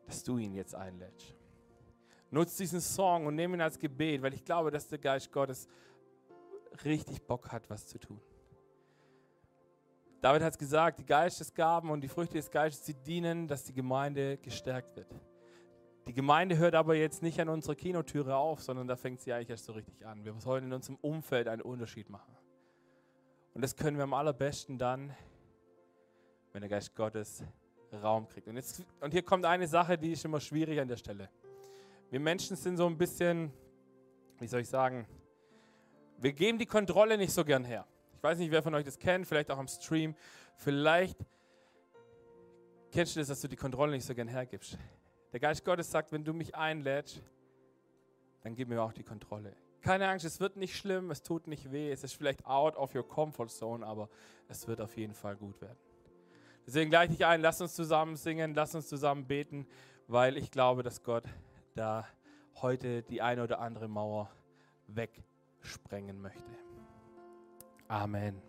dass 0.05 0.23
du 0.23 0.37
ihn 0.37 0.53
jetzt 0.53 0.75
einlädst. 0.75 1.35
Nutz 2.31 2.57
diesen 2.57 2.83
Song 2.83 3.27
und 3.27 3.35
nimm 3.35 3.55
ihn 3.55 3.63
als 3.63 3.79
Gebet, 3.79 4.21
weil 4.21 4.35
ich 4.35 4.45
glaube, 4.45 4.71
dass 4.71 4.89
der 4.89 4.99
Geist 4.99 5.33
Gottes 5.33 5.69
richtig 6.85 7.23
Bock 7.23 7.51
hat, 7.51 7.71
was 7.71 7.87
zu 7.87 7.99
tun. 7.99 8.21
David 10.21 10.43
hat 10.43 10.53
es 10.53 10.59
gesagt, 10.59 10.99
die 10.99 11.07
Geistesgaben 11.07 11.89
und 11.89 12.03
die 12.03 12.09
Früchte 12.09 12.35
des 12.35 12.51
Geistes, 12.51 12.85
sie 12.85 12.95
dienen, 12.95 13.49
dass 13.49 13.65
die 13.65 13.73
Gemeinde 13.73 14.37
gestärkt 14.39 14.97
wird. 14.97 15.15
Die 16.07 16.13
Gemeinde 16.13 16.57
hört 16.57 16.77
aber 16.77 16.95
jetzt 16.95 17.23
nicht 17.23 17.41
an 17.41 17.49
unserer 17.49 17.75
Kinotüre 17.75 18.37
auf, 18.37 18.63
sondern 18.63 18.87
da 18.87 18.95
fängt 18.95 19.21
sie 19.21 19.33
eigentlich 19.33 19.51
erst 19.51 19.65
so 19.65 19.73
richtig 19.73 20.07
an. 20.07 20.25
Wir 20.25 20.35
sollen 20.41 20.65
in 20.65 20.73
unserem 20.73 20.97
Umfeld 21.01 21.49
einen 21.49 21.63
Unterschied 21.63 22.09
machen. 22.09 22.37
Und 23.55 23.63
das 23.63 23.75
können 23.75 23.97
wir 23.97 24.05
am 24.05 24.15
allerbesten 24.15 24.79
dann, 24.79 25.13
wenn 26.53 26.61
der 26.61 26.71
Geist 26.71 26.95
Gottes 26.95 27.43
Raum 27.93 28.29
kriegt. 28.29 28.47
Und, 28.47 28.57
jetzt, 28.57 28.85
und 29.01 29.11
hier 29.11 29.23
kommt 29.23 29.45
eine 29.45 29.67
Sache, 29.67 29.99
die 29.99 30.13
ist 30.13 30.25
immer 30.25 30.41
schwierig 30.41 30.79
an 30.79 30.87
der 30.87 30.97
Stelle. 30.97 31.29
Wir 32.11 32.21
Menschen 32.21 32.57
sind 32.57 32.77
so 32.77 32.87
ein 32.87 32.97
bisschen, 32.97 33.53
wie 34.39 34.47
soll 34.47 34.61
ich 34.61 34.69
sagen, 34.69 35.07
wir 36.19 36.33
geben 36.33 36.59
die 36.59 36.67
Kontrolle 36.67 37.19
nicht 37.19 37.33
so 37.33 37.45
gern 37.45 37.65
her. 37.65 37.85
Ich 38.15 38.23
weiß 38.23 38.39
nicht, 38.39 38.51
wer 38.53 38.63
von 38.63 38.75
euch 38.75 38.85
das 38.85 38.99
kennt, 38.99 39.27
vielleicht 39.27 39.51
auch 39.51 39.59
am 39.59 39.69
Stream. 39.69 40.15
Vielleicht 40.57 41.19
kennst 42.93 43.17
du 43.17 43.21
das, 43.21 43.29
dass 43.29 43.41
du 43.41 43.49
die 43.49 43.57
Kontrolle 43.57 43.93
nicht 43.93 44.07
so 44.07 44.15
gern 44.15 44.29
hergibst. 44.29 44.79
Der 45.37 45.41
Geist 45.41 45.67
Gottes 45.67 45.91
sagt, 45.91 46.13
wenn 46.13 46.25
du 46.25 46.33
mich 46.33 46.55
einlädst, 46.55 47.23
dann 48.41 48.55
gib 48.55 48.71
mir 48.71 48.81
auch 48.81 48.95
die 48.95 49.03
Kontrolle. 49.03 49.55
Keine 49.83 50.09
Angst, 50.09 50.25
es 50.25 50.41
wird 50.41 50.57
nicht 50.57 50.75
schlimm, 50.75 51.11
es 51.11 51.21
tut 51.21 51.47
nicht 51.47 51.71
weh, 51.71 51.93
es 51.93 52.05
ist 52.05 52.15
vielleicht 52.15 52.47
out 52.47 52.75
of 52.75 52.95
your 52.95 53.07
comfort 53.07 53.49
zone, 53.49 53.85
aber 53.85 54.09
es 54.49 54.67
wird 54.67 54.81
auf 54.81 54.97
jeden 54.97 55.13
Fall 55.13 55.37
gut 55.37 55.61
werden. 55.61 55.77
Deswegen 56.67 56.89
gleich 56.89 57.11
dich 57.11 57.27
ein, 57.27 57.43
lass 57.43 57.61
uns 57.61 57.75
zusammen 57.75 58.17
singen, 58.17 58.55
lass 58.55 58.75
uns 58.75 58.89
zusammen 58.89 59.27
beten, 59.27 59.67
weil 60.07 60.39
ich 60.39 60.51
glaube, 60.51 60.83
dass 60.83 61.03
Gott 61.03 61.25
da 61.75 62.09
heute 62.63 63.03
die 63.03 63.21
eine 63.21 63.43
oder 63.43 63.61
andere 63.61 63.89
Mauer 63.89 64.31
wegsprengen 64.87 66.19
möchte. 66.19 66.51
Amen. 67.89 68.41